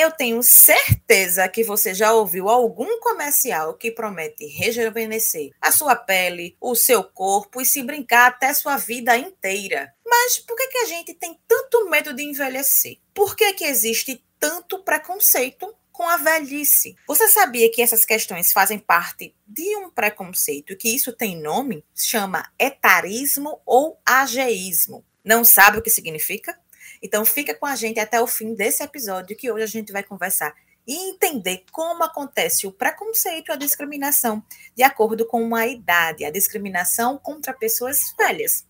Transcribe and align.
eu 0.00 0.10
tenho 0.10 0.42
certeza 0.42 1.46
que 1.48 1.62
você 1.62 1.92
já 1.92 2.12
ouviu 2.12 2.48
algum 2.48 2.98
comercial 3.00 3.74
que 3.74 3.90
promete 3.90 4.46
rejuvenescer 4.46 5.50
a 5.60 5.70
sua 5.70 5.94
pele, 5.94 6.56
o 6.60 6.74
seu 6.74 7.04
corpo 7.04 7.60
e 7.60 7.66
se 7.66 7.82
brincar 7.82 8.28
até 8.28 8.52
sua 8.54 8.76
vida 8.76 9.16
inteira. 9.16 9.92
Mas 10.04 10.38
por 10.38 10.56
que, 10.56 10.68
que 10.68 10.78
a 10.78 10.86
gente 10.86 11.14
tem 11.14 11.38
tanto 11.46 11.88
medo 11.88 12.14
de 12.14 12.22
envelhecer? 12.22 12.98
Por 13.12 13.36
que, 13.36 13.52
que 13.52 13.64
existe 13.64 14.24
tanto 14.38 14.82
preconceito 14.82 15.74
com 15.92 16.08
a 16.08 16.16
velhice. 16.16 16.96
Você 17.06 17.28
sabia 17.28 17.70
que 17.70 17.82
essas 17.82 18.06
questões 18.06 18.54
fazem 18.54 18.78
parte 18.78 19.34
de 19.46 19.76
um 19.76 19.90
preconceito 19.90 20.74
que 20.74 20.88
isso 20.88 21.12
tem 21.12 21.38
nome? 21.38 21.84
Chama 21.94 22.50
etarismo 22.58 23.60
ou 23.66 24.00
ageísmo. 24.06 25.04
Não 25.22 25.44
sabe 25.44 25.76
o 25.76 25.82
que 25.82 25.90
significa? 25.90 26.58
Então 27.02 27.24
fica 27.24 27.54
com 27.54 27.66
a 27.66 27.74
gente 27.74 27.98
até 27.98 28.20
o 28.20 28.26
fim 28.26 28.54
desse 28.54 28.82
episódio 28.82 29.36
que 29.36 29.50
hoje 29.50 29.64
a 29.64 29.66
gente 29.66 29.92
vai 29.92 30.02
conversar 30.02 30.54
e 30.86 31.10
entender 31.10 31.64
como 31.72 32.02
acontece 32.02 32.66
o 32.66 32.72
preconceito 32.72 33.50
e 33.50 33.52
a 33.52 33.56
discriminação 33.56 34.42
de 34.74 34.82
acordo 34.82 35.26
com 35.26 35.54
a 35.54 35.66
idade, 35.66 36.24
a 36.24 36.30
discriminação 36.30 37.18
contra 37.18 37.52
pessoas 37.52 37.98
velhas. 38.18 38.66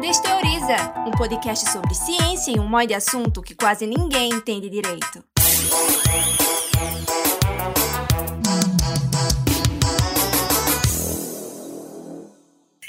Desteoriza, 0.00 0.76
um 1.06 1.10
podcast 1.10 1.68
sobre 1.70 1.94
ciência 1.94 2.52
e 2.52 2.58
um 2.58 2.68
monte 2.68 2.88
de 2.88 2.94
assunto 2.94 3.42
que 3.42 3.54
quase 3.54 3.86
ninguém 3.86 4.30
entende 4.30 4.70
direito. 4.70 5.22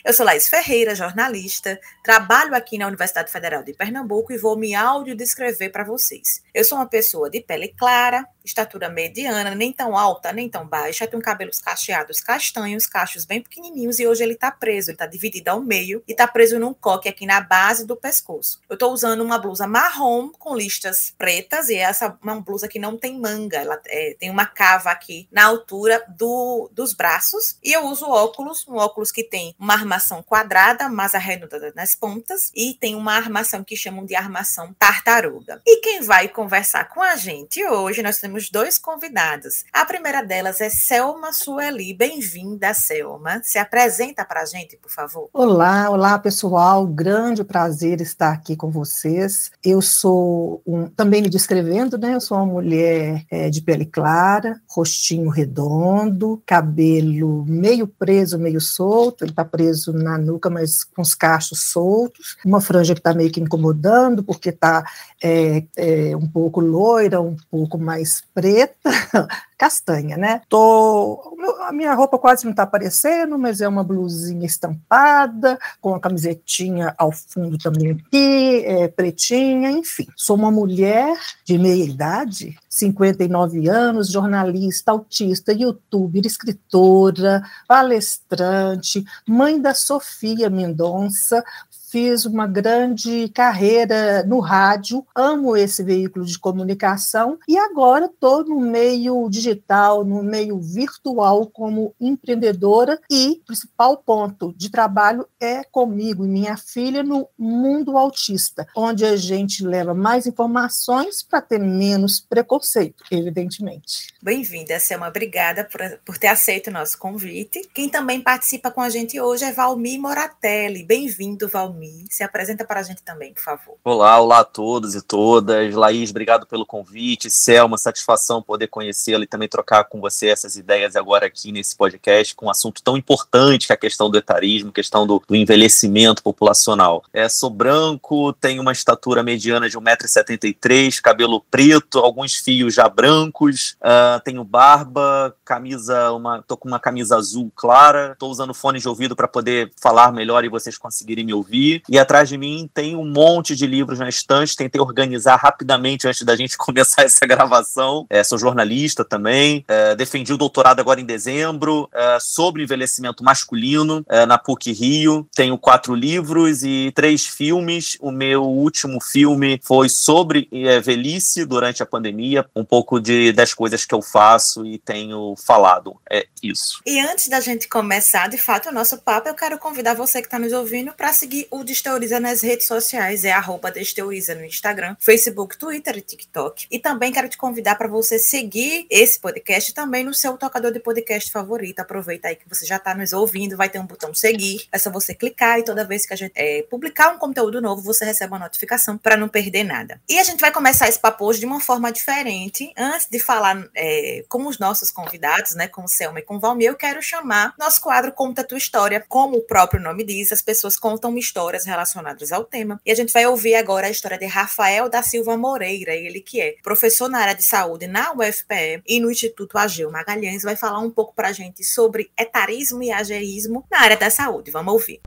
Eu 0.07 0.13
sou 0.13 0.25
Laís 0.25 0.47
Ferreira, 0.47 0.95
jornalista, 0.95 1.77
trabalho 2.01 2.55
aqui 2.55 2.77
na 2.77 2.87
Universidade 2.87 3.29
Federal 3.29 3.61
de 3.61 3.73
Pernambuco 3.73 4.31
e 4.31 4.37
vou 4.37 4.57
me 4.57 4.73
audiodescrever 4.73 5.69
para 5.69 5.83
vocês. 5.83 6.41
Eu 6.53 6.63
sou 6.63 6.77
uma 6.77 6.87
pessoa 6.87 7.29
de 7.29 7.41
pele 7.41 7.73
clara, 7.77 8.25
estatura 8.47 8.89
mediana, 8.89 9.53
nem 9.53 9.71
tão 9.71 9.95
alta, 9.95 10.31
nem 10.31 10.49
tão 10.49 10.67
baixa, 10.67 11.07
tem 11.07 11.19
cabelos 11.19 11.59
cacheados 11.59 12.19
castanhos, 12.19 12.87
cachos 12.87 13.25
bem 13.25 13.41
pequenininhos 13.41 13.99
e 13.99 14.07
hoje 14.07 14.23
ele 14.23 14.33
está 14.33 14.51
preso, 14.51 14.89
ele 14.89 14.95
está 14.95 15.05
dividido 15.05 15.49
ao 15.49 15.61
meio 15.61 16.01
e 16.07 16.11
está 16.11 16.27
preso 16.27 16.59
num 16.59 16.73
coque 16.73 17.09
aqui 17.09 17.25
na 17.25 17.41
base 17.41 17.85
do 17.85 17.95
pescoço. 17.95 18.61
Eu 18.69 18.73
estou 18.73 18.91
usando 18.91 19.21
uma 19.21 19.37
blusa 19.37 19.67
marrom 19.67 20.29
com 20.29 20.55
listas 20.55 21.13
pretas 21.17 21.69
e 21.69 21.75
essa 21.75 22.05
é 22.05 22.13
uma 22.23 22.41
blusa 22.41 22.67
que 22.67 22.79
não 22.79 22.97
tem 22.97 23.19
manga, 23.19 23.57
ela 23.57 23.79
é, 23.87 24.15
tem 24.19 24.29
uma 24.29 24.45
cava 24.45 24.89
aqui 24.89 25.27
na 25.31 25.45
altura 25.45 26.03
do, 26.07 26.69
dos 26.71 26.93
braços 26.93 27.57
e 27.63 27.73
eu 27.73 27.85
uso 27.85 28.05
óculos, 28.05 28.65
um 28.67 28.75
óculos 28.75 29.11
que 29.11 29.23
tem 29.23 29.55
uma 29.59 29.73
armação 29.73 30.23
quadrada, 30.23 30.89
mas 30.89 31.13
arredondada 31.13 31.73
nas 31.75 31.95
pontas 31.95 32.51
e 32.55 32.73
tem 32.73 32.95
uma 32.95 33.13
armação 33.13 33.63
que 33.63 33.75
chamam 33.75 34.05
de 34.05 34.15
armação 34.15 34.73
tartaruga. 34.73 35.61
E 35.65 35.81
quem 35.81 36.01
vai 36.01 36.27
conversar 36.27 36.85
com 36.85 37.01
a 37.01 37.15
gente 37.15 37.63
hoje, 37.65 38.01
nós 38.01 38.19
temos 38.19 38.36
temos 38.37 38.49
dois 38.51 38.77
convidados. 38.77 39.63
A 39.73 39.83
primeira 39.83 40.21
delas 40.21 40.61
é 40.61 40.69
Selma 40.69 41.33
Sueli. 41.33 41.93
Bem-vinda, 41.93 42.71
Selma. 42.73 43.41
Se 43.43 43.57
apresenta 43.57 44.23
para 44.23 44.43
a 44.43 44.45
gente, 44.45 44.77
por 44.77 44.91
favor. 44.91 45.29
Olá, 45.33 45.89
olá, 45.89 46.19
pessoal. 46.19 46.85
Grande 46.85 47.43
prazer 47.43 47.99
estar 47.99 48.31
aqui 48.31 48.55
com 48.55 48.69
vocês. 48.69 49.51
Eu 49.63 49.81
sou, 49.81 50.61
um, 50.67 50.87
também 50.87 51.23
me 51.23 51.29
descrevendo, 51.29 51.97
né? 51.97 52.13
Eu 52.13 52.21
sou 52.21 52.37
uma 52.37 52.45
mulher 52.45 53.25
é, 53.31 53.49
de 53.49 53.59
pele 53.59 53.85
clara, 53.85 54.61
rostinho 54.69 55.29
redondo, 55.29 56.41
cabelo 56.45 57.43
meio 57.47 57.87
preso, 57.87 58.37
meio 58.37 58.61
solto. 58.61 59.23
Ele 59.23 59.31
está 59.31 59.43
preso 59.43 59.91
na 59.91 60.17
nuca, 60.17 60.49
mas 60.49 60.83
com 60.83 61.01
os 61.01 61.15
cachos 61.15 61.63
soltos. 61.63 62.37
Uma 62.45 62.61
franja 62.61 62.93
que 62.93 62.99
está 62.99 63.13
meio 63.15 63.31
que 63.31 63.41
incomodando, 63.41 64.23
porque 64.23 64.49
está 64.49 64.85
é, 65.23 65.63
é, 65.75 66.15
um 66.15 66.27
pouco 66.27 66.59
loira, 66.59 67.19
um 67.19 67.35
pouco 67.49 67.79
mais 67.79 68.26
preta, 68.33 68.89
castanha, 69.57 70.15
né? 70.15 70.41
Tô, 70.47 71.35
a 71.61 71.71
minha 71.71 71.93
roupa 71.93 72.19
quase 72.19 72.45
não 72.45 72.51
está 72.51 72.63
aparecendo, 72.63 73.37
mas 73.39 73.59
é 73.59 73.67
uma 73.67 73.83
blusinha 73.83 74.45
estampada, 74.45 75.57
com 75.81 75.95
a 75.95 75.99
camisetinha 75.99 76.93
ao 76.97 77.11
fundo 77.11 77.57
também 77.57 77.91
aqui, 77.91 78.63
é, 78.65 78.87
pretinha, 78.87 79.71
enfim. 79.71 80.05
Sou 80.15 80.35
uma 80.35 80.51
mulher 80.51 81.17
de 81.43 81.57
meia 81.57 81.83
idade, 81.83 82.55
59 82.69 83.67
anos, 83.67 84.11
jornalista, 84.11 84.91
autista, 84.91 85.51
youtuber, 85.51 86.25
escritora, 86.25 87.41
palestrante, 87.67 89.03
mãe 89.27 89.59
da 89.59 89.73
Sofia 89.73 90.49
Mendonça, 90.49 91.43
fiz 91.89 92.25
uma 92.25 92.45
grande 92.45 93.29
carreira 93.29 94.23
no 94.23 94.39
rádio, 94.39 95.05
amo 95.15 95.55
esse 95.55 95.83
veículo 95.83 96.25
de 96.25 96.37
comunicação 96.37 97.39
e 97.47 97.57
agora 97.57 98.05
estou 98.05 98.43
no 98.43 98.59
meio 98.59 99.27
digital, 99.29 100.03
no 100.03 100.21
meio 100.21 100.59
virtual 100.59 101.47
como 101.47 101.95
empreendedora 101.99 102.99
e 103.09 103.39
o 103.41 103.45
principal 103.45 103.97
ponto 103.97 104.53
de 104.55 104.69
trabalho 104.69 105.27
é 105.39 105.63
comigo 105.63 106.25
e 106.25 106.27
minha 106.27 106.57
filha 106.57 107.03
no 107.03 107.27
mundo 107.37 107.97
autista, 107.97 108.67
onde 108.75 109.05
a 109.05 109.15
gente 109.15 109.65
leva 109.65 109.93
mais 109.93 110.27
informações 110.27 111.23
para 111.23 111.41
ter 111.41 111.59
menos 111.59 112.19
preconceito, 112.19 113.03
evidentemente. 113.11 114.13
Bem-vinda, 114.21 114.79
Selma. 114.79 115.07
Obrigada 115.07 115.63
por, 115.63 115.79
por 116.03 116.17
ter 116.17 116.27
aceito 116.27 116.67
o 116.67 116.73
nosso 116.73 116.97
convite. 116.97 117.61
Quem 117.73 117.87
também 117.87 118.19
participa 118.21 118.69
com 118.71 118.81
a 118.81 118.89
gente 118.89 119.19
hoje 119.19 119.45
é 119.45 119.53
Valmir 119.53 119.99
Moratelli. 119.99 120.83
Bem-vindo, 120.83 121.47
Valmir. 121.47 121.76
Se 122.09 122.23
apresenta 122.23 122.65
para 122.65 122.79
a 122.79 122.83
gente 122.83 123.03
também, 123.03 123.33
por 123.33 123.43
favor. 123.43 123.77
Olá, 123.83 124.19
olá 124.19 124.39
a 124.39 124.43
todos 124.43 124.95
e 124.95 125.01
todas. 125.01 125.75
Laís, 125.75 126.09
obrigado 126.09 126.47
pelo 126.47 126.65
convite. 126.65 127.29
Selma, 127.29 127.77
satisfação 127.77 128.41
poder 128.41 128.67
conhecê-la 128.67 129.23
e 129.23 129.27
também 129.27 129.47
trocar 129.47 129.83
com 129.83 129.99
você 129.99 130.29
essas 130.29 130.55
ideias 130.55 130.95
agora 130.95 131.27
aqui 131.27 131.51
nesse 131.51 131.75
podcast 131.75 132.35
com 132.35 132.47
um 132.47 132.49
assunto 132.49 132.81
tão 132.81 132.97
importante 132.97 133.67
que 133.67 133.73
é 133.73 133.75
a 133.75 133.77
questão 133.77 134.09
do 134.09 134.17
etarismo, 134.17 134.71
questão 134.71 135.05
do, 135.05 135.21
do 135.27 135.35
envelhecimento 135.35 136.23
populacional. 136.23 137.03
É, 137.13 137.29
sou 137.29 137.49
branco, 137.49 138.33
tenho 138.33 138.61
uma 138.61 138.71
estatura 138.71 139.21
mediana 139.21 139.69
de 139.69 139.77
1,73m, 139.77 141.01
cabelo 141.01 141.41
preto, 141.51 141.99
alguns 141.99 142.35
fios 142.35 142.73
já 142.73 142.89
brancos, 142.89 143.75
uh, 143.81 144.19
tenho 144.23 144.43
barba, 144.43 145.35
camisa, 145.45 146.11
uma, 146.11 146.41
tô 146.41 146.57
com 146.57 146.67
uma 146.67 146.79
camisa 146.79 147.17
azul 147.17 147.51
clara, 147.55 148.15
tô 148.17 148.27
usando 148.27 148.53
fone 148.53 148.79
de 148.79 148.87
ouvido 148.87 149.15
para 149.15 149.27
poder 149.27 149.71
falar 149.79 150.11
melhor 150.11 150.43
e 150.43 150.49
vocês 150.49 150.77
conseguirem 150.77 151.25
me 151.25 151.33
ouvir 151.33 151.66
e 151.89 151.97
atrás 151.97 152.29
de 152.29 152.37
mim 152.37 152.69
tem 152.73 152.95
um 152.95 153.05
monte 153.05 153.55
de 153.55 153.65
livros 153.65 153.99
na 153.99 154.09
estante. 154.09 154.55
Tentei 154.55 154.81
organizar 154.81 155.35
rapidamente 155.35 156.07
antes 156.07 156.23
da 156.23 156.35
gente 156.35 156.57
começar 156.57 157.03
essa 157.03 157.25
gravação. 157.25 158.05
É, 158.09 158.23
sou 158.23 158.37
jornalista 158.37 159.03
também. 159.03 159.63
É, 159.67 159.95
defendi 159.95 160.33
o 160.33 160.37
doutorado 160.37 160.79
agora 160.79 161.01
em 161.01 161.05
dezembro 161.05 161.89
é, 161.93 162.17
sobre 162.19 162.63
envelhecimento 162.63 163.23
masculino 163.23 164.03
é, 164.09 164.25
na 164.25 164.37
PUC 164.37 164.71
Rio. 164.71 165.27
Tenho 165.35 165.57
quatro 165.57 165.95
livros 165.95 166.63
e 166.63 166.91
três 166.95 167.25
filmes. 167.25 167.97
O 167.99 168.11
meu 168.11 168.43
último 168.43 169.01
filme 169.01 169.59
foi 169.63 169.89
sobre 169.89 170.47
é, 170.51 170.79
velhice 170.79 171.45
durante 171.45 171.81
a 171.81 171.85
pandemia. 171.85 172.45
Um 172.55 172.63
pouco 172.63 172.99
de, 172.99 173.31
das 173.31 173.53
coisas 173.53 173.85
que 173.85 173.93
eu 173.93 174.01
faço 174.01 174.65
e 174.65 174.77
tenho 174.77 175.35
falado. 175.35 175.95
É 176.09 176.25
isso. 176.41 176.81
E 176.85 176.99
antes 176.99 177.27
da 177.27 177.39
gente 177.39 177.67
começar, 177.67 178.27
de 178.27 178.37
fato, 178.37 178.69
o 178.69 178.71
nosso 178.71 178.97
papo, 178.99 179.27
eu 179.27 179.35
quero 179.35 179.57
convidar 179.57 179.93
você 179.93 180.21
que 180.21 180.27
está 180.27 180.39
nos 180.39 180.53
ouvindo 180.53 180.93
para 180.93 181.13
seguir 181.13 181.47
o 181.51 181.56
Desteoriza 181.63 182.19
nas 182.19 182.41
redes 182.41 182.67
sociais, 182.67 183.25
é 183.25 183.31
arroba 183.31 183.71
Desteoriza 183.71 184.35
no 184.35 184.45
Instagram, 184.45 184.95
Facebook, 184.99 185.57
Twitter 185.57 185.97
e 185.97 186.01
TikTok. 186.01 186.67
E 186.69 186.79
também 186.79 187.11
quero 187.11 187.29
te 187.29 187.37
convidar 187.37 187.75
para 187.75 187.87
você 187.87 188.19
seguir 188.19 188.85
esse 188.89 189.19
podcast 189.19 189.73
também 189.73 190.03
no 190.03 190.13
seu 190.13 190.37
tocador 190.37 190.71
de 190.71 190.79
podcast 190.79 191.31
favorito. 191.31 191.79
Aproveita 191.79 192.27
aí 192.27 192.35
que 192.35 192.47
você 192.47 192.65
já 192.65 192.77
está 192.77 192.93
nos 192.93 193.13
ouvindo, 193.13 193.57
vai 193.57 193.69
ter 193.69 193.79
um 193.79 193.85
botão 193.85 194.13
seguir, 194.13 194.67
é 194.71 194.77
só 194.77 194.91
você 194.91 195.13
clicar 195.13 195.59
e 195.59 195.63
toda 195.63 195.83
vez 195.85 196.05
que 196.05 196.13
a 196.13 196.17
gente 196.17 196.33
é, 196.35 196.61
publicar 196.63 197.09
um 197.09 197.17
conteúdo 197.17 197.61
novo, 197.61 197.81
você 197.81 198.05
recebe 198.05 198.33
uma 198.33 198.39
notificação 198.39 198.97
para 198.97 199.17
não 199.17 199.27
perder 199.27 199.63
nada. 199.63 200.01
E 200.07 200.19
a 200.19 200.23
gente 200.23 200.39
vai 200.39 200.51
começar 200.51 200.87
esse 200.87 200.99
papo 200.99 201.25
hoje 201.25 201.39
de 201.39 201.45
uma 201.45 201.59
forma 201.59 201.91
diferente. 201.91 202.71
Antes 202.77 203.07
de 203.09 203.19
falar 203.19 203.67
é, 203.75 204.23
com 204.29 204.45
os 204.45 204.59
nossos 204.59 204.91
convidados, 204.91 205.55
né, 205.55 205.67
com 205.67 205.83
o 205.83 205.87
Selma 205.87 206.19
e 206.19 206.23
com 206.23 206.35
o 206.37 206.39
Valmir, 206.39 206.69
eu 206.69 206.75
quero 206.75 207.01
chamar 207.01 207.53
nosso 207.57 207.81
quadro 207.81 208.11
Conta 208.11 208.43
Tua 208.43 208.57
História. 208.57 209.03
Como 209.07 209.37
o 209.37 209.41
próprio 209.41 209.81
nome 209.81 210.03
diz, 210.03 210.31
as 210.31 210.41
pessoas 210.41 210.77
contam 210.77 211.09
uma 211.09 211.19
história 211.19 211.46
histórias 211.47 211.65
relacionadas 211.65 212.31
ao 212.31 212.43
tema. 212.43 212.79
E 212.85 212.91
a 212.91 212.95
gente 212.95 213.13
vai 213.13 213.25
ouvir 213.25 213.55
agora 213.55 213.87
a 213.87 213.89
história 213.89 214.17
de 214.17 214.25
Rafael 214.25 214.89
da 214.89 215.01
Silva 215.01 215.37
Moreira, 215.37 215.93
ele 215.93 216.19
que 216.19 216.41
é 216.41 216.55
professor 216.61 217.09
na 217.09 217.19
área 217.19 217.35
de 217.35 217.43
saúde 217.43 217.87
na 217.87 218.11
UFPE 218.11 218.83
e 218.85 218.99
no 218.99 219.09
Instituto 219.09 219.57
Ageu 219.57 219.89
Magalhães, 219.89 220.43
vai 220.43 220.55
falar 220.55 220.79
um 220.79 220.89
pouco 220.89 221.13
para 221.15 221.29
a 221.29 221.31
gente 221.31 221.63
sobre 221.63 222.11
etarismo 222.17 222.83
e 222.83 222.91
ageísmo 222.91 223.65
na 223.71 223.81
área 223.81 223.97
da 223.97 224.09
saúde. 224.09 224.51
Vamos 224.51 224.73
ouvir. 224.73 225.01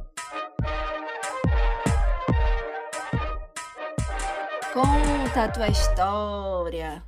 Conta 4.73 5.45
a 5.45 5.49
tua 5.49 5.69
história. 5.69 7.03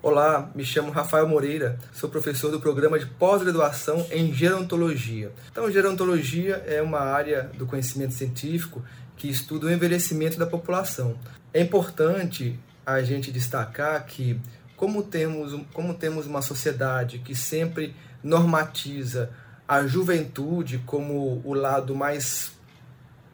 Olá, 0.00 0.48
me 0.54 0.64
chamo 0.64 0.92
Rafael 0.92 1.26
Moreira, 1.26 1.76
sou 1.92 2.08
professor 2.08 2.52
do 2.52 2.60
programa 2.60 3.00
de 3.00 3.06
pós-graduação 3.06 4.06
em 4.12 4.32
gerontologia. 4.32 5.32
Então, 5.50 5.68
gerontologia 5.72 6.62
é 6.68 6.80
uma 6.80 7.00
área 7.00 7.50
do 7.58 7.66
conhecimento 7.66 8.14
científico 8.14 8.80
que 9.16 9.28
estuda 9.28 9.66
o 9.66 9.70
envelhecimento 9.72 10.38
da 10.38 10.46
população. 10.46 11.18
É 11.52 11.60
importante 11.60 12.56
a 12.86 13.02
gente 13.02 13.32
destacar 13.32 14.06
que, 14.06 14.40
como 14.76 15.02
temos, 15.02 15.60
como 15.72 15.92
temos 15.92 16.26
uma 16.26 16.42
sociedade 16.42 17.18
que 17.18 17.34
sempre 17.34 17.92
normatiza 18.22 19.30
a 19.66 19.84
juventude 19.84 20.78
como 20.86 21.42
o 21.44 21.52
lado 21.54 21.92
mais 21.96 22.52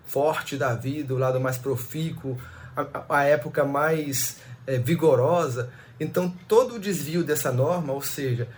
forte 0.07 0.57
da 0.57 0.75
vida, 0.75 1.13
o 1.13 1.19
lado 1.19 1.39
mais 1.39 1.59
profícuo, 1.59 2.39
a, 2.75 3.19
a 3.19 3.25
época 3.25 3.67
mais 3.67 4.39
é, 4.67 4.79
vigorosa, 4.79 5.71
então, 5.99 6.33
todo 6.49 6.77
o 6.77 6.79
desvio 6.79 7.23
dessa 7.23 7.53
norma, 7.53 7.93
ou 7.93 8.03
seja, 8.03 8.49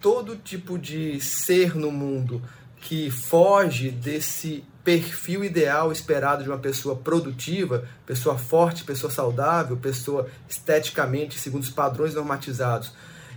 todo 0.00 0.36
tipo 0.36 0.78
de 0.78 1.20
ser 1.20 1.74
no 1.74 1.90
mundo 1.90 2.42
que 2.80 3.10
foge 3.10 3.90
desse 3.90 4.64
perfil 4.84 5.42
ideal 5.42 5.90
esperado 5.90 6.44
de 6.44 6.48
uma 6.48 6.58
pessoa 6.58 6.94
produtiva, 6.94 7.84
pessoa 8.06 8.38
forte, 8.38 8.84
pessoa 8.84 9.10
saudável, 9.10 9.76
pessoa 9.76 10.28
esteticamente, 10.48 11.40
segundo 11.40 11.64
os 11.64 11.70
padrões 11.70 12.14
normatizados, 12.14 12.92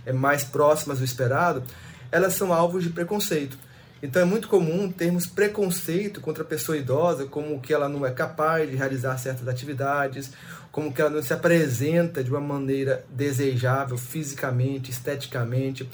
é 0.06 0.12
mais 0.12 0.44
próximas 0.44 0.98
do 0.98 1.04
esperado, 1.04 1.64
elas 2.12 2.34
são 2.34 2.52
alvos 2.52 2.84
de 2.84 2.90
preconceito. 2.90 3.58
Então 4.02 4.22
é 4.22 4.24
muito 4.24 4.48
comum 4.48 4.90
termos 4.90 5.26
preconceito 5.26 6.20
contra 6.20 6.42
a 6.42 6.46
pessoa 6.46 6.78
idosa, 6.78 7.26
como 7.26 7.60
que 7.60 7.74
ela 7.74 7.88
não 7.88 8.06
é 8.06 8.10
capaz 8.10 8.70
de 8.70 8.76
realizar 8.76 9.18
certas 9.18 9.46
atividades, 9.46 10.30
como 10.72 10.92
que 10.92 11.00
ela 11.00 11.10
não 11.10 11.22
se 11.22 11.32
apresenta 11.32 12.22
de 12.22 12.30
uma 12.30 12.40
maneira 12.40 13.04
desejável 13.10 13.98
fisicamente, 13.98 14.90
esteticamente. 14.90 15.88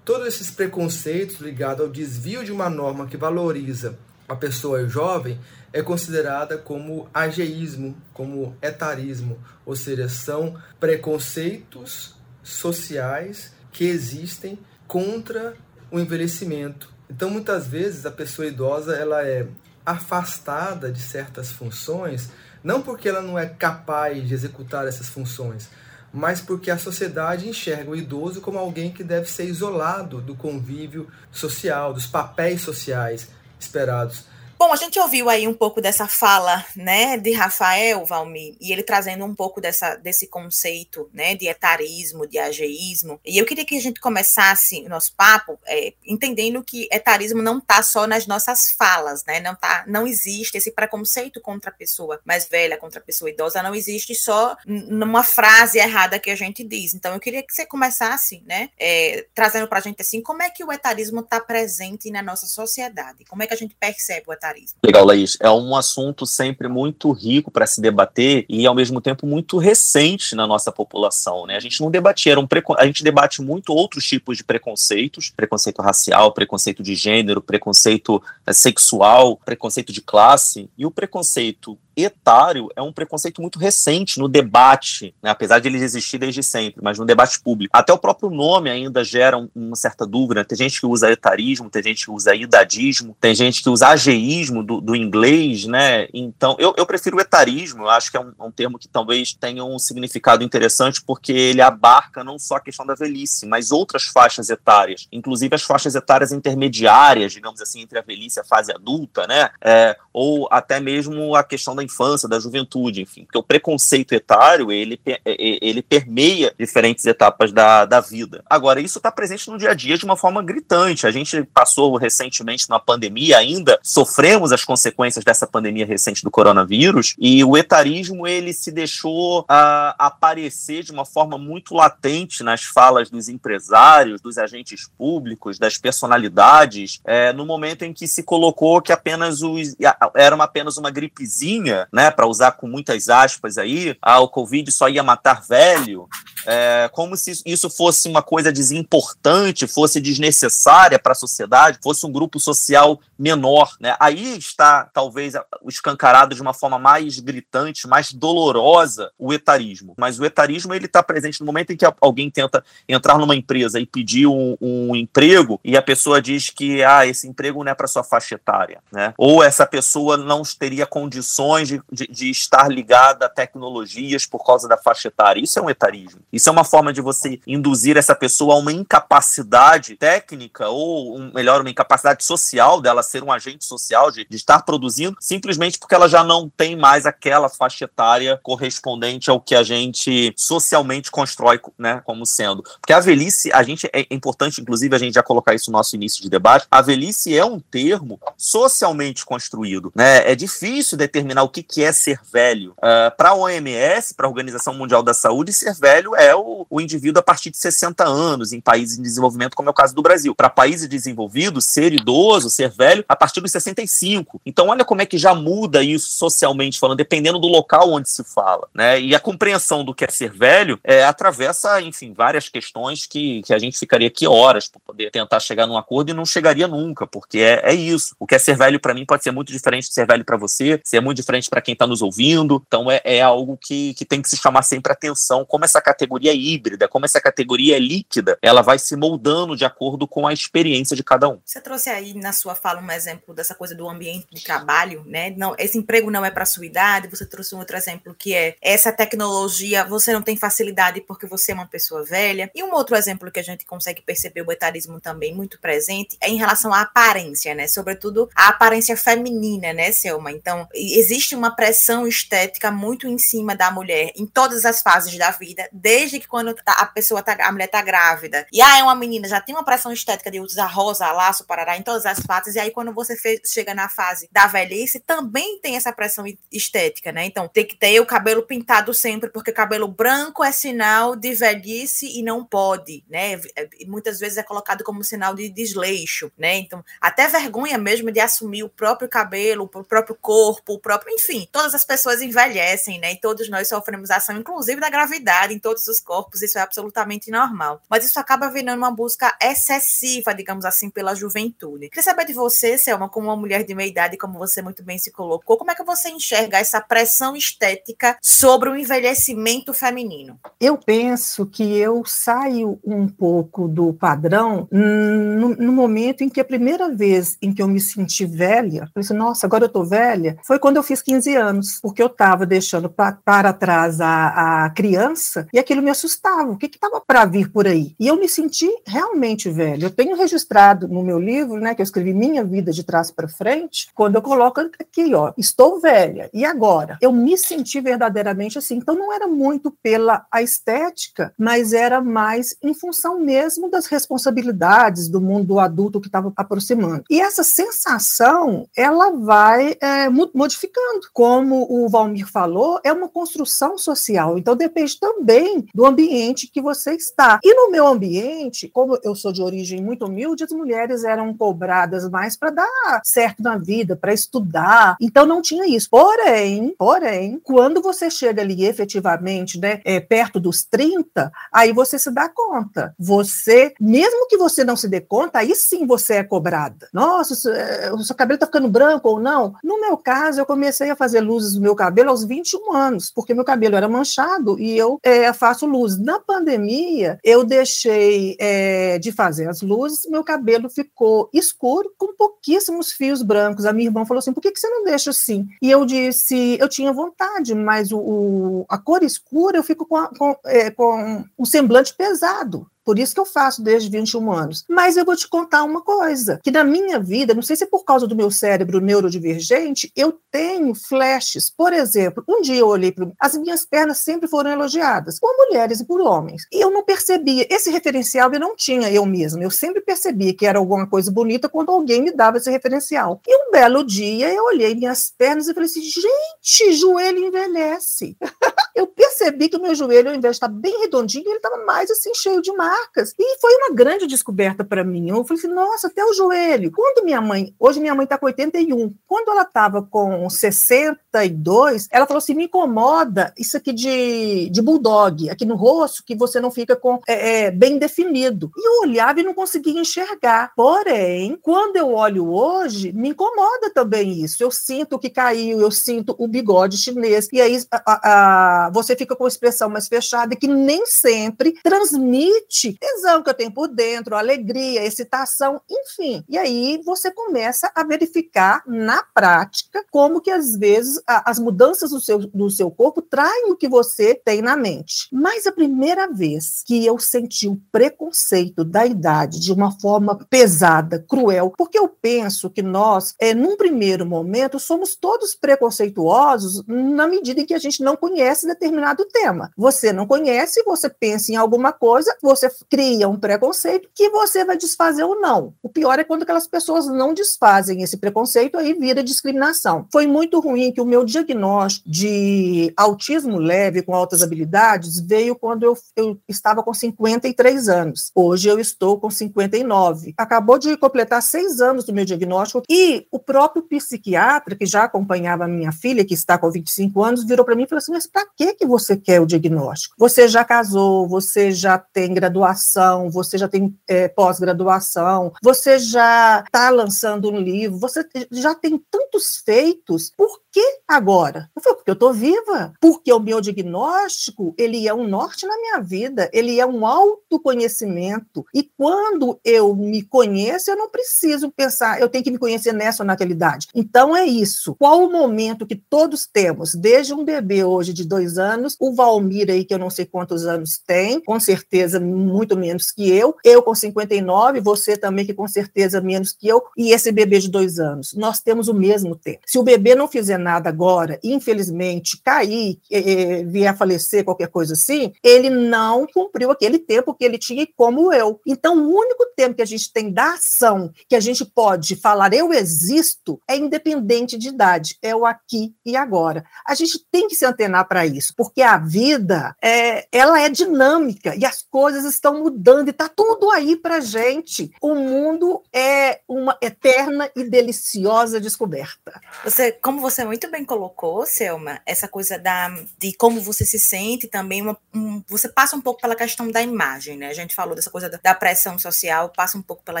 Todos 0.04 0.26
esses 0.26 0.50
preconceitos 0.50 1.40
ligados 1.40 1.84
ao 1.84 1.90
desvio 1.90 2.44
de 2.44 2.50
uma 2.50 2.70
norma 2.70 3.06
que 3.06 3.16
valoriza 3.16 3.98
a 4.28 4.34
pessoa 4.34 4.88
jovem 4.88 5.38
é 5.72 5.82
considerada 5.82 6.56
como 6.58 7.08
ageísmo, 7.12 7.96
como 8.12 8.56
etarismo, 8.62 9.38
ou 9.64 9.76
seja, 9.76 10.08
são 10.08 10.56
preconceitos 10.80 12.14
sociais 12.42 13.52
que 13.70 13.84
existem 13.84 14.58
contra 14.86 15.54
o 15.90 15.98
envelhecimento. 15.98 16.92
Então, 17.08 17.30
muitas 17.30 17.66
vezes 17.66 18.06
a 18.06 18.10
pessoa 18.10 18.48
idosa 18.48 18.96
ela 18.96 19.26
é 19.26 19.46
afastada 19.84 20.90
de 20.90 21.00
certas 21.00 21.50
funções 21.50 22.30
não 22.62 22.82
porque 22.82 23.08
ela 23.08 23.20
não 23.20 23.38
é 23.38 23.46
capaz 23.46 24.26
de 24.26 24.34
executar 24.34 24.86
essas 24.86 25.08
funções, 25.08 25.68
mas 26.12 26.40
porque 26.40 26.70
a 26.70 26.78
sociedade 26.78 27.48
enxerga 27.48 27.90
o 27.90 27.96
idoso 27.96 28.40
como 28.40 28.58
alguém 28.58 28.90
que 28.90 29.02
deve 29.02 29.28
ser 29.30 29.46
isolado 29.46 30.20
do 30.20 30.34
convívio 30.34 31.08
social, 31.30 31.94
dos 31.94 32.06
papéis 32.06 32.60
sociais 32.60 33.28
esperados 33.58 34.24
Bom, 34.64 34.72
a 34.72 34.76
gente 34.76 34.96
ouviu 35.00 35.28
aí 35.28 35.48
um 35.48 35.52
pouco 35.52 35.80
dessa 35.80 36.06
fala, 36.06 36.64
né, 36.76 37.16
de 37.16 37.32
Rafael 37.32 38.04
Valmir, 38.04 38.54
e 38.60 38.70
ele 38.72 38.84
trazendo 38.84 39.24
um 39.24 39.34
pouco 39.34 39.60
dessa, 39.60 39.96
desse 39.96 40.28
conceito, 40.28 41.10
né, 41.12 41.34
de 41.34 41.48
etarismo, 41.48 42.28
de 42.28 42.38
ageísmo. 42.38 43.20
E 43.26 43.38
eu 43.38 43.44
queria 43.44 43.64
que 43.64 43.76
a 43.76 43.80
gente 43.80 43.98
começasse 43.98 44.80
o 44.82 44.88
nosso 44.88 45.16
papo 45.16 45.58
é, 45.66 45.92
entendendo 46.06 46.62
que 46.62 46.86
etarismo 46.92 47.42
não 47.42 47.58
está 47.58 47.82
só 47.82 48.06
nas 48.06 48.28
nossas 48.28 48.70
falas, 48.70 49.24
né, 49.24 49.40
não 49.40 49.56
tá, 49.56 49.84
não 49.88 50.06
existe 50.06 50.56
esse 50.56 50.70
preconceito 50.70 51.40
contra 51.40 51.70
a 51.70 51.74
pessoa 51.74 52.20
mais 52.24 52.46
velha, 52.46 52.78
contra 52.78 53.00
a 53.00 53.02
pessoa 53.02 53.30
idosa, 53.30 53.64
não 53.64 53.74
existe 53.74 54.14
só 54.14 54.56
numa 54.64 55.24
frase 55.24 55.80
errada 55.80 56.20
que 56.20 56.30
a 56.30 56.36
gente 56.36 56.62
diz. 56.62 56.94
Então, 56.94 57.12
eu 57.14 57.18
queria 57.18 57.42
que 57.42 57.52
você 57.52 57.66
começasse, 57.66 58.44
né, 58.46 58.70
é, 58.78 59.26
trazendo 59.34 59.66
para 59.66 59.80
a 59.80 59.82
gente 59.82 60.00
assim, 60.02 60.22
como 60.22 60.40
é 60.40 60.50
que 60.50 60.62
o 60.62 60.70
etarismo 60.70 61.18
está 61.18 61.40
presente 61.40 62.12
na 62.12 62.22
nossa 62.22 62.46
sociedade? 62.46 63.24
Como 63.24 63.42
é 63.42 63.46
que 63.48 63.54
a 63.54 63.58
gente 63.58 63.74
percebe 63.74 64.26
o 64.28 64.32
etarismo? 64.32 64.51
Legal, 64.84 65.04
Laís. 65.04 65.36
É 65.40 65.50
um 65.50 65.76
assunto 65.76 66.26
sempre 66.26 66.68
muito 66.68 67.10
rico 67.12 67.50
para 67.50 67.66
se 67.66 67.80
debater 67.80 68.44
e, 68.48 68.66
ao 68.66 68.74
mesmo 68.74 69.00
tempo, 69.00 69.26
muito 69.26 69.58
recente 69.58 70.34
na 70.34 70.46
nossa 70.46 70.72
população. 70.72 71.46
Né? 71.46 71.56
A 71.56 71.60
gente 71.60 71.80
não 71.80 71.90
debatia, 71.90 72.38
um 72.38 72.46
preco... 72.46 72.74
a 72.78 72.86
gente 72.86 73.04
debate 73.04 73.40
muito 73.40 73.72
outros 73.72 74.04
tipos 74.04 74.36
de 74.36 74.44
preconceitos, 74.44 75.30
preconceito 75.30 75.80
racial, 75.80 76.32
preconceito 76.32 76.82
de 76.82 76.94
gênero, 76.94 77.40
preconceito 77.40 78.22
eh, 78.46 78.52
sexual, 78.52 79.36
preconceito 79.44 79.92
de 79.92 80.00
classe, 80.00 80.68
e 80.76 80.84
o 80.84 80.90
preconceito 80.90 81.78
etário 81.96 82.68
é 82.76 82.82
um 82.82 82.92
preconceito 82.92 83.40
muito 83.40 83.58
recente 83.58 84.18
no 84.18 84.28
debate, 84.28 85.14
né? 85.22 85.30
apesar 85.30 85.58
de 85.58 85.68
ele 85.68 85.78
existir 85.78 86.18
desde 86.18 86.42
sempre, 86.42 86.82
mas 86.82 86.98
no 86.98 87.04
debate 87.04 87.40
público. 87.40 87.76
Até 87.76 87.92
o 87.92 87.98
próprio 87.98 88.30
nome 88.30 88.70
ainda 88.70 89.04
gera 89.04 89.36
um, 89.36 89.48
uma 89.54 89.76
certa 89.76 90.06
dúvida. 90.06 90.44
Tem 90.44 90.56
gente 90.56 90.80
que 90.80 90.86
usa 90.86 91.10
etarismo, 91.10 91.70
tem 91.70 91.82
gente 91.82 92.04
que 92.04 92.10
usa 92.10 92.34
idadismo, 92.34 93.16
tem 93.20 93.34
gente 93.34 93.62
que 93.62 93.68
usa 93.68 93.88
ageísmo 93.88 94.62
do, 94.62 94.80
do 94.80 94.96
inglês, 94.96 95.66
né? 95.66 96.08
Então, 96.12 96.56
eu, 96.58 96.74
eu 96.76 96.86
prefiro 96.86 97.20
etarismo, 97.20 97.82
eu 97.82 97.90
acho 97.90 98.10
que 98.10 98.16
é 98.16 98.20
um, 98.20 98.32
um, 98.40 98.50
termo 98.50 98.78
que 98.78 98.88
talvez 98.88 99.34
tenha 99.34 99.64
um 99.64 99.78
significado 99.78 100.44
interessante, 100.44 101.02
porque 101.02 101.32
ele 101.32 101.60
abarca 101.60 102.24
não 102.24 102.38
só 102.38 102.56
a 102.56 102.60
questão 102.60 102.86
da 102.86 102.94
velhice, 102.94 103.46
mas 103.46 103.70
outras 103.70 104.04
faixas 104.04 104.48
etárias, 104.50 105.06
inclusive 105.12 105.54
as 105.54 105.62
faixas 105.62 105.94
etárias 105.94 106.32
intermediárias, 106.32 107.32
digamos 107.32 107.60
assim, 107.60 107.80
entre 107.80 107.98
a 107.98 108.02
velhice 108.02 108.38
e 108.38 108.42
a 108.42 108.44
fase 108.44 108.72
adulta, 108.72 109.26
né? 109.26 109.50
É, 109.60 109.96
ou 110.12 110.48
até 110.50 110.80
mesmo 110.80 111.34
a 111.34 111.44
questão 111.44 111.74
da 111.74 111.81
da 111.82 111.84
infância, 111.84 112.28
da 112.28 112.38
juventude, 112.38 113.02
enfim, 113.02 113.24
porque 113.24 113.38
o 113.38 113.42
preconceito 113.42 114.12
etário, 114.12 114.70
ele, 114.70 115.00
ele 115.24 115.82
permeia 115.82 116.54
diferentes 116.58 117.04
etapas 117.04 117.52
da, 117.52 117.84
da 117.84 118.00
vida. 118.00 118.42
Agora, 118.48 118.80
isso 118.80 118.98
está 118.98 119.10
presente 119.10 119.50
no 119.50 119.58
dia 119.58 119.70
a 119.70 119.74
dia 119.74 119.98
de 119.98 120.04
uma 120.04 120.16
forma 120.16 120.42
gritante. 120.42 121.06
A 121.06 121.10
gente 121.10 121.42
passou 121.44 121.96
recentemente 121.96 122.68
na 122.68 122.78
pandemia, 122.78 123.38
ainda 123.38 123.78
sofremos 123.82 124.52
as 124.52 124.64
consequências 124.64 125.24
dessa 125.24 125.46
pandemia 125.46 125.84
recente 125.84 126.22
do 126.22 126.30
coronavírus, 126.30 127.14
e 127.18 127.44
o 127.44 127.56
etarismo, 127.56 128.26
ele 128.26 128.52
se 128.52 128.70
deixou 128.70 129.40
uh, 129.40 129.94
aparecer 129.98 130.84
de 130.84 130.92
uma 130.92 131.04
forma 131.04 131.36
muito 131.36 131.74
latente 131.74 132.42
nas 132.42 132.62
falas 132.62 133.10
dos 133.10 133.28
empresários, 133.28 134.20
dos 134.20 134.38
agentes 134.38 134.88
públicos, 134.96 135.58
das 135.58 135.76
personalidades, 135.76 137.00
é, 137.04 137.32
no 137.32 137.44
momento 137.44 137.82
em 137.82 137.92
que 137.92 138.06
se 138.06 138.22
colocou 138.22 138.80
que 138.80 138.92
apenas 138.92 139.42
os, 139.42 139.74
era 140.14 140.34
uma, 140.34 140.44
apenas 140.44 140.76
uma 140.76 140.90
gripezinha 140.90 141.71
né, 141.92 142.10
para 142.10 142.26
usar 142.26 142.52
com 142.52 142.66
muitas 142.66 143.08
aspas 143.08 143.58
aí, 143.58 143.96
ah, 144.00 144.20
o 144.20 144.28
Covid 144.28 144.70
só 144.70 144.88
ia 144.88 145.02
matar 145.02 145.42
velho, 145.42 146.08
é, 146.46 146.88
como 146.92 147.16
se 147.16 147.32
isso 147.46 147.70
fosse 147.70 148.08
uma 148.08 148.22
coisa 148.22 148.52
desimportante, 148.52 149.66
fosse 149.66 150.00
desnecessária 150.00 150.98
para 150.98 151.12
a 151.12 151.16
sociedade, 151.16 151.78
fosse 151.82 152.04
um 152.06 152.12
grupo 152.12 152.40
social 152.40 153.00
menor. 153.18 153.76
Né? 153.80 153.94
Aí 154.00 154.36
está, 154.36 154.84
talvez, 154.92 155.34
escancarado 155.66 156.34
de 156.34 156.42
uma 156.42 156.52
forma 156.52 156.78
mais 156.78 157.18
gritante, 157.20 157.86
mais 157.86 158.12
dolorosa, 158.12 159.10
o 159.18 159.32
etarismo. 159.32 159.94
Mas 159.96 160.18
o 160.18 160.24
etarismo 160.24 160.74
ele 160.74 160.86
está 160.86 161.02
presente 161.02 161.40
no 161.40 161.46
momento 161.46 161.72
em 161.72 161.76
que 161.76 161.86
alguém 162.00 162.30
tenta 162.30 162.64
entrar 162.88 163.18
numa 163.18 163.36
empresa 163.36 163.78
e 163.78 163.86
pedir 163.86 164.26
um, 164.26 164.56
um 164.60 164.96
emprego 164.96 165.60
e 165.64 165.76
a 165.76 165.82
pessoa 165.82 166.20
diz 166.20 166.50
que 166.50 166.82
ah, 166.82 167.06
esse 167.06 167.28
emprego 167.28 167.62
não 167.62 167.70
é 167.70 167.74
para 167.74 167.86
sua 167.86 168.02
faixa 168.02 168.34
etária. 168.34 168.80
Né? 168.92 169.14
Ou 169.16 169.42
essa 169.42 169.66
pessoa 169.66 170.16
não 170.16 170.42
teria 170.58 170.86
condições 170.86 171.61
de, 171.68 171.82
de, 171.90 172.06
de 172.06 172.30
estar 172.30 172.68
ligada 172.68 173.26
a 173.26 173.28
tecnologias 173.28 174.26
por 174.26 174.44
causa 174.44 174.68
da 174.68 174.76
faixa 174.76 175.08
etária. 175.08 175.40
Isso 175.40 175.58
é 175.58 175.62
um 175.62 175.70
etarismo. 175.70 176.20
Isso 176.32 176.48
é 176.48 176.52
uma 176.52 176.64
forma 176.64 176.92
de 176.92 177.00
você 177.00 177.40
induzir 177.46 177.96
essa 177.96 178.14
pessoa 178.14 178.54
a 178.54 178.58
uma 178.58 178.72
incapacidade 178.72 179.96
técnica, 179.96 180.68
ou, 180.68 181.18
um, 181.18 181.32
melhor, 181.32 181.60
uma 181.60 181.70
incapacidade 181.70 182.24
social 182.24 182.80
dela 182.80 183.02
ser 183.02 183.22
um 183.22 183.32
agente 183.32 183.64
social, 183.64 184.10
de, 184.10 184.26
de 184.28 184.36
estar 184.36 184.62
produzindo, 184.62 185.16
simplesmente 185.20 185.78
porque 185.78 185.94
ela 185.94 186.08
já 186.08 186.24
não 186.24 186.48
tem 186.48 186.76
mais 186.76 187.06
aquela 187.06 187.48
faixa 187.48 187.84
etária 187.84 188.38
correspondente 188.42 189.30
ao 189.30 189.40
que 189.40 189.54
a 189.54 189.62
gente 189.62 190.32
socialmente 190.36 191.10
constrói 191.10 191.60
né, 191.78 192.00
como 192.04 192.26
sendo. 192.26 192.62
Porque 192.80 192.92
a 192.92 193.00
velhice, 193.00 193.52
a 193.52 193.62
gente 193.62 193.88
é 193.92 194.06
importante, 194.10 194.60
inclusive, 194.60 194.94
a 194.94 194.98
gente 194.98 195.14
já 195.14 195.22
colocar 195.22 195.54
isso 195.54 195.70
no 195.70 195.78
nosso 195.78 195.94
início 195.96 196.22
de 196.22 196.30
debate, 196.30 196.66
a 196.70 196.80
velhice 196.80 197.36
é 197.36 197.44
um 197.44 197.60
termo 197.60 198.20
socialmente 198.36 199.24
construído. 199.24 199.92
Né? 199.94 200.30
É 200.30 200.34
difícil 200.34 200.96
determinar 200.96 201.42
o 201.42 201.48
que, 201.52 201.62
que 201.62 201.84
é 201.84 201.92
ser 201.92 202.18
velho. 202.32 202.72
Uh, 202.72 203.14
Para 203.16 203.30
a 203.30 203.34
OMS, 203.34 204.14
para 204.14 204.26
a 204.26 204.28
Organização 204.28 204.74
Mundial 204.74 205.02
da 205.02 205.14
Saúde, 205.14 205.52
ser 205.52 205.74
velho 205.74 206.16
é 206.16 206.32
é 206.32 206.34
o, 206.34 206.66
o 206.68 206.80
indivíduo 206.80 207.20
a 207.20 207.22
partir 207.22 207.50
de 207.50 207.58
60 207.58 208.04
anos, 208.04 208.52
em 208.52 208.60
países 208.60 208.98
em 208.98 209.02
desenvolvimento, 209.02 209.54
como 209.54 209.68
é 209.68 209.70
o 209.70 209.74
caso 209.74 209.94
do 209.94 210.02
Brasil. 210.02 210.34
Para 210.34 210.48
países 210.48 210.88
desenvolvidos, 210.88 211.66
ser 211.66 211.92
idoso, 211.92 212.48
ser 212.48 212.70
velho, 212.70 213.04
a 213.08 213.14
partir 213.14 213.40
dos 213.40 213.52
65. 213.52 214.40
Então, 214.44 214.68
olha 214.68 214.84
como 214.84 215.02
é 215.02 215.06
que 215.06 215.18
já 215.18 215.34
muda 215.34 215.82
isso 215.82 216.08
socialmente 216.12 216.78
falando, 216.78 216.98
dependendo 216.98 217.38
do 217.38 217.48
local 217.48 217.90
onde 217.90 218.08
se 218.08 218.24
fala. 218.24 218.66
Né? 218.74 219.00
E 219.00 219.14
a 219.14 219.20
compreensão 219.20 219.84
do 219.84 219.94
que 219.94 220.04
é 220.04 220.08
ser 220.08 220.32
velho 220.32 220.80
é, 220.82 221.04
atravessa, 221.04 221.80
enfim, 221.80 222.12
várias 222.12 222.48
questões 222.48 223.06
que, 223.06 223.42
que 223.42 223.52
a 223.52 223.58
gente 223.58 223.78
ficaria 223.78 224.08
aqui 224.08 224.26
horas 224.26 224.68
para 224.68 224.80
poder 224.80 225.10
tentar 225.10 225.40
chegar 225.40 225.66
num 225.66 225.76
acordo 225.76 226.10
e 226.10 226.14
não 226.14 226.24
chegaria 226.24 226.66
nunca, 226.66 227.06
porque 227.06 227.38
é, 227.38 227.60
é 227.64 227.74
isso. 227.74 228.16
O 228.18 228.26
que 228.26 228.34
é 228.34 228.38
ser 228.38 228.56
velho 228.56 228.80
para 228.80 228.94
mim 228.94 229.04
pode 229.04 229.22
ser 229.22 229.30
muito 229.30 229.52
diferente 229.52 229.88
de 229.88 229.94
ser 229.94 230.06
velho 230.06 230.24
para 230.24 230.36
você, 230.36 230.80
ser 230.84 231.00
muito 231.00 231.16
diferente 231.16 231.41
para 231.48 231.60
quem 231.60 231.72
está 231.72 231.86
nos 231.86 232.02
ouvindo. 232.02 232.62
Então, 232.66 232.90
é, 232.90 233.00
é 233.04 233.22
algo 233.22 233.56
que, 233.56 233.94
que 233.94 234.04
tem 234.04 234.20
que 234.20 234.28
se 234.28 234.36
chamar 234.36 234.62
sempre 234.62 234.92
atenção 234.92 235.44
como 235.44 235.64
essa 235.64 235.80
categoria 235.80 236.32
é 236.32 236.36
híbrida, 236.36 236.88
como 236.88 237.04
essa 237.04 237.20
categoria 237.20 237.76
é 237.76 237.78
líquida, 237.78 238.38
ela 238.42 238.62
vai 238.62 238.78
se 238.78 238.96
moldando 238.96 239.56
de 239.56 239.64
acordo 239.64 240.06
com 240.06 240.26
a 240.26 240.32
experiência 240.32 240.96
de 240.96 241.02
cada 241.02 241.28
um. 241.28 241.40
Você 241.44 241.60
trouxe 241.60 241.90
aí 241.90 242.14
na 242.14 242.32
sua 242.32 242.54
fala 242.54 242.80
um 242.80 242.90
exemplo 242.90 243.34
dessa 243.34 243.54
coisa 243.54 243.74
do 243.74 243.88
ambiente 243.88 244.26
de 244.32 244.42
trabalho, 244.42 245.04
né? 245.06 245.30
Não, 245.36 245.54
esse 245.58 245.78
emprego 245.78 246.10
não 246.10 246.24
é 246.24 246.30
para 246.30 246.44
sua 246.44 246.66
idade. 246.66 247.08
Você 247.08 247.26
trouxe 247.26 247.54
um 247.54 247.58
outro 247.58 247.76
exemplo 247.76 248.14
que 248.14 248.34
é 248.34 248.56
essa 248.60 248.92
tecnologia, 248.92 249.84
você 249.84 250.12
não 250.12 250.22
tem 250.22 250.36
facilidade 250.36 251.00
porque 251.00 251.26
você 251.26 251.52
é 251.52 251.54
uma 251.54 251.66
pessoa 251.66 252.04
velha. 252.04 252.50
E 252.54 252.62
um 252.62 252.72
outro 252.72 252.96
exemplo 252.96 253.30
que 253.30 253.40
a 253.40 253.44
gente 253.44 253.64
consegue 253.64 254.02
perceber 254.02 254.42
o 254.42 254.52
etarismo 254.52 255.00
também 255.00 255.34
muito 255.34 255.58
presente 255.60 256.16
é 256.20 256.28
em 256.28 256.36
relação 256.36 256.72
à 256.72 256.82
aparência, 256.82 257.54
né? 257.54 257.66
Sobretudo 257.66 258.28
a 258.34 258.48
aparência 258.48 258.96
feminina, 258.96 259.72
né, 259.72 259.92
Selma? 259.92 260.30
Então, 260.30 260.68
existe 260.74 261.31
uma 261.36 261.54
pressão 261.54 262.06
estética 262.06 262.70
muito 262.70 263.06
em 263.06 263.18
cima 263.18 263.54
da 263.54 263.70
mulher 263.70 264.12
em 264.16 264.26
todas 264.26 264.64
as 264.64 264.82
fases 264.82 265.16
da 265.16 265.30
vida, 265.30 265.68
desde 265.72 266.20
que 266.20 266.28
quando 266.28 266.54
tá, 266.54 266.72
a 266.72 266.86
pessoa 266.86 267.22
tá, 267.22 267.36
a 267.40 267.52
mulher 267.52 267.68
tá 267.68 267.82
grávida. 267.82 268.46
E 268.52 268.60
ah, 268.60 268.78
é 268.78 268.82
uma 268.82 268.94
menina, 268.94 269.28
já 269.28 269.40
tem 269.40 269.54
uma 269.54 269.64
pressão 269.64 269.92
estética 269.92 270.30
de 270.30 270.40
usar 270.40 270.66
rosa, 270.66 271.10
laço, 271.12 271.46
parará, 271.46 271.76
em 271.76 271.82
todas 271.82 272.06
as 272.06 272.20
fases. 272.20 272.54
E 272.54 272.60
aí, 272.60 272.70
quando 272.70 272.92
você 272.92 273.16
fez, 273.16 273.40
chega 273.46 273.74
na 273.74 273.88
fase 273.88 274.28
da 274.32 274.46
velhice, 274.46 275.00
também 275.00 275.60
tem 275.60 275.76
essa 275.76 275.92
pressão 275.92 276.24
estética, 276.50 277.12
né? 277.12 277.24
Então, 277.24 277.48
tem 277.48 277.66
que 277.66 277.76
ter 277.76 278.00
o 278.00 278.06
cabelo 278.06 278.42
pintado 278.42 278.92
sempre, 278.94 279.30
porque 279.30 279.52
cabelo 279.52 279.88
branco 279.88 280.44
é 280.44 280.52
sinal 280.52 281.16
de 281.16 281.34
velhice 281.34 282.06
e 282.06 282.22
não 282.22 282.44
pode, 282.44 283.04
né? 283.08 283.40
Muitas 283.86 284.18
vezes 284.18 284.38
é 284.38 284.42
colocado 284.42 284.84
como 284.84 285.04
sinal 285.04 285.34
de 285.34 285.48
desleixo, 285.48 286.30
né? 286.36 286.56
Então, 286.56 286.84
até 287.00 287.28
vergonha 287.28 287.78
mesmo 287.78 288.10
de 288.10 288.20
assumir 288.20 288.62
o 288.62 288.68
próprio 288.68 289.08
cabelo, 289.08 289.64
o 289.64 289.84
próprio 289.84 290.16
corpo, 290.20 290.74
o 290.74 290.78
próprio, 290.78 291.14
enfim, 291.22 291.46
todas 291.50 291.74
as 291.74 291.84
pessoas 291.84 292.20
envelhecem, 292.20 292.98
né? 292.98 293.12
E 293.12 293.20
todos 293.20 293.48
nós 293.48 293.68
sofremos 293.68 294.10
ação, 294.10 294.36
inclusive 294.36 294.80
da 294.80 294.90
gravidade, 294.90 295.54
em 295.54 295.58
todos 295.58 295.86
os 295.86 296.00
corpos, 296.00 296.42
isso 296.42 296.58
é 296.58 296.60
absolutamente 296.60 297.30
normal. 297.30 297.80
Mas 297.88 298.04
isso 298.04 298.18
acaba 298.18 298.48
virando 298.48 298.78
uma 298.78 298.90
busca 298.90 299.36
excessiva, 299.40 300.34
digamos 300.34 300.64
assim, 300.64 300.90
pela 300.90 301.14
juventude. 301.14 301.88
Queria 301.88 302.02
saber 302.02 302.26
de 302.26 302.32
você, 302.32 302.76
Selma, 302.76 303.08
como 303.08 303.28
uma 303.28 303.36
mulher 303.36 303.64
de 303.64 303.74
meia 303.74 303.88
idade, 303.88 304.16
como 304.16 304.38
você 304.38 304.62
muito 304.62 304.82
bem 304.82 304.98
se 304.98 305.12
colocou, 305.12 305.56
como 305.56 305.70
é 305.70 305.74
que 305.74 305.84
você 305.84 306.08
enxerga 306.08 306.58
essa 306.58 306.80
pressão 306.80 307.36
estética 307.36 308.16
sobre 308.20 308.68
o 308.68 308.76
envelhecimento 308.76 309.72
feminino? 309.72 310.38
Eu 310.60 310.76
penso 310.76 311.46
que 311.46 311.76
eu 311.76 312.04
saio 312.04 312.78
um 312.84 313.06
pouco 313.06 313.68
do 313.68 313.92
padrão 313.92 314.66
no, 314.70 315.50
no 315.50 315.72
momento 315.72 316.22
em 316.22 316.28
que 316.28 316.40
a 316.40 316.44
primeira 316.44 316.88
vez 316.90 317.36
em 317.40 317.52
que 317.52 317.62
eu 317.62 317.68
me 317.68 317.80
senti 317.80 318.24
velha, 318.24 318.90
eu 318.94 319.00
disse, 319.00 319.12
nossa, 319.12 319.46
agora 319.46 319.64
eu 319.64 319.68
tô 319.68 319.84
velha, 319.84 320.38
foi 320.44 320.58
quando 320.58 320.76
eu 320.76 320.82
fiz 320.82 321.01
15 321.02 321.34
anos, 321.36 321.78
porque 321.80 322.02
eu 322.02 322.06
estava 322.06 322.46
deixando 322.46 322.88
pra, 322.88 323.12
para 323.24 323.52
trás 323.52 324.00
a, 324.00 324.64
a 324.64 324.70
criança 324.70 325.46
e 325.52 325.58
aquilo 325.58 325.82
me 325.82 325.90
assustava. 325.90 326.50
O 326.50 326.56
que 326.56 326.66
estava 326.66 327.00
para 327.00 327.24
vir 327.24 327.50
por 327.50 327.66
aí? 327.66 327.94
E 327.98 328.06
eu 328.06 328.16
me 328.16 328.28
senti 328.28 328.70
realmente 328.86 329.50
velha. 329.50 329.86
Eu 329.86 329.90
tenho 329.90 330.16
registrado 330.16 330.88
no 330.88 331.02
meu 331.02 331.18
livro, 331.18 331.60
né, 331.60 331.74
que 331.74 331.82
eu 331.82 331.84
escrevi 331.84 332.14
Minha 332.14 332.44
Vida 332.44 332.72
de 332.72 332.84
Trás 332.84 333.10
para 333.10 333.28
Frente, 333.28 333.88
quando 333.94 334.16
eu 334.16 334.22
coloco 334.22 334.60
aqui, 334.60 335.14
ó, 335.14 335.32
estou 335.36 335.80
velha. 335.80 336.30
E 336.32 336.44
agora? 336.44 336.98
Eu 337.00 337.12
me 337.12 337.36
senti 337.36 337.80
verdadeiramente 337.80 338.58
assim. 338.58 338.76
Então 338.76 338.94
não 338.94 339.12
era 339.12 339.26
muito 339.26 339.70
pela 339.82 340.26
a 340.30 340.42
estética, 340.42 341.32
mas 341.38 341.72
era 341.72 342.00
mais 342.00 342.56
em 342.62 342.74
função 342.74 343.18
mesmo 343.18 343.70
das 343.70 343.86
responsabilidades 343.86 345.08
do 345.08 345.20
mundo 345.20 345.58
adulto 345.58 346.00
que 346.00 346.08
estava 346.08 346.32
aproximando. 346.36 347.04
E 347.10 347.20
essa 347.20 347.42
sensação, 347.42 348.68
ela 348.76 349.10
vai 349.10 349.76
é, 349.80 350.08
modificando. 350.08 350.91
Como 351.12 351.66
o 351.68 351.88
Valmir 351.88 352.30
falou, 352.30 352.80
é 352.84 352.92
uma 352.92 353.08
construção 353.08 353.76
social. 353.78 354.38
Então 354.38 354.56
depende 354.56 354.98
também 354.98 355.66
do 355.74 355.84
ambiente 355.84 356.48
que 356.48 356.60
você 356.60 356.94
está. 356.94 357.40
E 357.42 357.54
no 357.54 357.70
meu 357.70 357.86
ambiente, 357.86 358.68
como 358.68 358.98
eu 359.02 359.14
sou 359.14 359.32
de 359.32 359.42
origem 359.42 359.82
muito 359.82 360.06
humilde, 360.06 360.44
as 360.44 360.52
mulheres 360.52 361.04
eram 361.04 361.34
cobradas 361.36 362.08
mais 362.08 362.36
para 362.36 362.50
dar 362.50 363.00
certo 363.04 363.42
na 363.42 363.56
vida, 363.56 363.96
para 363.96 364.12
estudar. 364.12 364.96
Então 365.00 365.26
não 365.26 365.42
tinha 365.42 365.66
isso. 365.66 365.88
Porém, 365.90 366.74
porém, 366.78 367.40
quando 367.42 367.82
você 367.82 368.10
chega 368.10 368.42
ali 368.42 368.64
efetivamente, 368.64 369.58
né, 369.58 369.80
é, 369.84 370.00
perto 370.00 370.40
dos 370.40 370.64
30, 370.64 371.30
aí 371.52 371.72
você 371.72 371.98
se 371.98 372.10
dá 372.10 372.28
conta. 372.28 372.94
Você, 372.98 373.74
mesmo 373.80 374.26
que 374.28 374.36
você 374.36 374.64
não 374.64 374.76
se 374.76 374.88
dê 374.88 375.00
conta, 375.00 375.38
aí 375.38 375.54
sim 375.54 375.86
você 375.86 376.14
é 376.14 376.24
cobrada. 376.24 376.88
Nossa, 376.92 377.50
é, 377.50 377.92
o 377.92 377.98
seu 377.98 378.16
cabelo 378.16 378.36
está 378.36 378.46
ficando 378.46 378.68
branco 378.68 379.08
ou 379.08 379.20
não? 379.20 379.54
No 379.62 379.80
meu 379.80 379.96
caso, 379.96 380.40
eu 380.40 380.46
comecei 380.46 380.81
a 380.90 380.96
fazer 380.96 381.20
luzes 381.20 381.54
no 381.54 381.60
meu 381.60 381.74
cabelo 381.74 382.10
aos 382.10 382.24
21 382.24 382.72
anos, 382.72 383.10
porque 383.10 383.34
meu 383.34 383.44
cabelo 383.44 383.76
era 383.76 383.88
manchado 383.88 384.58
e 384.58 384.76
eu 384.76 384.98
é, 385.02 385.32
faço 385.32 385.66
luzes. 385.66 385.98
Na 385.98 386.18
pandemia, 386.20 387.18
eu 387.22 387.44
deixei 387.44 388.36
é, 388.38 388.98
de 388.98 389.12
fazer 389.12 389.48
as 389.48 389.62
luzes, 389.62 390.08
meu 390.10 390.24
cabelo 390.24 390.68
ficou 390.68 391.28
escuro, 391.32 391.92
com 391.96 392.14
pouquíssimos 392.14 392.92
fios 392.92 393.22
brancos. 393.22 393.64
A 393.64 393.72
minha 393.72 393.88
irmã 393.88 394.04
falou 394.04 394.18
assim: 394.18 394.32
por 394.32 394.40
que, 394.40 394.50
que 394.50 394.60
você 394.60 394.68
não 394.68 394.84
deixa 394.84 395.10
assim? 395.10 395.46
E 395.60 395.70
eu 395.70 395.84
disse: 395.84 396.56
eu 396.60 396.68
tinha 396.68 396.92
vontade, 396.92 397.54
mas 397.54 397.92
o, 397.92 397.98
o 397.98 398.66
a 398.68 398.78
cor 398.78 399.02
escura 399.02 399.58
eu 399.58 399.62
fico 399.62 399.86
com, 399.86 399.96
a, 399.96 400.08
com, 400.08 400.36
é, 400.46 400.70
com 400.70 401.24
um 401.38 401.44
semblante 401.44 401.94
pesado. 401.94 402.66
Por 402.84 402.98
isso 402.98 403.14
que 403.14 403.20
eu 403.20 403.26
faço 403.26 403.62
desde 403.62 403.88
21 403.88 404.32
anos. 404.32 404.64
Mas 404.68 404.96
eu 404.96 405.04
vou 405.04 405.16
te 405.16 405.28
contar 405.28 405.62
uma 405.62 405.82
coisa, 405.82 406.40
que 406.42 406.50
na 406.50 406.64
minha 406.64 406.98
vida, 406.98 407.34
não 407.34 407.42
sei 407.42 407.56
se 407.56 407.64
é 407.64 407.66
por 407.66 407.84
causa 407.84 408.06
do 408.06 408.16
meu 408.16 408.30
cérebro 408.30 408.80
neurodivergente, 408.80 409.92
eu 409.96 410.18
tenho 410.30 410.74
flashes. 410.74 411.50
Por 411.50 411.72
exemplo, 411.72 412.24
um 412.28 412.40
dia 412.40 412.56
eu 412.56 412.66
olhei 412.66 412.90
para 412.90 413.10
as 413.20 413.36
minhas 413.36 413.64
pernas 413.64 413.98
sempre 413.98 414.28
foram 414.28 414.50
elogiadas 414.50 415.18
por 415.20 415.32
mulheres 415.36 415.80
e 415.80 415.86
por 415.86 416.00
homens. 416.00 416.42
E 416.52 416.60
eu 416.60 416.70
não 416.70 416.84
percebia 416.84 417.46
esse 417.50 417.70
referencial 417.70 418.32
eu 418.32 418.40
não 418.40 418.56
tinha 418.56 418.90
eu 418.90 419.04
mesma. 419.06 419.42
Eu 419.42 419.50
sempre 419.50 419.80
percebia 419.80 420.34
que 420.34 420.46
era 420.46 420.58
alguma 420.58 420.88
coisa 420.88 421.10
bonita 421.10 421.48
quando 421.48 421.70
alguém 421.70 422.02
me 422.02 422.12
dava 422.12 422.38
esse 422.38 422.50
referencial. 422.50 423.20
E 423.26 423.36
um 423.36 423.50
belo 423.50 423.84
dia 423.84 424.32
eu 424.32 424.44
olhei 424.44 424.74
minhas 424.74 425.12
pernas 425.16 425.48
e 425.48 425.54
falei 425.54 425.68
assim: 425.68 425.82
"Gente, 425.82 426.72
joelho 426.72 427.18
envelhece". 427.18 428.16
eu 428.74 428.86
percebi 428.86 429.48
que 429.48 429.56
o 429.56 429.62
meu 429.62 429.74
joelho, 429.74 430.10
ao 430.10 430.14
invés 430.14 430.34
de 430.34 430.36
estar 430.36 430.48
bem 430.48 430.80
redondinho, 430.80 431.28
ele 431.28 431.36
estava 431.36 431.64
mais 431.64 431.90
assim 431.90 432.12
cheio 432.14 432.42
de 432.42 432.52
mar 432.52 432.71
marcas. 432.72 433.12
E 433.18 433.38
foi 433.38 433.54
uma 433.54 433.74
grande 433.74 434.06
descoberta 434.06 434.64
para 434.64 434.82
mim. 434.82 435.10
Eu 435.10 435.24
falei 435.24 435.38
assim, 435.42 435.52
nossa, 435.52 435.88
até 435.88 436.04
o 436.04 436.14
joelho. 436.14 436.72
Quando 436.72 437.04
minha 437.04 437.20
mãe, 437.20 437.54
hoje 437.58 437.80
minha 437.80 437.94
mãe 437.94 438.04
está 438.04 438.16
com 438.16 438.26
81, 438.26 438.94
quando 439.06 439.30
ela 439.30 439.42
estava 439.42 439.82
com 439.82 440.28
62, 440.28 441.88
ela 441.90 442.06
falou 442.06 442.18
assim: 442.18 442.34
me 442.34 442.44
incomoda 442.44 443.32
isso 443.38 443.56
aqui 443.56 443.72
de, 443.72 444.48
de 444.50 444.62
bulldog, 444.62 445.28
aqui 445.28 445.44
no 445.44 445.56
rosto, 445.56 446.02
que 446.04 446.14
você 446.14 446.40
não 446.40 446.50
fica 446.50 446.76
com 446.76 446.98
é, 447.06 447.44
é, 447.44 447.50
bem 447.50 447.78
definido. 447.78 448.50
E 448.56 448.66
eu 448.66 448.88
olhava 448.88 449.20
e 449.20 449.24
não 449.24 449.34
conseguia 449.34 449.80
enxergar. 449.80 450.52
Porém, 450.56 451.38
quando 451.42 451.76
eu 451.76 451.92
olho 451.92 452.32
hoje, 452.32 452.92
me 452.92 453.10
incomoda 453.10 453.70
também 453.74 454.22
isso. 454.22 454.42
Eu 454.42 454.50
sinto 454.50 454.98
que 454.98 455.10
caiu, 455.10 455.60
eu 455.60 455.70
sinto 455.70 456.14
o 456.18 456.26
bigode 456.26 456.78
chinês. 456.78 457.28
E 457.32 457.40
aí 457.40 457.62
a, 457.70 457.82
a, 457.86 458.66
a, 458.66 458.70
você 458.70 458.96
fica 458.96 459.16
com 459.16 459.24
a 459.24 459.28
expressão 459.28 459.68
mais 459.68 459.88
fechada, 459.88 460.36
que 460.36 460.46
nem 460.46 460.86
sempre 460.86 461.52
transmite 461.62 462.61
tesão 462.70 463.22
que 463.22 463.30
eu 463.30 463.34
tenho 463.34 463.52
por 463.52 463.68
dentro, 463.68 464.14
alegria, 464.14 464.84
excitação, 464.84 465.60
enfim. 465.68 466.24
E 466.28 466.36
aí 466.36 466.80
você 466.84 467.10
começa 467.10 467.70
a 467.74 467.82
verificar 467.82 468.62
na 468.66 469.02
prática 469.14 469.84
como 469.90 470.20
que 470.20 470.30
às 470.30 470.56
vezes 470.56 471.00
a, 471.06 471.30
as 471.30 471.38
mudanças 471.38 471.90
do 471.90 472.00
seu, 472.00 472.18
do 472.18 472.50
seu 472.50 472.70
corpo 472.70 473.00
traem 473.00 473.50
o 473.50 473.56
que 473.56 473.68
você 473.68 474.14
tem 474.14 474.42
na 474.42 474.56
mente. 474.56 475.08
Mas 475.10 475.46
a 475.46 475.52
primeira 475.52 476.06
vez 476.12 476.62
que 476.64 476.84
eu 476.84 476.98
senti 476.98 477.48
o 477.48 477.60
preconceito 477.70 478.64
da 478.64 478.86
idade 478.86 479.40
de 479.40 479.52
uma 479.52 479.72
forma 479.80 480.16
pesada, 480.28 481.04
cruel, 481.08 481.52
porque 481.56 481.78
eu 481.78 481.88
penso 481.88 482.50
que 482.50 482.62
nós, 482.62 483.14
é, 483.18 483.34
num 483.34 483.56
primeiro 483.56 484.04
momento, 484.04 484.58
somos 484.58 484.94
todos 484.94 485.34
preconceituosos 485.34 486.62
na 486.66 487.06
medida 487.06 487.40
em 487.40 487.46
que 487.46 487.54
a 487.54 487.58
gente 487.58 487.82
não 487.82 487.96
conhece 487.96 488.46
determinado 488.46 489.04
tema. 489.06 489.50
Você 489.56 489.92
não 489.92 490.06
conhece, 490.06 490.62
você 490.64 490.88
pensa 490.88 491.32
em 491.32 491.36
alguma 491.36 491.72
coisa, 491.72 492.14
você 492.22 492.50
cria 492.70 493.08
um 493.08 493.18
preconceito 493.18 493.88
que 493.94 494.08
você 494.10 494.44
vai 494.44 494.56
desfazer 494.56 495.04
ou 495.04 495.20
não. 495.20 495.54
O 495.62 495.68
pior 495.68 495.98
é 495.98 496.04
quando 496.04 496.22
aquelas 496.22 496.46
pessoas 496.46 496.86
não 496.86 497.14
desfazem 497.14 497.82
esse 497.82 497.96
preconceito, 497.96 498.58
aí 498.58 498.74
vira 498.74 499.02
discriminação. 499.02 499.86
Foi 499.92 500.06
muito 500.06 500.40
ruim 500.40 500.72
que 500.72 500.80
o 500.80 500.86
meu 500.86 501.04
diagnóstico 501.04 501.88
de 501.88 502.72
autismo 502.76 503.38
leve 503.38 503.82
com 503.82 503.94
altas 503.94 504.22
habilidades 504.22 505.00
veio 505.00 505.34
quando 505.34 505.64
eu, 505.64 505.76
eu 505.96 506.18
estava 506.28 506.62
com 506.62 506.72
53 506.72 507.68
anos. 507.68 508.10
Hoje 508.14 508.48
eu 508.48 508.58
estou 508.58 508.98
com 508.98 509.10
59. 509.10 510.14
Acabou 510.16 510.58
de 510.58 510.76
completar 510.76 511.22
seis 511.22 511.60
anos 511.60 511.84
do 511.84 511.92
meu 511.92 512.04
diagnóstico 512.04 512.62
e 512.68 513.06
o 513.10 513.18
próprio 513.18 513.62
psiquiatra, 513.62 514.56
que 514.56 514.66
já 514.66 514.84
acompanhava 514.84 515.44
a 515.44 515.48
minha 515.48 515.72
filha, 515.72 516.04
que 516.04 516.14
está 516.14 516.38
com 516.38 516.50
25 516.50 517.02
anos, 517.02 517.24
virou 517.24 517.44
para 517.44 517.54
mim 517.54 517.64
e 517.64 517.68
falou 517.68 517.78
assim: 517.78 517.92
Mas 517.92 518.06
para 518.06 518.26
que, 518.36 518.54
que 518.54 518.66
você 518.66 518.96
quer 518.96 519.20
o 519.20 519.26
diagnóstico? 519.26 519.94
Você 519.98 520.28
já 520.28 520.44
casou, 520.44 521.08
você 521.08 521.52
já 521.52 521.78
tem 521.78 522.14
graduação 522.14 522.41
graduação, 522.42 523.08
você 523.10 523.38
já 523.38 523.48
tem 523.48 523.76
é, 523.88 524.08
pós-graduação, 524.08 525.32
você 525.42 525.78
já 525.78 526.42
está 526.44 526.70
lançando 526.70 527.30
um 527.30 527.38
livro, 527.38 527.78
você 527.78 528.04
já 528.30 528.54
tem 528.54 528.78
tantos 528.90 529.36
feitos, 529.44 530.10
por 530.16 530.40
que 530.50 530.80
agora? 530.86 531.50
Não 531.56 531.62
foi 531.62 531.74
porque 531.74 531.90
eu 531.90 531.94
estou 531.94 532.12
viva, 532.12 532.74
porque 532.80 533.12
o 533.12 533.20
meu 533.20 533.40
diagnóstico 533.40 534.54
ele 534.58 534.86
é 534.86 534.92
um 534.92 535.08
norte 535.08 535.46
na 535.46 535.56
minha 535.56 535.80
vida, 535.80 536.28
ele 536.32 536.60
é 536.60 536.66
um 536.66 536.84
autoconhecimento. 536.84 538.44
E 538.54 538.62
quando 538.76 539.40
eu 539.44 539.74
me 539.74 540.02
conheço, 540.02 540.70
eu 540.70 540.76
não 540.76 540.90
preciso 540.90 541.50
pensar, 541.50 542.00
eu 542.00 542.08
tenho 542.08 542.22
que 542.22 542.30
me 542.30 542.38
conhecer 542.38 542.72
nessa 542.72 543.02
ou 543.02 543.06
naquela 543.06 543.30
idade. 543.30 543.68
Então 543.74 544.14
é 544.14 544.26
isso. 544.26 544.74
Qual 544.78 545.02
o 545.02 545.10
momento 545.10 545.66
que 545.66 545.76
todos 545.76 546.26
temos, 546.26 546.74
desde 546.74 547.14
um 547.14 547.24
bebê 547.24 547.64
hoje 547.64 547.92
de 547.92 548.04
dois 548.04 548.36
anos, 548.36 548.76
o 548.78 548.94
Valmir 548.94 549.50
aí, 549.50 549.64
que 549.64 549.72
eu 549.72 549.78
não 549.78 549.90
sei 549.90 550.04
quantos 550.04 550.44
anos 550.44 550.78
tem, 550.86 551.20
com 551.20 551.40
certeza 551.40 551.98
muito 552.32 552.56
menos 552.56 552.90
que 552.90 553.10
eu, 553.10 553.36
eu 553.44 553.62
com 553.62 553.74
59, 553.74 554.60
você 554.60 554.96
também 554.96 555.26
que 555.26 555.34
com 555.34 555.46
certeza 555.46 556.00
menos 556.00 556.32
que 556.32 556.48
eu, 556.48 556.62
e 556.76 556.92
esse 556.92 557.12
bebê 557.12 557.38
de 557.38 557.50
dois 557.50 557.78
anos. 557.78 558.14
Nós 558.14 558.40
temos 558.40 558.68
o 558.68 558.74
mesmo 558.74 559.14
tempo. 559.14 559.40
Se 559.46 559.58
o 559.58 559.62
bebê 559.62 559.94
não 559.94 560.08
fizer 560.08 560.38
nada 560.38 560.68
agora, 560.68 561.18
infelizmente, 561.22 562.20
cair, 562.22 562.78
é, 562.90 563.44
vier 563.44 563.72
a 563.72 563.76
falecer, 563.76 564.24
qualquer 564.24 564.48
coisa 564.48 564.72
assim, 564.72 565.12
ele 565.22 565.50
não 565.50 566.06
cumpriu 566.06 566.50
aquele 566.50 566.78
tempo 566.78 567.14
que 567.14 567.24
ele 567.24 567.38
tinha, 567.38 567.66
como 567.76 568.12
eu. 568.12 568.40
Então, 568.46 568.76
o 568.76 568.96
único 568.96 569.26
tempo 569.36 569.56
que 569.56 569.62
a 569.62 569.66
gente 569.66 569.92
tem 569.92 570.10
da 570.10 570.34
ação, 570.34 570.90
que 571.08 571.14
a 571.14 571.20
gente 571.20 571.44
pode 571.44 571.96
falar 571.96 572.32
eu 572.32 572.52
existo, 572.52 573.40
é 573.48 573.56
independente 573.56 574.38
de 574.38 574.48
idade, 574.48 574.96
é 575.02 575.14
o 575.14 575.26
aqui 575.26 575.74
e 575.84 575.96
agora. 575.96 576.44
A 576.66 576.74
gente 576.74 577.04
tem 577.10 577.28
que 577.28 577.34
se 577.34 577.44
antenar 577.44 577.86
para 577.86 578.06
isso, 578.06 578.32
porque 578.36 578.62
a 578.62 578.78
vida, 578.78 579.54
é, 579.62 580.06
ela 580.10 580.40
é 580.40 580.48
dinâmica 580.48 581.34
e 581.36 581.44
as 581.44 581.62
coisas 581.62 582.04
estão 582.22 582.38
mudando 582.38 582.86
e 582.86 582.90
está 582.92 583.08
tudo 583.08 583.50
aí 583.50 583.74
para 583.74 583.98
gente. 583.98 584.70
O 584.80 584.94
mundo 584.94 585.60
é 585.72 586.20
uma 586.28 586.56
eterna 586.62 587.28
e 587.34 587.42
deliciosa 587.42 588.40
descoberta. 588.40 589.20
Você, 589.42 589.72
como 589.72 590.00
você 590.00 590.24
muito 590.24 590.48
bem 590.48 590.64
colocou, 590.64 591.26
Selma, 591.26 591.80
essa 591.84 592.06
coisa 592.06 592.38
da, 592.38 592.68
de 592.96 593.12
como 593.14 593.40
você 593.40 593.64
se 593.64 593.78
sente 593.78 594.28
também, 594.28 594.62
uma, 594.62 594.78
um, 594.94 595.20
você 595.28 595.48
passa 595.48 595.74
um 595.74 595.80
pouco 595.80 596.00
pela 596.00 596.14
questão 596.14 596.48
da 596.48 596.62
imagem, 596.62 597.18
né? 597.18 597.26
A 597.26 597.34
gente 597.34 597.56
falou 597.56 597.74
dessa 597.74 597.90
coisa 597.90 598.08
da, 598.08 598.18
da 598.22 598.34
pressão 598.34 598.78
social, 598.78 599.30
passa 599.30 599.58
um 599.58 599.62
pouco 599.62 599.82
pela 599.82 600.00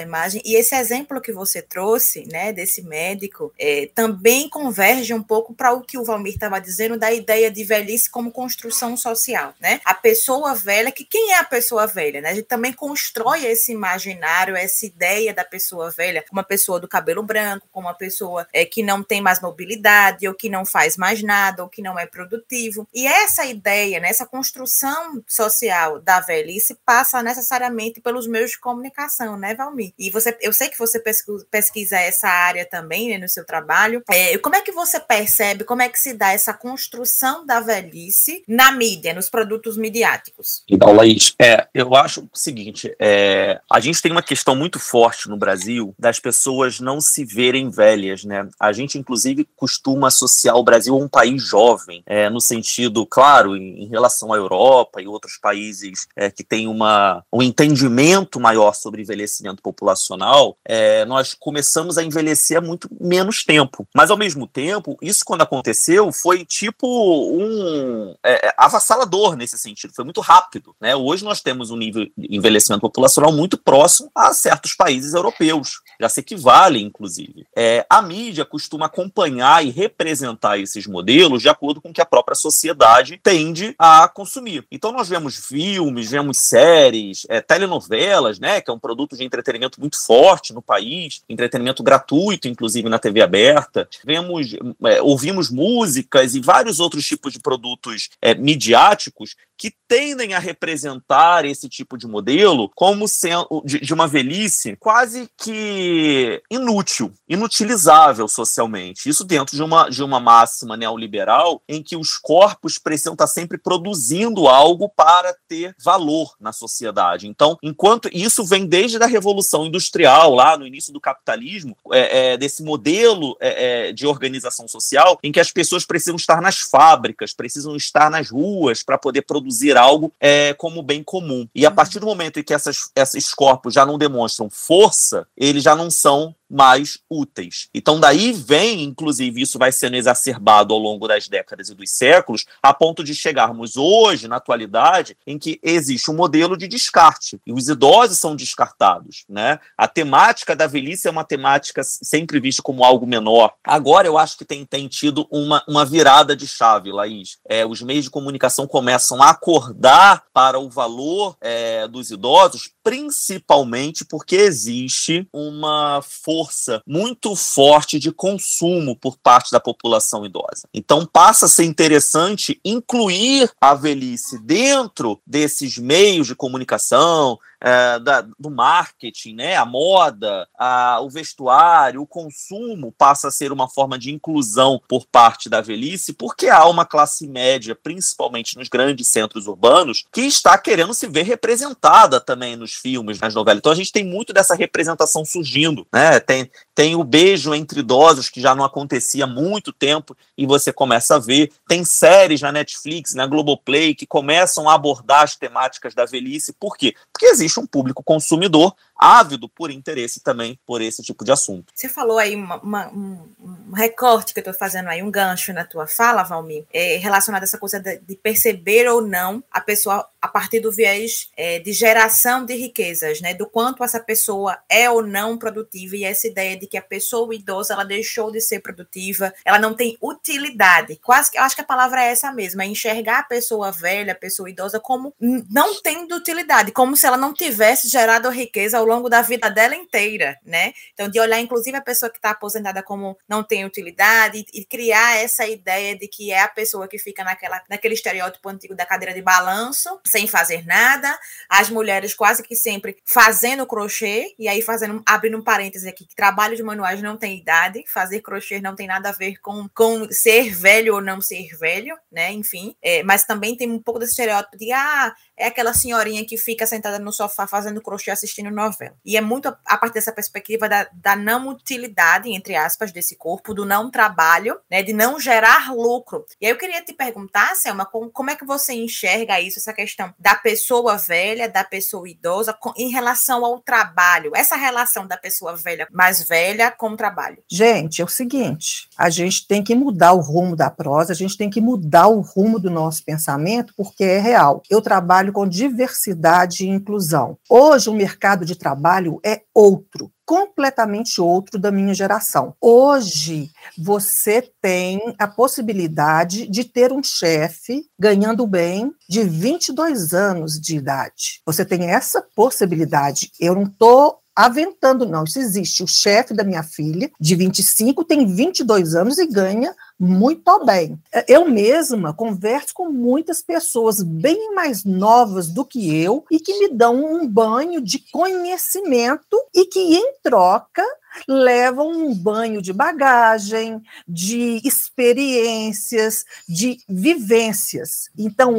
imagem, 0.00 0.40
e 0.44 0.54
esse 0.54 0.76
exemplo 0.76 1.20
que 1.20 1.32
você 1.32 1.60
trouxe, 1.60 2.24
né, 2.30 2.52
desse 2.52 2.82
médico, 2.82 3.52
é, 3.58 3.90
também 3.94 4.48
converge 4.48 5.12
um 5.12 5.22
pouco 5.22 5.54
para 5.54 5.72
o 5.72 5.80
que 5.80 5.98
o 5.98 6.04
Valmir 6.04 6.34
estava 6.34 6.60
dizendo 6.60 6.96
da 6.96 7.12
ideia 7.12 7.50
de 7.50 7.64
velhice 7.64 8.08
como 8.08 8.30
construção 8.30 8.96
social, 8.96 9.54
né? 9.60 9.80
A 9.84 9.94
pessoa 9.94 10.54
velha, 10.54 10.92
que 10.92 11.04
quem 11.04 11.32
é 11.32 11.38
a 11.38 11.44
pessoa 11.44 11.86
velha, 11.86 12.11
né? 12.20 12.30
A 12.30 12.34
gente 12.34 12.46
também 12.46 12.72
constrói 12.72 13.44
esse 13.44 13.72
imaginário, 13.72 14.56
essa 14.56 14.86
ideia 14.86 15.32
da 15.32 15.44
pessoa 15.44 15.90
velha, 15.90 16.24
uma 16.32 16.44
pessoa 16.44 16.80
do 16.80 16.88
cabelo 16.88 17.22
branco, 17.22 17.68
como 17.70 17.86
uma 17.86 17.94
pessoa 17.94 18.46
é, 18.52 18.64
que 18.64 18.82
não 18.82 19.02
tem 19.02 19.20
mais 19.20 19.40
mobilidade, 19.40 20.26
ou 20.28 20.34
que 20.34 20.48
não 20.48 20.64
faz 20.64 20.96
mais 20.96 21.22
nada, 21.22 21.62
ou 21.62 21.68
que 21.68 21.82
não 21.82 21.98
é 21.98 22.06
produtivo. 22.06 22.86
E 22.92 23.06
essa 23.06 23.44
ideia, 23.44 24.00
né, 24.00 24.08
essa 24.08 24.26
construção 24.26 25.22
social 25.26 26.00
da 26.00 26.20
velhice 26.20 26.76
passa 26.84 27.22
necessariamente 27.22 28.00
pelos 28.00 28.26
meios 28.26 28.52
de 28.52 28.60
comunicação, 28.60 29.38
né, 29.38 29.54
Valmir? 29.54 29.92
E 29.98 30.10
você, 30.10 30.36
eu 30.40 30.52
sei 30.52 30.68
que 30.68 30.78
você 30.78 31.02
pesquisa 31.50 31.96
essa 31.98 32.28
área 32.28 32.64
também 32.64 33.10
né, 33.10 33.18
no 33.18 33.28
seu 33.28 33.44
trabalho. 33.44 34.02
É, 34.10 34.36
como 34.38 34.56
é 34.56 34.60
que 34.60 34.72
você 34.72 34.98
percebe, 34.98 35.64
como 35.64 35.82
é 35.82 35.88
que 35.88 35.98
se 35.98 36.12
dá 36.12 36.32
essa 36.32 36.52
construção 36.52 37.46
da 37.46 37.60
velhice 37.60 38.42
na 38.46 38.72
mídia, 38.72 39.14
nos 39.14 39.28
produtos 39.28 39.76
midiáticos? 39.76 40.62
Então, 40.68 40.92
Laís, 40.92 41.34
é, 41.40 41.66
eu 41.74 41.91
acho 41.94 42.22
o 42.32 42.38
seguinte: 42.38 42.94
é, 42.98 43.60
a 43.70 43.80
gente 43.80 44.00
tem 44.00 44.12
uma 44.12 44.22
questão 44.22 44.54
muito 44.54 44.78
forte 44.78 45.28
no 45.28 45.36
Brasil 45.36 45.94
das 45.98 46.18
pessoas 46.18 46.80
não 46.80 47.00
se 47.00 47.24
verem 47.24 47.70
velhas, 47.70 48.24
né? 48.24 48.48
A 48.58 48.72
gente, 48.72 48.98
inclusive, 48.98 49.48
costuma 49.56 50.08
associar 50.08 50.56
o 50.56 50.62
Brasil 50.62 50.94
a 50.94 50.98
um 50.98 51.08
país 51.08 51.42
jovem, 51.42 52.02
é, 52.06 52.30
no 52.30 52.40
sentido, 52.40 53.06
claro, 53.06 53.56
em, 53.56 53.84
em, 53.84 53.88
relação 53.88 54.32
à 54.32 54.36
Europa 54.36 55.00
e 55.00 55.06
outros 55.06 55.38
países 55.38 56.06
é, 56.16 56.30
que 56.30 56.44
têm 56.44 56.66
uma, 56.66 57.24
um 57.32 57.42
entendimento 57.42 58.40
maior 58.40 58.74
sobre 58.74 59.02
envelhecimento 59.02 59.62
populacional, 59.62 60.56
é, 60.64 61.04
nós 61.04 61.34
começamos 61.34 61.98
a 61.98 62.02
envelhecer 62.02 62.58
há 62.58 62.60
muito 62.60 62.88
menos 63.00 63.44
tempo. 63.44 63.86
Mas, 63.94 64.10
ao 64.10 64.16
mesmo 64.16 64.46
tempo, 64.46 64.96
isso 65.02 65.24
quando 65.24 65.42
aconteceu 65.42 66.12
foi 66.12 66.44
tipo 66.44 66.86
um 66.86 68.14
é, 68.22 68.48
é, 68.48 68.54
avassalador 68.56 69.36
nesse 69.36 69.58
sentido, 69.58 69.94
foi 69.94 70.04
muito 70.04 70.20
rápido. 70.20 70.74
Né? 70.80 70.94
Hoje 70.94 71.24
nós 71.24 71.40
temos 71.40 71.70
um 71.70 71.81
nível 71.82 72.06
de 72.16 72.36
envelhecimento 72.36 72.80
populacional 72.80 73.32
muito 73.32 73.58
próximo 73.58 74.10
a 74.14 74.32
certos 74.32 74.74
países 74.74 75.14
europeus, 75.14 75.80
já 76.00 76.08
se 76.08 76.20
equivale, 76.20 76.80
inclusive. 76.80 77.46
É, 77.56 77.86
a 77.88 78.00
mídia 78.02 78.44
costuma 78.44 78.86
acompanhar 78.86 79.64
e 79.64 79.70
representar 79.70 80.58
esses 80.58 80.86
modelos 80.86 81.42
de 81.42 81.48
acordo 81.48 81.80
com 81.80 81.90
o 81.90 81.92
que 81.92 82.00
a 82.00 82.06
própria 82.06 82.34
sociedade 82.34 83.20
tende 83.22 83.74
a 83.78 84.08
consumir. 84.08 84.66
Então 84.70 84.92
nós 84.92 85.08
vemos 85.08 85.36
filmes, 85.36 86.10
vemos 86.10 86.38
séries, 86.38 87.26
é, 87.28 87.40
telenovelas, 87.40 88.38
né, 88.38 88.60
que 88.60 88.70
é 88.70 88.74
um 88.74 88.78
produto 88.78 89.16
de 89.16 89.24
entretenimento 89.24 89.80
muito 89.80 89.98
forte 90.04 90.52
no 90.52 90.62
país, 90.62 91.22
entretenimento 91.28 91.82
gratuito, 91.82 92.48
inclusive 92.48 92.88
na 92.88 92.98
TV 92.98 93.22
aberta. 93.22 93.88
Vemos, 94.04 94.54
é, 94.84 95.02
ouvimos 95.02 95.50
músicas 95.50 96.34
e 96.34 96.40
vários 96.40 96.80
outros 96.80 97.06
tipos 97.06 97.32
de 97.32 97.38
produtos 97.38 98.10
é, 98.20 98.34
midiáticos 98.34 99.36
que 99.62 99.72
tendem 99.86 100.34
a 100.34 100.40
representar 100.40 101.44
esse 101.44 101.68
tipo 101.68 101.96
de 101.96 102.08
modelo 102.08 102.68
como 102.74 103.06
sendo 103.06 103.62
de, 103.64 103.78
de 103.78 103.94
uma 103.94 104.08
velhice 104.08 104.74
quase 104.80 105.28
que 105.38 106.42
inútil, 106.50 107.14
inutilizável 107.28 108.26
socialmente. 108.26 109.08
Isso 109.08 109.22
dentro 109.22 109.54
de 109.54 109.62
uma, 109.62 109.88
de 109.88 110.02
uma 110.02 110.18
máxima 110.18 110.76
neoliberal 110.76 111.62
em 111.68 111.80
que 111.80 111.96
os 111.96 112.18
corpos 112.18 112.76
precisam 112.76 113.12
estar 113.12 113.28
sempre 113.28 113.56
produzindo 113.56 114.48
algo 114.48 114.88
para 114.88 115.32
ter 115.46 115.76
valor 115.80 116.34
na 116.40 116.52
sociedade. 116.52 117.28
Então, 117.28 117.56
enquanto 117.62 118.08
isso 118.12 118.44
vem 118.44 118.66
desde 118.66 119.00
a 119.00 119.06
Revolução 119.06 119.64
Industrial, 119.64 120.34
lá 120.34 120.58
no 120.58 120.66
início 120.66 120.92
do 120.92 121.00
capitalismo, 121.00 121.76
é, 121.92 122.32
é, 122.32 122.36
desse 122.36 122.64
modelo 122.64 123.36
é, 123.38 123.90
é 123.90 123.92
de 123.92 124.08
organização 124.08 124.66
social 124.66 125.20
em 125.22 125.30
que 125.30 125.38
as 125.38 125.52
pessoas 125.52 125.84
precisam 125.84 126.16
estar 126.16 126.40
nas 126.40 126.58
fábricas, 126.58 127.32
precisam 127.32 127.76
estar 127.76 128.10
nas 128.10 128.28
ruas 128.28 128.82
para 128.82 128.98
poder 128.98 129.22
produzir 129.22 129.51
algo 129.76 130.12
é, 130.20 130.54
como 130.54 130.82
bem 130.82 131.02
comum. 131.02 131.46
E 131.54 131.64
a 131.66 131.70
partir 131.70 131.98
do 131.98 132.06
momento 132.06 132.38
em 132.38 132.42
que 132.42 132.54
essas, 132.54 132.90
esses 132.94 133.32
corpos 133.32 133.74
já 133.74 133.84
não 133.84 133.98
demonstram 133.98 134.48
força, 134.50 135.26
eles 135.36 135.62
já 135.62 135.74
não 135.74 135.90
são 135.90 136.34
mais 136.52 136.98
úteis. 137.08 137.68
Então, 137.74 137.98
daí 137.98 138.30
vem, 138.30 138.82
inclusive, 138.82 139.40
isso 139.40 139.58
vai 139.58 139.72
sendo 139.72 139.96
exacerbado 139.96 140.74
ao 140.74 140.78
longo 140.78 141.08
das 141.08 141.26
décadas 141.26 141.70
e 141.70 141.74
dos 141.74 141.90
séculos, 141.90 142.44
a 142.62 142.74
ponto 142.74 143.02
de 143.02 143.14
chegarmos 143.14 143.76
hoje, 143.78 144.28
na 144.28 144.36
atualidade, 144.36 145.16
em 145.26 145.38
que 145.38 145.58
existe 145.62 146.10
um 146.10 146.14
modelo 146.14 146.56
de 146.56 146.68
descarte, 146.68 147.40
e 147.46 147.52
os 147.52 147.68
idosos 147.68 148.18
são 148.18 148.36
descartados. 148.36 149.24
Né? 149.26 149.58
A 149.78 149.88
temática 149.88 150.54
da 150.54 150.66
velhice 150.66 151.08
é 151.08 151.10
uma 151.10 151.24
temática 151.24 151.82
sempre 151.82 152.38
vista 152.38 152.62
como 152.62 152.84
algo 152.84 153.06
menor. 153.06 153.54
Agora, 153.64 154.06
eu 154.06 154.18
acho 154.18 154.36
que 154.36 154.44
tem, 154.44 154.66
tem 154.66 154.86
tido 154.88 155.26
uma, 155.30 155.64
uma 155.66 155.86
virada 155.86 156.36
de 156.36 156.46
chave, 156.46 156.92
Laís. 156.92 157.38
É, 157.48 157.64
os 157.64 157.80
meios 157.80 158.04
de 158.04 158.10
comunicação 158.10 158.66
começam 158.66 159.22
a 159.22 159.32
acordar 159.42 160.26
para 160.32 160.60
o 160.60 160.70
valor 160.70 161.36
é, 161.40 161.88
dos 161.88 162.12
idosos, 162.12 162.70
principalmente 162.84 164.04
porque 164.04 164.36
existe 164.36 165.26
uma 165.32 166.00
força 166.00 166.80
muito 166.86 167.34
forte 167.34 167.98
de 167.98 168.12
consumo 168.12 168.96
por 168.96 169.18
parte 169.18 169.50
da 169.50 169.58
população 169.58 170.24
idosa. 170.24 170.68
Então 170.72 171.04
passa 171.04 171.46
a 171.46 171.48
ser 171.48 171.64
interessante 171.64 172.60
incluir 172.64 173.50
a 173.60 173.74
velhice 173.74 174.38
dentro 174.38 175.20
desses 175.26 175.76
meios 175.76 176.28
de 176.28 176.36
comunicação, 176.36 177.36
é, 177.62 178.00
da, 178.00 178.22
do 178.38 178.50
marketing, 178.50 179.34
né, 179.34 179.56
a 179.56 179.64
moda, 179.64 180.48
a, 180.58 181.00
o 181.00 181.08
vestuário, 181.08 182.02
o 182.02 182.06
consumo 182.06 182.92
passa 182.98 183.28
a 183.28 183.30
ser 183.30 183.52
uma 183.52 183.68
forma 183.68 183.96
de 183.96 184.12
inclusão 184.12 184.80
por 184.88 185.06
parte 185.06 185.48
da 185.48 185.60
velhice, 185.60 186.12
porque 186.12 186.48
há 186.48 186.66
uma 186.66 186.84
classe 186.84 187.28
média, 187.28 187.74
principalmente 187.74 188.58
nos 188.58 188.68
grandes 188.68 189.06
centros 189.06 189.46
urbanos, 189.46 190.04
que 190.12 190.22
está 190.22 190.58
querendo 190.58 190.92
se 190.92 191.06
ver 191.06 191.22
representada 191.22 192.20
também 192.20 192.56
nos 192.56 192.74
filmes, 192.74 193.20
nas 193.20 193.34
novelas. 193.34 193.58
Então 193.58 193.72
a 193.72 193.76
gente 193.76 193.92
tem 193.92 194.04
muito 194.04 194.32
dessa 194.32 194.56
representação 194.56 195.24
surgindo, 195.24 195.86
né? 195.92 196.18
Tem, 196.18 196.50
tem 196.74 196.96
o 196.96 197.04
beijo 197.04 197.54
entre 197.54 197.80
idosos 197.80 198.28
que 198.28 198.40
já 198.40 198.54
não 198.54 198.64
acontecia 198.64 199.24
há 199.24 199.26
muito 199.26 199.72
tempo 199.72 200.16
e 200.36 200.46
você 200.46 200.72
começa 200.72 201.16
a 201.16 201.18
ver. 201.18 201.52
Tem 201.68 201.84
séries 201.84 202.40
na 202.40 202.50
Netflix, 202.50 203.14
na 203.14 203.26
Globoplay 203.26 203.94
que 203.94 204.06
começam 204.06 204.68
a 204.68 204.74
abordar 204.74 205.22
as 205.22 205.36
temáticas 205.36 205.94
da 205.94 206.04
velhice. 206.04 206.52
Por 206.52 206.76
quê? 206.76 206.94
Porque 207.12 207.26
existe 207.26 207.51
um 207.60 207.66
público 207.66 208.02
consumidor 208.02 208.74
ávido 209.02 209.48
por 209.48 209.70
interesse 209.70 210.20
também 210.20 210.58
por 210.64 210.80
esse 210.80 211.02
tipo 211.02 211.24
de 211.24 211.32
assunto. 211.32 211.72
Você 211.74 211.88
falou 211.88 212.18
aí 212.18 212.36
uma, 212.36 212.56
uma, 212.60 212.88
um, 212.88 213.72
recorte 213.74 214.32
que 214.32 214.38
eu 214.38 214.42
estou 214.42 214.54
fazendo 214.54 214.88
aí, 214.88 215.02
um 215.02 215.10
gancho 215.10 215.52
na 215.52 215.64
tua 215.64 215.86
fala, 215.86 216.22
Valmir, 216.22 216.64
é, 216.72 216.96
relacionado 216.98 217.42
a 217.42 217.44
essa 217.44 217.58
coisa 217.58 217.80
de, 217.80 217.98
de, 217.98 218.16
perceber 218.16 218.88
ou 218.88 219.02
não 219.02 219.42
a 219.50 219.60
pessoa 219.60 220.08
a 220.20 220.28
partir 220.28 220.60
do 220.60 220.70
viés 220.70 221.30
é, 221.36 221.58
de 221.58 221.72
geração 221.72 222.44
de 222.44 222.54
riquezas, 222.54 223.20
né? 223.20 223.34
Do 223.34 223.46
quanto 223.46 223.82
essa 223.82 223.98
pessoa 223.98 224.58
é 224.68 224.88
ou 224.88 225.02
não 225.02 225.36
produtiva 225.36 225.96
e 225.96 226.04
essa 226.04 226.28
ideia 226.28 226.56
de 226.56 226.68
que 226.68 226.76
a 226.76 226.82
pessoa 226.82 227.34
idosa 227.34 227.74
ela 227.74 227.84
deixou 227.84 228.30
de 228.30 228.40
ser 228.40 228.60
produtiva, 228.60 229.34
ela 229.44 229.58
não 229.58 229.74
tem 229.74 229.98
utilidade. 230.00 230.96
Quase 231.02 231.30
que 231.30 231.38
eu 231.38 231.42
acho 231.42 231.56
que 231.56 231.62
a 231.62 231.66
palavra 231.66 232.04
é 232.04 232.10
essa 232.10 232.30
mesma, 232.32 232.62
é 232.62 232.66
enxergar 232.66 233.18
a 233.20 233.24
pessoa 233.24 233.72
velha, 233.72 234.12
a 234.12 234.16
pessoa 234.16 234.48
idosa 234.48 234.78
como 234.78 235.12
não 235.18 235.80
tendo 235.82 236.14
utilidade, 236.14 236.70
como 236.70 236.96
se 236.96 237.06
ela 237.06 237.16
não 237.16 237.32
tivesse 237.32 237.88
gerado 237.88 238.28
riqueza 238.30 238.78
ao 238.78 238.84
longo 238.84 238.91
da 239.08 239.22
vida 239.22 239.50
dela 239.50 239.74
inteira, 239.74 240.38
né? 240.44 240.72
Então 240.92 241.08
de 241.08 241.20
olhar 241.20 241.40
inclusive 241.40 241.76
a 241.76 241.82
pessoa 241.82 242.10
que 242.10 242.18
está 242.18 242.30
aposentada 242.30 242.82
como 242.82 243.16
não 243.28 243.42
tem 243.42 243.64
utilidade 243.64 244.38
e, 244.52 244.60
e 244.60 244.64
criar 244.64 245.16
essa 245.16 245.46
ideia 245.46 245.96
de 245.96 246.08
que 246.08 246.32
é 246.32 246.40
a 246.40 246.48
pessoa 246.48 246.88
que 246.88 246.98
fica 246.98 247.24
naquela 247.24 247.62
naquele 247.68 247.94
estereótipo 247.94 248.48
antigo 248.48 248.74
da 248.74 248.86
cadeira 248.86 249.14
de 249.14 249.22
balanço, 249.22 250.00
sem 250.06 250.26
fazer 250.26 250.66
nada, 250.66 251.18
as 251.48 251.70
mulheres 251.70 252.14
quase 252.14 252.42
que 252.42 252.54
sempre 252.54 252.96
fazendo 253.04 253.66
crochê, 253.66 254.34
e 254.38 254.48
aí 254.48 254.62
fazendo, 254.62 255.02
abrindo 255.06 255.38
um 255.38 255.42
parêntese 255.42 255.88
aqui, 255.88 256.06
que 256.06 256.14
trabalho 256.14 256.56
de 256.56 256.62
manuais 256.62 257.02
não 257.02 257.16
tem 257.16 257.38
idade, 257.38 257.84
fazer 257.86 258.20
crochê 258.20 258.60
não 258.60 258.74
tem 258.74 258.86
nada 258.86 259.10
a 259.10 259.12
ver 259.12 259.38
com, 259.40 259.68
com 259.74 260.10
ser 260.10 260.54
velho 260.54 260.94
ou 260.94 261.00
não 261.00 261.20
ser 261.20 261.48
velho, 261.58 261.96
né? 262.10 262.32
Enfim, 262.32 262.74
é, 262.82 263.02
mas 263.02 263.24
também 263.24 263.56
tem 263.56 263.70
um 263.70 263.82
pouco 263.82 264.00
desse 264.00 264.12
estereótipo 264.12 264.56
de 264.56 264.72
ah, 264.72 265.14
é 265.42 265.48
aquela 265.48 265.74
senhorinha 265.74 266.24
que 266.24 266.38
fica 266.38 266.64
sentada 266.66 267.00
no 267.00 267.12
sofá 267.12 267.48
fazendo 267.48 267.82
crochê 267.82 268.12
assistindo 268.12 268.50
novela. 268.50 268.94
E 269.04 269.16
é 269.16 269.20
muito 269.20 269.48
a, 269.48 269.76
partir 269.76 269.94
dessa 269.94 270.12
perspectiva 270.12 270.68
da, 270.68 270.88
da 270.92 271.16
não 271.16 271.48
utilidade, 271.48 272.32
entre 272.32 272.54
aspas, 272.54 272.92
desse 272.92 273.16
corpo, 273.16 273.52
do 273.52 273.64
não 273.64 273.90
trabalho, 273.90 274.58
né? 274.70 274.82
De 274.82 274.92
não 274.92 275.18
gerar 275.18 275.74
lucro. 275.74 276.24
E 276.40 276.46
aí 276.46 276.52
eu 276.52 276.56
queria 276.56 276.82
te 276.82 276.92
perguntar, 276.92 277.56
Selma, 277.56 277.84
como, 277.84 278.10
como 278.10 278.30
é 278.30 278.36
que 278.36 278.44
você 278.44 278.72
enxerga 278.72 279.40
isso, 279.40 279.58
essa 279.58 279.72
questão 279.72 280.14
da 280.16 280.36
pessoa 280.36 280.96
velha, 280.96 281.48
da 281.48 281.64
pessoa 281.64 282.08
idosa, 282.08 282.52
com, 282.52 282.72
em 282.76 282.90
relação 282.90 283.44
ao 283.44 283.58
trabalho? 283.58 284.30
Essa 284.36 284.54
relação 284.54 285.06
da 285.08 285.16
pessoa 285.16 285.56
velha 285.56 285.88
mais 285.90 286.22
velha 286.22 286.70
com 286.70 286.90
o 286.90 286.96
trabalho. 286.96 287.38
Gente, 287.50 288.00
é 288.00 288.04
o 288.04 288.08
seguinte: 288.08 288.88
a 288.96 289.10
gente 289.10 289.46
tem 289.48 289.64
que 289.64 289.74
mudar 289.74 290.12
o 290.12 290.20
rumo 290.20 290.54
da 290.54 290.70
prosa, 290.70 291.12
a 291.12 291.16
gente 291.16 291.36
tem 291.36 291.50
que 291.50 291.60
mudar 291.60 292.06
o 292.06 292.20
rumo 292.20 292.60
do 292.60 292.70
nosso 292.70 293.04
pensamento, 293.04 293.74
porque 293.76 294.04
é 294.04 294.20
real. 294.20 294.62
Eu 294.70 294.80
trabalho 294.80 295.31
com 295.32 295.48
diversidade 295.48 296.64
e 296.64 296.68
inclusão. 296.68 297.38
Hoje, 297.48 297.90
o 297.90 297.94
mercado 297.94 298.44
de 298.44 298.56
trabalho 298.56 299.18
é 299.24 299.42
outro 299.54 300.12
completamente 300.32 301.20
outro 301.20 301.58
da 301.58 301.70
minha 301.70 301.92
geração. 301.92 302.54
Hoje, 302.58 303.50
você 303.76 304.50
tem 304.62 304.98
a 305.18 305.28
possibilidade 305.28 306.46
de 306.48 306.64
ter 306.64 306.90
um 306.90 307.02
chefe 307.02 307.84
ganhando 307.98 308.46
bem 308.46 308.90
de 309.06 309.24
22 309.24 310.14
anos 310.14 310.58
de 310.58 310.76
idade. 310.76 311.42
Você 311.44 311.66
tem 311.66 311.90
essa 311.90 312.24
possibilidade. 312.34 313.30
Eu 313.38 313.54
não 313.54 313.64
estou 313.64 314.21
aventando, 314.34 315.06
não. 315.06 315.24
Isso 315.24 315.38
existe. 315.38 315.82
O 315.82 315.86
chefe 315.86 316.34
da 316.34 316.44
minha 316.44 316.62
filha, 316.62 317.10
de 317.20 317.34
25, 317.34 318.04
tem 318.04 318.26
22 318.26 318.94
anos 318.94 319.18
e 319.18 319.26
ganha 319.26 319.74
muito 319.98 320.64
bem. 320.64 320.98
Eu 321.28 321.48
mesma 321.48 322.12
converso 322.12 322.74
com 322.74 322.90
muitas 322.90 323.42
pessoas 323.42 324.02
bem 324.02 324.54
mais 324.54 324.84
novas 324.84 325.48
do 325.48 325.64
que 325.64 325.94
eu 325.96 326.24
e 326.30 326.40
que 326.40 326.58
me 326.58 326.68
dão 326.68 327.04
um 327.04 327.26
banho 327.26 327.80
de 327.80 327.98
conhecimento 328.10 329.38
e 329.54 329.64
que, 329.66 329.78
em 329.78 330.14
troca, 330.22 330.82
levam 331.28 331.90
um 331.90 332.14
banho 332.14 332.60
de 332.62 332.72
bagagem, 332.72 333.82
de 334.06 334.60
experiências, 334.64 336.24
de 336.48 336.78
vivências. 336.88 338.10
Então, 338.18 338.56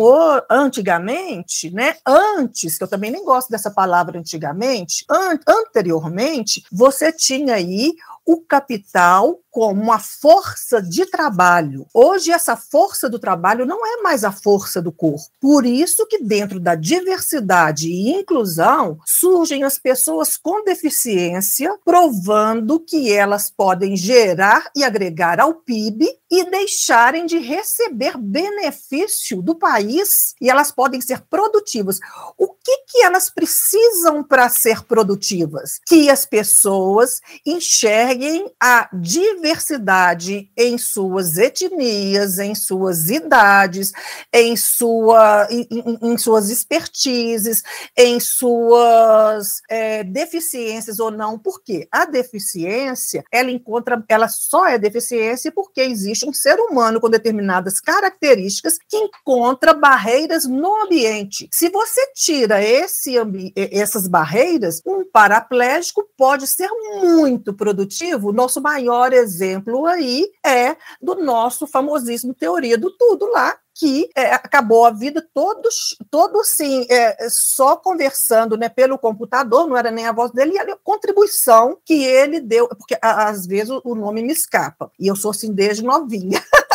antigamente, 0.49 1.71
né, 1.71 1.95
antes, 2.05 2.77
que 2.77 2.83
eu 2.83 2.87
também 2.87 3.11
nem 3.11 3.23
gosto 3.23 3.49
dessa 3.49 3.71
palavra 3.71 4.19
antigamente, 4.19 5.05
an 5.09 5.39
anteriormente, 5.47 6.63
você 6.71 7.11
tinha 7.11 7.55
aí 7.55 7.93
o 8.25 8.41
capital 8.41 9.39
como 9.53 9.81
uma 9.81 9.99
força 9.99 10.81
de 10.81 11.05
trabalho. 11.05 11.86
Hoje, 11.93 12.31
essa 12.31 12.57
força 12.57 13.07
do 13.07 13.19
trabalho 13.19 13.67
não 13.67 13.86
é 13.86 14.01
mais 14.01 14.23
a 14.23 14.31
força 14.31 14.81
do 14.81 14.91
corpo. 14.91 15.23
Por 15.39 15.63
isso 15.63 16.07
que, 16.07 16.23
dentro 16.23 16.59
da 16.59 16.73
diversidade 16.73 17.88
e 17.88 18.09
inclusão, 18.09 18.97
surgem 19.05 19.63
as 19.63 19.77
pessoas 19.77 20.38
com 20.38 20.63
deficiência, 20.63 21.77
provando 21.86 22.79
que 22.79 23.12
elas 23.12 23.51
podem 23.51 23.95
gerar 23.95 24.71
e 24.75 24.83
agregar 24.83 25.39
ao 25.39 25.53
PIB 25.53 26.07
e 26.34 26.50
deixarem 26.50 27.28
de 27.28 27.38
receber 27.38 28.17
benefício 28.17 29.39
do 29.39 29.54
país 29.54 30.34
e 30.41 30.50
elas 30.50 30.72
podem 30.72 31.00
ser 31.00 31.22
produtivas. 31.30 32.00
O 32.36 32.48
que, 32.48 32.86
que 32.88 33.04
elas 33.04 33.30
precisam 33.30 34.24
para 34.24 34.50
ser 34.50 34.82
produtivas? 34.82 35.80
Que 35.86 36.10
as 36.10 36.26
pessoas 36.26 37.22
enxerguem 37.46 38.52
a 38.60 38.89
diversidade 38.91 40.50
em 40.58 40.76
suas 40.76 41.38
etnias, 41.38 42.39
em 42.39 42.56
suas 42.56 43.12
idades, 43.12 43.91
em, 44.34 44.58
sua, 44.58 45.48
em, 45.52 45.67
em 46.02 46.17
suas 46.17 46.50
expertises, 46.50 47.62
em 47.96 48.19
suas 48.19 49.62
é, 49.69 50.04
deficiências 50.04 51.00
ou 51.00 51.12
não. 51.12 51.38
Por 51.38 51.62
quê? 51.62 51.88
A 51.91 52.06
deficiência, 52.06 53.24
ela 53.32 53.52
encontra, 53.52 54.04
ela 54.10 54.28
só 54.28 54.65
é 54.65 54.80
deficiência 54.80 55.52
porque 55.52 55.82
existe 55.82 56.22
existe 56.23 56.29
um 56.29 56.33
ser 56.33 56.59
humano 56.59 56.99
com 56.99 57.09
determinadas 57.09 57.79
características 57.79 58.77
que 58.89 58.97
encontra 58.97 59.73
barreiras 59.73 60.45
no 60.45 60.83
ambiente. 60.83 61.47
Se 61.51 61.69
você 61.69 62.12
tira 62.13 62.63
esse 62.63 63.13
essas 63.55 64.07
barreiras, 64.07 64.81
um 64.86 65.03
paraplégico 65.09 66.07
pode 66.17 66.47
ser 66.47 66.69
muito 67.01 67.53
produtivo. 67.53 68.31
Nosso 68.31 68.62
maior 68.62 69.13
exemplo 69.13 69.86
aí 69.86 70.27
é 70.45 70.75
do 71.01 71.15
nosso 71.15 71.67
famosíssimo 71.67 72.33
teoria 72.33 72.77
do 72.77 72.91
tudo 72.91 73.25
lá, 73.31 73.57
que 73.75 74.09
é, 74.15 74.33
acabou 74.33 74.86
a 74.86 74.91
vida 74.91 75.25
todos, 75.33 75.97
todo 76.12 76.39
assim, 76.39 76.86
é, 76.89 77.27
só 77.29 77.75
conversando 77.75 78.55
né, 78.55 78.69
pelo 78.69 78.97
computador, 78.97 79.67
não 79.67 79.75
era 79.75 79.89
nem 79.89 80.05
a 80.05 80.12
voz 80.12 80.31
dele, 80.31 80.53
e 80.53 80.59
a 80.59 80.77
contribuição 80.83 81.77
que 81.83 82.03
ele 82.03 82.39
deu, 82.39 82.67
porque 82.67 82.97
às 83.01 83.47
vezes 83.47 83.71
o 83.83 83.95
nome 83.95 84.21
me 84.21 84.33
escapa, 84.33 84.91
e 84.99 85.07
eu 85.07 85.15
sou 85.15 85.31
assim 85.31 85.51
desde 85.51 85.83
novinha. 85.83 86.41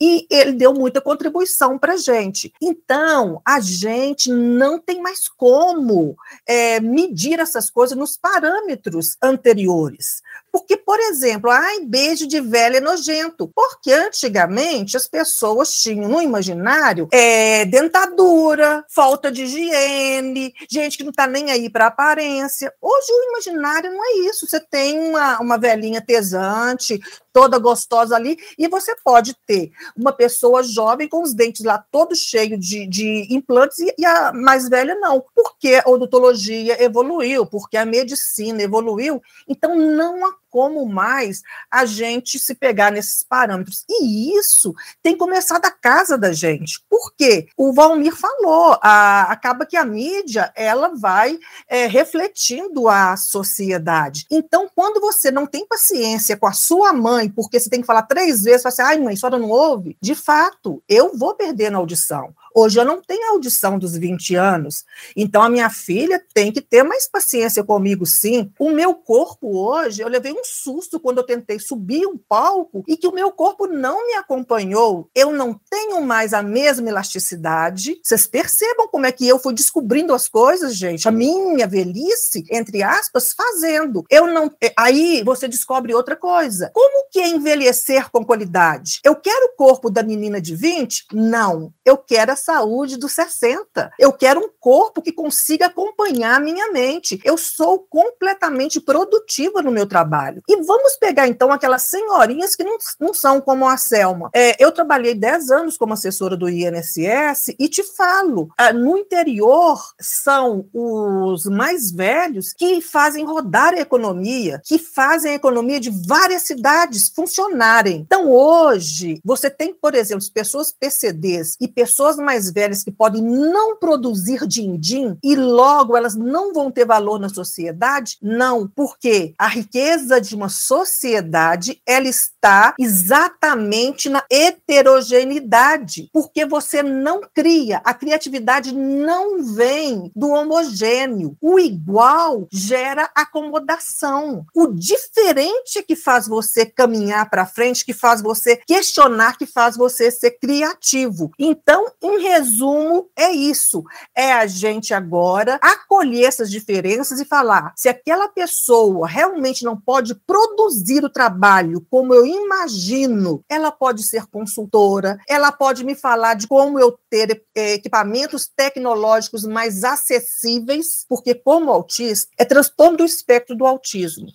e 0.00 0.26
ele 0.30 0.52
deu 0.52 0.72
muita 0.72 1.00
contribuição 1.00 1.78
para 1.78 1.92
a 1.92 1.96
gente. 1.96 2.52
Então, 2.60 3.42
a 3.44 3.60
gente 3.60 4.32
não 4.32 4.78
tem 4.78 5.00
mais 5.00 5.28
como 5.28 6.16
é, 6.46 6.80
medir 6.80 7.38
essas 7.38 7.68
coisas 7.68 7.96
nos 7.96 8.16
parâmetros 8.16 9.16
anteriores. 9.22 10.22
Porque, 10.52 10.76
por 10.76 10.98
exemplo, 10.98 11.50
ai, 11.50 11.80
beijo 11.80 12.26
de 12.26 12.40
velho 12.40 12.76
é 12.76 12.80
nojento. 12.80 13.50
Porque 13.54 13.92
antigamente 13.92 14.96
as 14.96 15.06
pessoas 15.06 15.72
tinham 15.72 16.08
no 16.08 16.20
imaginário 16.20 17.08
é, 17.12 17.64
dentadura, 17.64 18.84
falta 18.88 19.30
de 19.30 19.44
higiene, 19.44 20.52
gente 20.70 20.96
que 20.96 21.04
não 21.04 21.10
está 21.10 21.26
nem 21.26 21.50
aí 21.50 21.70
para 21.70 21.86
aparência. 21.86 22.72
Hoje 22.80 23.06
o 23.10 23.30
imaginário 23.30 23.92
não 23.92 24.04
é 24.04 24.28
isso. 24.28 24.46
Você 24.46 24.60
tem 24.60 24.98
uma, 24.98 25.40
uma 25.40 25.58
velhinha 25.58 26.00
tesante, 26.00 27.00
toda 27.32 27.58
gostosa 27.58 28.16
ali, 28.16 28.36
e 28.58 28.68
você 28.68 28.94
pode 29.04 29.34
ter 29.46 29.70
uma 29.96 30.12
pessoa 30.12 30.62
jovem 30.62 31.08
com 31.08 31.22
os 31.22 31.34
dentes 31.34 31.64
lá 31.64 31.82
todos 31.90 32.18
cheios 32.18 32.58
de, 32.58 32.86
de 32.86 33.26
implantes 33.30 33.78
e, 33.78 33.94
e, 33.98 34.04
a 34.04 34.32
mais 34.32 34.68
velha 34.68 34.94
não, 34.96 35.24
porque 35.34 35.80
a 35.84 35.88
odontologia 35.88 36.82
evoluiu, 36.82 37.46
porque 37.46 37.76
a 37.76 37.86
medicina 37.86 38.62
evoluiu, 38.62 39.22
então 39.48 39.76
não 39.76 40.24
como 40.50 40.86
mais 40.86 41.42
a 41.70 41.86
gente 41.86 42.38
se 42.38 42.54
pegar 42.54 42.90
nesses 42.90 43.22
parâmetros. 43.22 43.84
E 43.88 44.36
isso 44.36 44.74
tem 45.02 45.16
começado 45.16 45.62
da 45.62 45.70
casa 45.70 46.18
da 46.18 46.32
gente. 46.32 46.82
Por 46.88 47.12
quê? 47.16 47.48
O 47.56 47.72
Valmir 47.72 48.14
falou, 48.14 48.78
a, 48.82 49.22
acaba 49.30 49.64
que 49.64 49.76
a 49.76 49.84
mídia 49.84 50.52
ela 50.54 50.88
vai 50.94 51.38
é, 51.68 51.86
refletindo 51.86 52.88
a 52.88 53.16
sociedade. 53.16 54.26
Então, 54.30 54.68
quando 54.74 55.00
você 55.00 55.30
não 55.30 55.46
tem 55.46 55.66
paciência 55.66 56.36
com 56.36 56.46
a 56.46 56.52
sua 56.52 56.92
mãe, 56.92 57.28
porque 57.30 57.58
você 57.58 57.70
tem 57.70 57.80
que 57.80 57.86
falar 57.86 58.02
três 58.02 58.42
vezes, 58.42 58.62
você 58.62 58.70
fala 58.70 58.90
assim, 58.90 58.96
ai 58.96 59.04
mãe, 59.04 59.14
a 59.14 59.16
senhora 59.16 59.38
não 59.38 59.48
ouve? 59.48 59.96
De 60.00 60.14
fato, 60.14 60.82
eu 60.88 61.16
vou 61.16 61.34
perder 61.34 61.70
na 61.70 61.78
audição. 61.78 62.34
Hoje 62.54 62.80
eu 62.80 62.84
não 62.84 63.00
tenho 63.00 63.32
audição 63.32 63.78
dos 63.78 63.96
20 63.96 64.34
anos, 64.34 64.84
então 65.16 65.42
a 65.42 65.48
minha 65.48 65.70
filha 65.70 66.20
tem 66.34 66.50
que 66.50 66.60
ter 66.60 66.82
mais 66.82 67.08
paciência 67.08 67.62
comigo, 67.62 68.04
sim. 68.04 68.50
O 68.58 68.70
meu 68.70 68.94
corpo 68.94 69.56
hoje, 69.56 70.02
eu 70.02 70.08
levei 70.08 70.32
um 70.32 70.40
um 70.40 70.44
susto 70.44 70.98
quando 70.98 71.18
eu 71.18 71.24
tentei 71.24 71.58
subir 71.58 72.06
um 72.06 72.16
palco 72.16 72.82
e 72.88 72.96
que 72.96 73.06
o 73.06 73.12
meu 73.12 73.30
corpo 73.30 73.66
não 73.66 74.06
me 74.06 74.14
acompanhou. 74.14 75.08
Eu 75.14 75.32
não 75.32 75.58
tenho 75.70 76.00
mais 76.00 76.32
a 76.32 76.42
mesma 76.42 76.88
elasticidade. 76.88 78.00
Vocês 78.02 78.26
percebam 78.26 78.88
como 78.88 79.06
é 79.06 79.12
que 79.12 79.28
eu 79.28 79.38
fui 79.38 79.54
descobrindo 79.54 80.14
as 80.14 80.28
coisas, 80.28 80.74
gente. 80.74 81.06
A 81.06 81.12
minha 81.12 81.66
velhice, 81.66 82.44
entre 82.50 82.82
aspas, 82.82 83.32
fazendo. 83.32 84.04
Eu 84.10 84.26
não. 84.26 84.50
É, 84.62 84.72
aí 84.76 85.22
você 85.22 85.46
descobre 85.46 85.94
outra 85.94 86.16
coisa. 86.16 86.70
Como 86.72 87.08
que 87.10 87.20
é 87.20 87.28
envelhecer 87.28 88.10
com 88.10 88.24
qualidade? 88.24 89.00
Eu 89.04 89.14
quero 89.14 89.46
o 89.46 89.56
corpo 89.56 89.90
da 89.90 90.02
menina 90.02 90.40
de 90.40 90.56
20? 90.56 91.06
Não. 91.12 91.72
Eu 91.84 91.98
quero 91.98 92.32
a 92.32 92.36
saúde 92.40 92.96
dos 92.96 93.12
60. 93.12 93.92
Eu 93.98 94.12
quero 94.12 94.40
um 94.40 94.50
corpo 94.58 95.02
que 95.02 95.12
consiga 95.12 95.66
acompanhar 95.66 96.36
a 96.36 96.40
minha 96.40 96.70
mente. 96.72 97.20
Eu 97.24 97.36
sou 97.36 97.78
completamente 97.78 98.80
produtiva 98.80 99.62
no 99.62 99.70
meu 99.70 99.86
trabalho. 99.86 100.42
E 100.48 100.56
vamos 100.62 100.96
pegar 100.96 101.28
então 101.28 101.52
aquelas 101.52 101.82
senhorinhas 101.82 102.56
que 102.56 102.64
não, 102.64 102.76
não 102.98 103.14
são 103.14 103.40
como 103.40 103.66
a 103.66 103.76
Selma. 103.76 104.30
É, 104.34 104.62
eu 104.62 104.72
trabalhei 104.72 105.14
10 105.14 105.50
anos 105.50 105.76
como 105.76 105.92
assessora 105.92 106.36
do 106.36 106.48
INSS 106.48 107.54
e 107.58 107.68
te 107.68 107.82
falo, 107.82 108.48
ah, 108.56 108.72
no 108.72 108.96
interior 108.96 109.80
são 110.00 110.68
os 110.72 111.44
mais 111.46 111.90
velhos 111.90 112.52
que 112.52 112.80
fazem 112.80 113.24
rodar 113.24 113.74
a 113.74 113.80
economia, 113.80 114.60
que 114.64 114.78
fazem 114.78 115.32
a 115.32 115.36
economia 115.36 115.80
de 115.80 115.90
várias 115.90 116.42
cidades 116.42 117.08
funcionarem. 117.14 117.98
Então, 117.98 118.30
hoje, 118.30 119.20
você 119.24 119.50
tem, 119.50 119.74
por 119.74 119.94
exemplo, 119.94 120.24
pessoas 120.32 120.72
PCDs 120.72 121.56
e 121.60 121.68
pessoas 121.68 122.16
mais 122.16 122.29
velhas 122.52 122.84
que 122.84 122.90
podem 122.90 123.22
não 123.22 123.76
produzir 123.76 124.46
din-din 124.46 125.16
e 125.22 125.34
logo 125.34 125.96
elas 125.96 126.14
não 126.14 126.52
vão 126.52 126.70
ter 126.70 126.84
valor 126.84 127.18
na 127.18 127.28
sociedade? 127.28 128.16
Não, 128.22 128.68
porque 128.68 129.34
a 129.38 129.46
riqueza 129.46 130.20
de 130.20 130.34
uma 130.34 130.48
sociedade, 130.48 131.80
ela 131.86 132.06
está 132.06 132.74
exatamente 132.78 134.08
na 134.08 134.24
heterogeneidade, 134.30 136.08
porque 136.12 136.44
você 136.44 136.82
não 136.82 137.20
cria, 137.34 137.80
a 137.84 137.94
criatividade 137.94 138.74
não 138.74 139.42
vem 139.42 140.10
do 140.14 140.28
homogêneo. 140.28 141.36
O 141.40 141.58
igual 141.58 142.46
gera 142.52 143.10
acomodação. 143.14 144.44
O 144.54 144.68
diferente 144.68 145.78
é 145.78 145.82
que 145.82 145.96
faz 145.96 146.26
você 146.26 146.66
caminhar 146.66 147.28
para 147.30 147.46
frente, 147.46 147.84
que 147.84 147.92
faz 147.92 148.20
você 148.22 148.56
questionar, 148.56 149.36
que 149.36 149.46
faz 149.46 149.76
você 149.76 150.10
ser 150.10 150.32
criativo. 150.32 151.30
Então, 151.38 151.86
em 152.20 152.28
resumo, 152.28 153.10
é 153.16 153.30
isso. 153.30 153.82
É 154.14 154.32
a 154.32 154.46
gente 154.46 154.92
agora 154.92 155.58
acolher 155.62 156.24
essas 156.24 156.50
diferenças 156.50 157.20
e 157.20 157.24
falar: 157.24 157.72
se 157.76 157.88
aquela 157.88 158.28
pessoa 158.28 159.08
realmente 159.08 159.64
não 159.64 159.76
pode 159.80 160.14
produzir 160.14 161.04
o 161.04 161.10
trabalho 161.10 161.86
como 161.90 162.14
eu 162.14 162.26
imagino, 162.26 163.44
ela 163.48 163.72
pode 163.72 164.02
ser 164.02 164.26
consultora, 164.26 165.18
ela 165.28 165.50
pode 165.50 165.84
me 165.84 165.94
falar 165.94 166.34
de 166.34 166.46
como 166.46 166.78
eu 166.78 166.98
ter 167.08 167.42
eh, 167.54 167.74
equipamentos 167.74 168.46
tecnológicos 168.46 169.44
mais 169.44 169.84
acessíveis, 169.84 171.04
porque 171.08 171.34
como 171.34 171.70
autista, 171.70 172.30
é 172.38 172.44
transtorno 172.44 172.98
do 172.98 173.04
espectro 173.04 173.56
do 173.56 173.66
autismo 173.66 174.26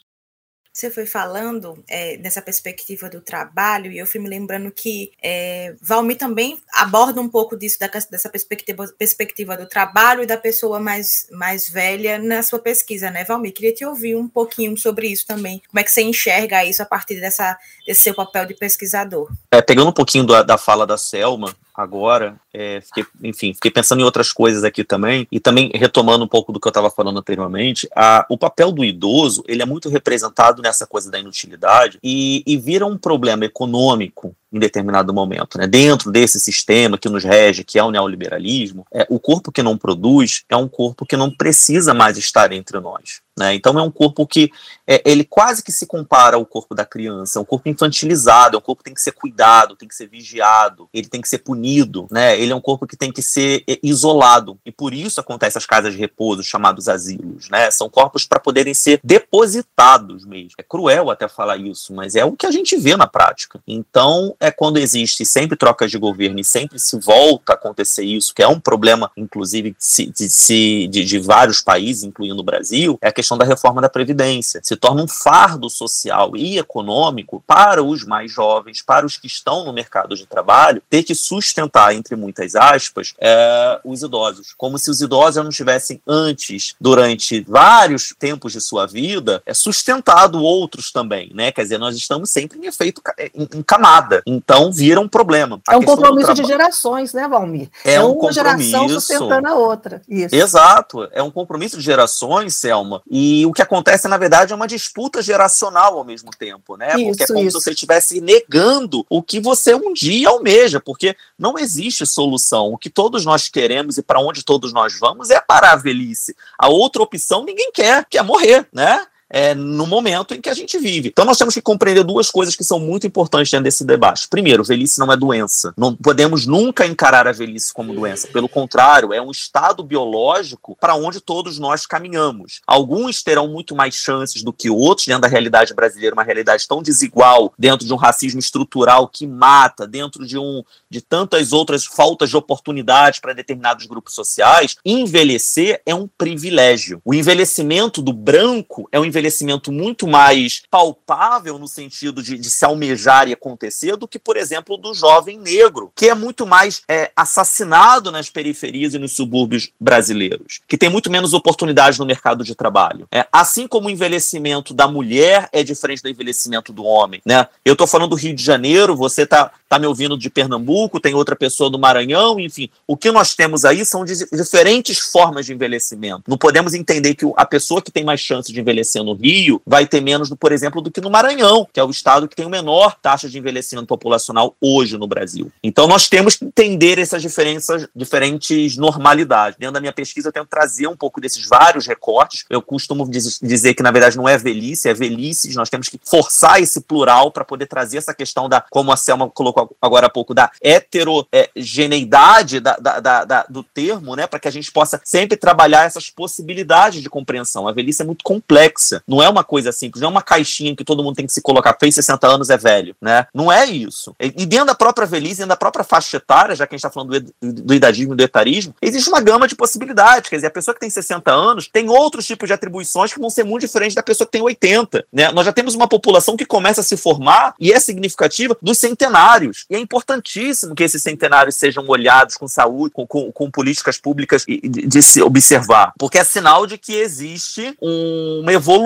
você 0.75 0.91
foi 0.91 1.05
falando 1.05 1.81
é, 1.87 2.17
nessa 2.17 2.41
perspectiva 2.41 3.09
do 3.09 3.21
trabalho, 3.21 3.89
e 3.89 3.97
eu 3.97 4.05
fui 4.05 4.19
me 4.19 4.27
lembrando 4.27 4.69
que 4.69 5.13
é, 5.23 5.73
Valmir 5.81 6.17
também 6.17 6.59
aborda 6.73 7.21
um 7.21 7.29
pouco 7.29 7.55
disso, 7.55 7.79
da, 7.79 7.87
dessa 7.87 8.29
perspectiva, 8.29 8.85
perspectiva 8.97 9.55
do 9.55 9.65
trabalho 9.67 10.21
e 10.21 10.25
da 10.25 10.35
pessoa 10.35 10.77
mais, 10.77 11.27
mais 11.31 11.69
velha 11.69 12.19
na 12.19 12.43
sua 12.43 12.59
pesquisa, 12.59 13.09
né, 13.09 13.23
Valmir? 13.23 13.53
Queria 13.53 13.73
te 13.73 13.85
ouvir 13.85 14.17
um 14.17 14.27
pouquinho 14.27 14.77
sobre 14.77 15.07
isso 15.07 15.25
também. 15.25 15.61
Como 15.71 15.79
é 15.79 15.83
que 15.83 15.91
você 15.91 16.01
enxerga 16.01 16.65
isso 16.65 16.83
a 16.83 16.85
partir 16.85 17.21
dessa, 17.21 17.57
desse 17.87 18.01
seu 18.01 18.13
papel 18.13 18.45
de 18.45 18.53
pesquisador? 18.53 19.31
É, 19.51 19.61
pegando 19.61 19.91
um 19.91 19.93
pouquinho 19.93 20.25
da, 20.25 20.43
da 20.43 20.57
fala 20.57 20.85
da 20.85 20.97
Selma, 20.97 21.55
agora, 21.73 22.35
é, 22.53 22.81
fiquei, 22.81 23.05
enfim, 23.23 23.53
fiquei 23.53 23.69
pensando 23.69 23.99
em 23.99 24.05
outras 24.05 24.31
coisas 24.31 24.63
aqui 24.63 24.83
também, 24.83 25.27
e 25.31 25.39
também 25.39 25.71
retomando 25.73 26.23
um 26.23 26.27
pouco 26.27 26.51
do 26.51 26.59
que 26.59 26.67
eu 26.67 26.69
estava 26.69 26.89
falando 26.89 27.19
anteriormente, 27.19 27.87
a, 27.95 28.25
o 28.29 28.37
papel 28.37 28.71
do 28.71 28.83
idoso, 28.83 29.43
ele 29.47 29.61
é 29.61 29.65
muito 29.65 29.89
representado 29.89 30.61
nessa 30.65 30.85
coisa 30.85 31.09
da 31.09 31.19
inutilidade 31.19 31.99
e, 32.03 32.43
e 32.45 32.57
vira 32.57 32.85
um 32.85 32.97
problema 32.97 33.45
econômico 33.45 34.35
em 34.55 34.59
determinado 34.59 35.13
momento. 35.13 35.57
Né? 35.57 35.67
Dentro 35.67 36.11
desse 36.11 36.39
sistema 36.39 36.97
que 36.97 37.09
nos 37.09 37.23
rege, 37.23 37.63
que 37.63 37.77
é 37.77 37.83
o 37.83 37.91
neoliberalismo, 37.91 38.87
é, 38.91 39.05
o 39.09 39.19
corpo 39.19 39.51
que 39.51 39.61
não 39.61 39.77
produz 39.77 40.43
é 40.49 40.55
um 40.55 40.67
corpo 40.67 41.05
que 41.05 41.17
não 41.17 41.29
precisa 41.29 41.93
mais 41.93 42.17
estar 42.17 42.51
entre 42.53 42.79
nós. 42.79 43.25
Né? 43.37 43.53
Então 43.53 43.77
é 43.77 43.81
um 43.81 43.91
corpo 43.91 44.25
que 44.25 44.49
é, 44.87 45.01
ele 45.05 45.25
quase 45.25 45.61
que 45.61 45.71
se 45.71 45.85
compara 45.85 46.37
ao 46.37 46.45
corpo 46.45 46.73
da 46.73 46.85
criança, 46.85 47.37
é 47.37 47.41
um 47.41 47.45
corpo 47.45 47.67
infantilizado, 47.67 48.55
é 48.55 48.57
um 48.57 48.61
corpo 48.61 48.81
que 48.81 48.85
tem 48.85 48.93
que 48.93 49.01
ser 49.01 49.11
cuidado, 49.11 49.75
tem 49.75 49.89
que 49.89 49.95
ser 49.95 50.07
vigiado, 50.07 50.87
ele 50.93 51.09
tem 51.09 51.19
que 51.19 51.27
ser 51.27 51.39
punido, 51.39 52.07
né? 52.09 52.39
ele 52.39 52.53
é 52.53 52.55
um 52.55 52.61
corpo 52.61 52.87
que 52.87 52.95
tem 52.95 53.11
que 53.11 53.21
ser 53.21 53.63
é, 53.67 53.77
isolado, 53.83 54.57
e 54.65 54.71
por 54.71 54.93
isso 54.93 55.19
acontecem 55.19 55.59
as 55.59 55.65
casas 55.65 55.93
de 55.93 55.99
repouso, 55.99 56.43
chamados 56.43 56.87
asilos, 56.87 57.49
né? 57.49 57.69
são 57.71 57.89
corpos 57.89 58.23
para 58.23 58.39
poderem 58.39 58.73
ser 58.73 59.01
depositados 59.03 60.23
mesmo. 60.23 60.51
É 60.57 60.63
cruel 60.63 61.09
até 61.09 61.27
falar 61.27 61.57
isso, 61.57 61.93
mas 61.93 62.15
é 62.15 62.23
o 62.23 62.33
que 62.33 62.45
a 62.45 62.51
gente 62.51 62.77
vê 62.77 62.95
na 62.95 63.07
prática. 63.07 63.59
Então, 63.67 64.33
é 64.45 64.51
quando 64.51 64.77
existe 64.77 65.25
sempre 65.25 65.57
trocas 65.57 65.91
de 65.91 65.97
governo 65.97 66.39
e 66.39 66.43
sempre 66.43 66.79
se 66.79 66.97
volta 66.99 67.53
a 67.53 67.55
acontecer 67.55 68.03
isso, 68.03 68.33
que 68.33 68.43
é 68.43 68.47
um 68.47 68.59
problema, 68.59 69.11
inclusive, 69.17 69.75
de, 69.97 70.87
de, 70.87 71.03
de, 71.03 71.19
vários 71.19 71.61
países, 71.61 72.03
incluindo 72.03 72.39
o 72.39 72.43
Brasil, 72.43 72.97
é 73.01 73.07
a 73.07 73.11
questão 73.11 73.37
da 73.37 73.45
reforma 73.45 73.81
da 73.81 73.89
Previdência. 73.89 74.61
Se 74.63 74.75
torna 74.75 75.03
um 75.03 75.07
fardo 75.07 75.69
social 75.69 76.35
e 76.35 76.57
econômico 76.57 77.43
para 77.45 77.83
os 77.83 78.03
mais 78.03 78.31
jovens, 78.31 78.81
para 78.81 79.05
os 79.05 79.17
que 79.17 79.27
estão 79.27 79.65
no 79.65 79.73
mercado 79.73 80.15
de 80.15 80.25
trabalho, 80.25 80.81
ter 80.89 81.03
que 81.03 81.15
sustentar, 81.15 81.93
entre 81.93 82.15
muitas 82.15 82.55
aspas, 82.55 83.13
é, 83.19 83.79
os 83.83 84.03
idosos. 84.03 84.53
Como 84.57 84.77
se 84.77 84.89
os 84.89 85.01
idosos 85.01 85.43
não 85.43 85.49
tivessem 85.49 86.01
antes, 86.07 86.75
durante 86.79 87.41
vários 87.47 88.13
tempos 88.17 88.53
de 88.53 88.61
sua 88.61 88.85
vida, 88.85 89.41
é, 89.45 89.53
sustentado 89.53 90.41
outros 90.41 90.91
também, 90.91 91.31
né? 91.33 91.51
Quer 91.51 91.63
dizer, 91.63 91.77
nós 91.77 91.95
estamos 91.95 92.29
sempre 92.29 92.59
em 92.59 92.65
efeito 92.65 93.01
em, 93.33 93.47
em 93.55 93.63
camada. 93.63 94.21
Então 94.25 94.71
vira 94.71 94.99
um 94.99 95.07
problema. 95.07 95.61
A 95.67 95.75
é 95.75 95.77
um 95.77 95.83
compromisso 95.83 96.33
de 96.33 96.43
gerações, 96.43 97.13
né, 97.13 97.27
Valmir? 97.27 97.69
É, 97.83 97.95
é 97.95 98.01
um 98.01 98.13
uma 98.13 98.13
compromisso. 98.15 98.71
geração 98.71 98.89
sustentando 98.89 99.47
a 99.47 99.53
outra. 99.53 100.01
Isso. 100.09 100.35
Exato. 100.35 101.07
É 101.11 101.21
um 101.21 101.29
compromisso 101.29 101.77
de 101.77 101.83
gerações, 101.83 102.55
Selma. 102.55 103.03
E 103.09 103.45
o 103.45 103.53
que 103.53 103.61
acontece, 103.61 104.07
na 104.07 104.17
verdade, 104.17 104.51
é 104.51 104.55
uma 104.55 104.67
disputa 104.67 105.21
geracional 105.21 105.97
ao 105.97 106.03
mesmo 106.03 106.31
tempo, 106.31 106.75
né? 106.75 106.95
Isso, 106.95 107.05
porque 107.09 107.23
é 107.23 107.27
como 107.27 107.39
isso. 107.41 107.59
se 107.59 107.63
você 107.63 107.71
estivesse 107.71 108.19
negando 108.19 109.05
o 109.09 109.21
que 109.21 109.39
você 109.39 109.75
um 109.75 109.93
dia 109.93 110.29
almeja, 110.29 110.79
porque 110.79 111.15
não 111.37 111.59
existe 111.59 112.05
solução. 112.05 112.73
O 112.73 112.77
que 112.77 112.89
todos 112.89 113.25
nós 113.25 113.47
queremos 113.47 113.97
e 113.99 114.01
para 114.01 114.19
onde 114.19 114.43
todos 114.43 114.73
nós 114.73 114.97
vamos 114.99 115.29
é 115.29 115.39
parar 115.39 115.73
a 115.73 115.75
velhice. 115.75 116.35
A 116.57 116.67
outra 116.67 117.03
opção 117.03 117.45
ninguém 117.45 117.71
quer, 117.71 118.05
que 118.09 118.17
é 118.17 118.23
morrer, 118.23 118.67
né? 118.73 119.05
É, 119.35 119.53
no 119.53 119.85
momento 119.85 120.33
em 120.33 120.39
que 120.39 120.49
a 120.49 120.53
gente 120.53 120.79
vive. 120.79 121.09
Então 121.09 121.25
nós 121.25 121.37
temos 121.37 121.53
que 121.53 121.61
compreender 121.61 122.05
duas 122.05 122.31
coisas 122.31 122.55
que 122.55 122.63
são 122.63 122.79
muito 122.79 123.05
importantes 123.05 123.51
dentro 123.51 123.65
desse 123.65 123.83
debate. 123.83 124.29
Primeiro, 124.29 124.63
velhice 124.63 124.97
não 124.97 125.11
é 125.11 125.17
doença. 125.17 125.73
Não 125.75 125.93
podemos 125.93 126.45
nunca 126.45 126.85
encarar 126.85 127.27
a 127.27 127.33
velhice 127.33 127.73
como 127.73 127.93
doença. 127.93 128.29
Pelo 128.29 128.47
contrário, 128.47 129.11
é 129.11 129.21
um 129.21 129.31
estado 129.31 129.83
biológico 129.83 130.77
para 130.79 130.95
onde 130.95 131.19
todos 131.19 131.59
nós 131.59 131.85
caminhamos. 131.85 132.61
Alguns 132.65 133.21
terão 133.21 133.49
muito 133.49 133.75
mais 133.75 133.95
chances 133.95 134.41
do 134.41 134.53
que 134.53 134.69
outros 134.69 135.05
dentro 135.05 135.23
da 135.23 135.27
realidade 135.27 135.73
brasileira, 135.73 136.15
uma 136.15 136.23
realidade 136.23 136.65
tão 136.65 136.81
desigual, 136.81 137.53
dentro 137.59 137.85
de 137.85 137.91
um 137.91 137.97
racismo 137.97 138.39
estrutural 138.39 139.05
que 139.05 139.27
mata, 139.27 139.85
dentro 139.85 140.25
de 140.25 140.37
um 140.37 140.63
de 140.89 141.01
tantas 141.01 141.51
outras 141.51 141.83
faltas 141.83 142.29
de 142.29 142.37
oportunidades 142.37 143.19
para 143.19 143.33
determinados 143.33 143.85
grupos 143.85 144.15
sociais. 144.15 144.77
Envelhecer 144.85 145.81
é 145.85 145.93
um 145.93 146.07
privilégio. 146.07 147.01
O 147.03 147.13
envelhecimento 147.13 148.01
do 148.01 148.13
branco 148.13 148.87
é 148.93 148.97
um 148.97 149.03
envelhecimento 149.03 149.24
muito 149.71 150.07
mais 150.07 150.63
palpável 150.69 151.57
no 151.57 151.67
sentido 151.67 152.21
de, 152.21 152.37
de 152.37 152.49
se 152.49 152.65
almejar 152.65 153.27
e 153.27 153.33
acontecer 153.33 153.95
do 153.95 154.07
que, 154.07 154.19
por 154.19 154.37
exemplo, 154.37 154.77
do 154.77 154.93
jovem 154.93 155.37
negro, 155.37 155.91
que 155.95 156.09
é 156.09 156.15
muito 156.15 156.45
mais 156.45 156.81
é, 156.87 157.11
assassinado 157.15 158.11
nas 158.11 158.29
periferias 158.29 158.93
e 158.93 158.99
nos 158.99 159.15
subúrbios 159.15 159.69
brasileiros, 159.79 160.61
que 160.67 160.77
tem 160.77 160.89
muito 160.89 161.11
menos 161.11 161.33
oportunidades 161.33 161.99
no 161.99 162.05
mercado 162.05 162.43
de 162.43 162.55
trabalho. 162.55 163.07
É, 163.11 163.25
assim 163.31 163.67
como 163.67 163.87
o 163.87 163.91
envelhecimento 163.91 164.73
da 164.73 164.87
mulher 164.87 165.49
é 165.51 165.63
diferente 165.63 166.01
do 166.01 166.09
envelhecimento 166.09 166.71
do 166.71 166.83
homem. 166.83 167.21
Né? 167.25 167.47
Eu 167.63 167.73
estou 167.73 167.87
falando 167.87 168.11
do 168.11 168.15
Rio 168.15 168.35
de 168.35 168.43
Janeiro, 168.43 168.95
você 168.95 169.23
está 169.23 169.51
tá 169.67 169.79
me 169.79 169.87
ouvindo 169.87 170.17
de 170.17 170.29
Pernambuco, 170.29 170.99
tem 170.99 171.13
outra 171.13 171.35
pessoa 171.35 171.69
do 171.69 171.79
Maranhão, 171.79 172.39
enfim. 172.39 172.69
O 172.87 172.95
que 172.95 173.11
nós 173.11 173.35
temos 173.35 173.65
aí 173.65 173.85
são 173.85 174.03
diferentes 174.05 174.99
formas 174.99 175.45
de 175.45 175.53
envelhecimento. 175.53 176.23
Não 176.27 176.37
podemos 176.37 176.73
entender 176.73 177.15
que 177.15 177.25
a 177.35 177.45
pessoa 177.45 177.81
que 177.81 177.91
tem 177.91 178.03
mais 178.03 178.19
chance 178.19 178.51
de 178.51 178.59
envelhecer 178.59 179.03
no 179.05 179.13
Rio 179.13 179.61
vai 179.65 179.85
ter 179.85 180.01
menos, 180.01 180.29
por 180.29 180.51
exemplo, 180.51 180.81
do 180.81 180.91
que 180.91 180.99
no 180.99 181.09
Maranhão, 181.09 181.67
que 181.71 181.79
é 181.79 181.83
o 181.83 181.89
estado 181.89 182.27
que 182.27 182.35
tem 182.35 182.45
o 182.45 182.49
menor 182.49 182.95
taxa 183.01 183.29
de 183.29 183.37
envelhecimento 183.37 183.87
populacional 183.87 184.55
hoje 184.59 184.97
no 184.97 185.07
Brasil. 185.07 185.51
Então 185.63 185.87
nós 185.87 186.09
temos 186.09 186.35
que 186.35 186.45
entender 186.45 186.99
essas 186.99 187.21
diferenças, 187.21 187.87
diferentes 187.95 188.75
normalidades. 188.77 189.57
Dentro 189.57 189.73
da 189.73 189.79
minha 189.79 189.93
pesquisa 189.93 190.29
eu 190.29 190.33
tento 190.33 190.47
trazer 190.47 190.87
um 190.87 190.95
pouco 190.95 191.21
desses 191.21 191.47
vários 191.47 191.87
recortes. 191.87 192.45
Eu 192.49 192.61
costumo 192.61 193.07
dizer 193.09 193.73
que 193.73 193.83
na 193.83 193.91
verdade 193.91 194.17
não 194.17 194.27
é 194.27 194.37
velhice, 194.37 194.89
é 194.89 194.93
velhices. 194.93 195.55
Nós 195.55 195.69
temos 195.69 195.87
que 195.87 195.99
forçar 196.03 196.61
esse 196.61 196.81
plural 196.81 197.31
para 197.31 197.45
poder 197.45 197.67
trazer 197.67 197.97
essa 197.97 198.13
questão 198.13 198.49
da, 198.49 198.61
como 198.69 198.91
a 198.91 198.97
Selma 198.97 199.29
colocou 199.29 199.75
agora 199.81 200.07
há 200.07 200.09
pouco, 200.09 200.33
da 200.33 200.51
heterogeneidade 200.61 202.59
da, 202.59 202.75
da, 202.77 203.25
da, 203.25 203.45
do 203.49 203.63
termo, 203.63 204.15
né, 204.15 204.27
para 204.27 204.39
que 204.39 204.47
a 204.47 204.51
gente 204.51 204.71
possa 204.71 204.99
sempre 205.03 205.37
trabalhar 205.37 205.85
essas 205.85 206.09
possibilidades 206.09 207.01
de 207.01 207.09
compreensão. 207.09 207.67
A 207.67 207.71
velhice 207.71 208.01
é 208.01 208.05
muito 208.05 208.23
complexa, 208.23 208.94
não 209.07 209.21
é 209.21 209.29
uma 209.29 209.43
coisa 209.43 209.71
simples, 209.71 210.01
não 210.01 210.09
é 210.09 210.11
uma 210.11 210.21
caixinha 210.21 210.75
que 210.75 210.83
todo 210.83 211.03
mundo 211.03 211.15
tem 211.15 211.25
que 211.25 211.33
se 211.33 211.41
colocar, 211.41 211.75
fez 211.79 211.95
60 211.95 212.27
anos 212.27 212.49
é 212.49 212.57
velho, 212.57 212.95
né? 213.01 213.27
Não 213.33 213.51
é 213.51 213.65
isso. 213.65 214.15
E 214.19 214.45
dentro 214.45 214.67
da 214.67 214.75
própria 214.75 215.07
velhice, 215.07 215.37
dentro 215.37 215.49
da 215.49 215.55
própria 215.55 215.83
faixa 215.83 216.17
etária, 216.17 216.55
já 216.55 216.65
que 216.65 216.75
a 216.75 216.77
gente 216.77 216.85
está 216.85 216.89
falando 216.89 217.33
do, 217.41 217.73
idadismo 217.73 218.13
e 218.13 218.17
do 218.17 218.23
etarismo, 218.23 218.75
existe 218.81 219.09
uma 219.09 219.21
gama 219.21 219.47
de 219.47 219.55
possibilidades. 219.55 220.29
Quer 220.29 220.37
dizer, 220.37 220.47
a 220.47 220.51
pessoa 220.51 220.73
que 220.73 220.79
tem 220.79 220.89
60 220.89 221.31
anos 221.31 221.69
tem 221.71 221.89
outros 221.89 222.25
tipos 222.25 222.47
de 222.47 222.53
atribuições 222.53 223.13
que 223.13 223.19
vão 223.19 223.29
ser 223.29 223.43
muito 223.43 223.61
diferentes 223.61 223.95
da 223.95 224.03
pessoa 224.03 224.25
que 224.25 224.31
tem 224.31 224.41
80. 224.41 225.05
Né? 225.11 225.31
Nós 225.31 225.45
já 225.45 225.53
temos 225.53 225.75
uma 225.75 225.87
população 225.87 226.37
que 226.37 226.45
começa 226.45 226.81
a 226.81 226.83
se 226.83 226.97
formar 226.97 227.53
e 227.59 227.71
é 227.71 227.79
significativa 227.79 228.57
dos 228.61 228.77
centenários. 228.77 229.65
E 229.69 229.75
é 229.75 229.79
importantíssimo 229.79 230.75
que 230.75 230.83
esses 230.83 231.01
centenários 231.01 231.55
sejam 231.55 231.85
olhados 231.87 232.37
com 232.37 232.47
saúde, 232.47 232.93
com, 232.93 233.05
com, 233.05 233.31
com 233.31 233.51
políticas 233.51 233.97
públicas 233.97 234.45
de, 234.45 234.59
de, 234.59 235.01
se 235.01 235.21
observar. 235.21 235.93
Porque 235.97 236.17
é 236.17 236.23
sinal 236.23 236.65
de 236.65 236.77
que 236.77 236.93
existe 236.93 237.75
um, 237.81 238.41
uma 238.41 238.53
evolução 238.53 238.84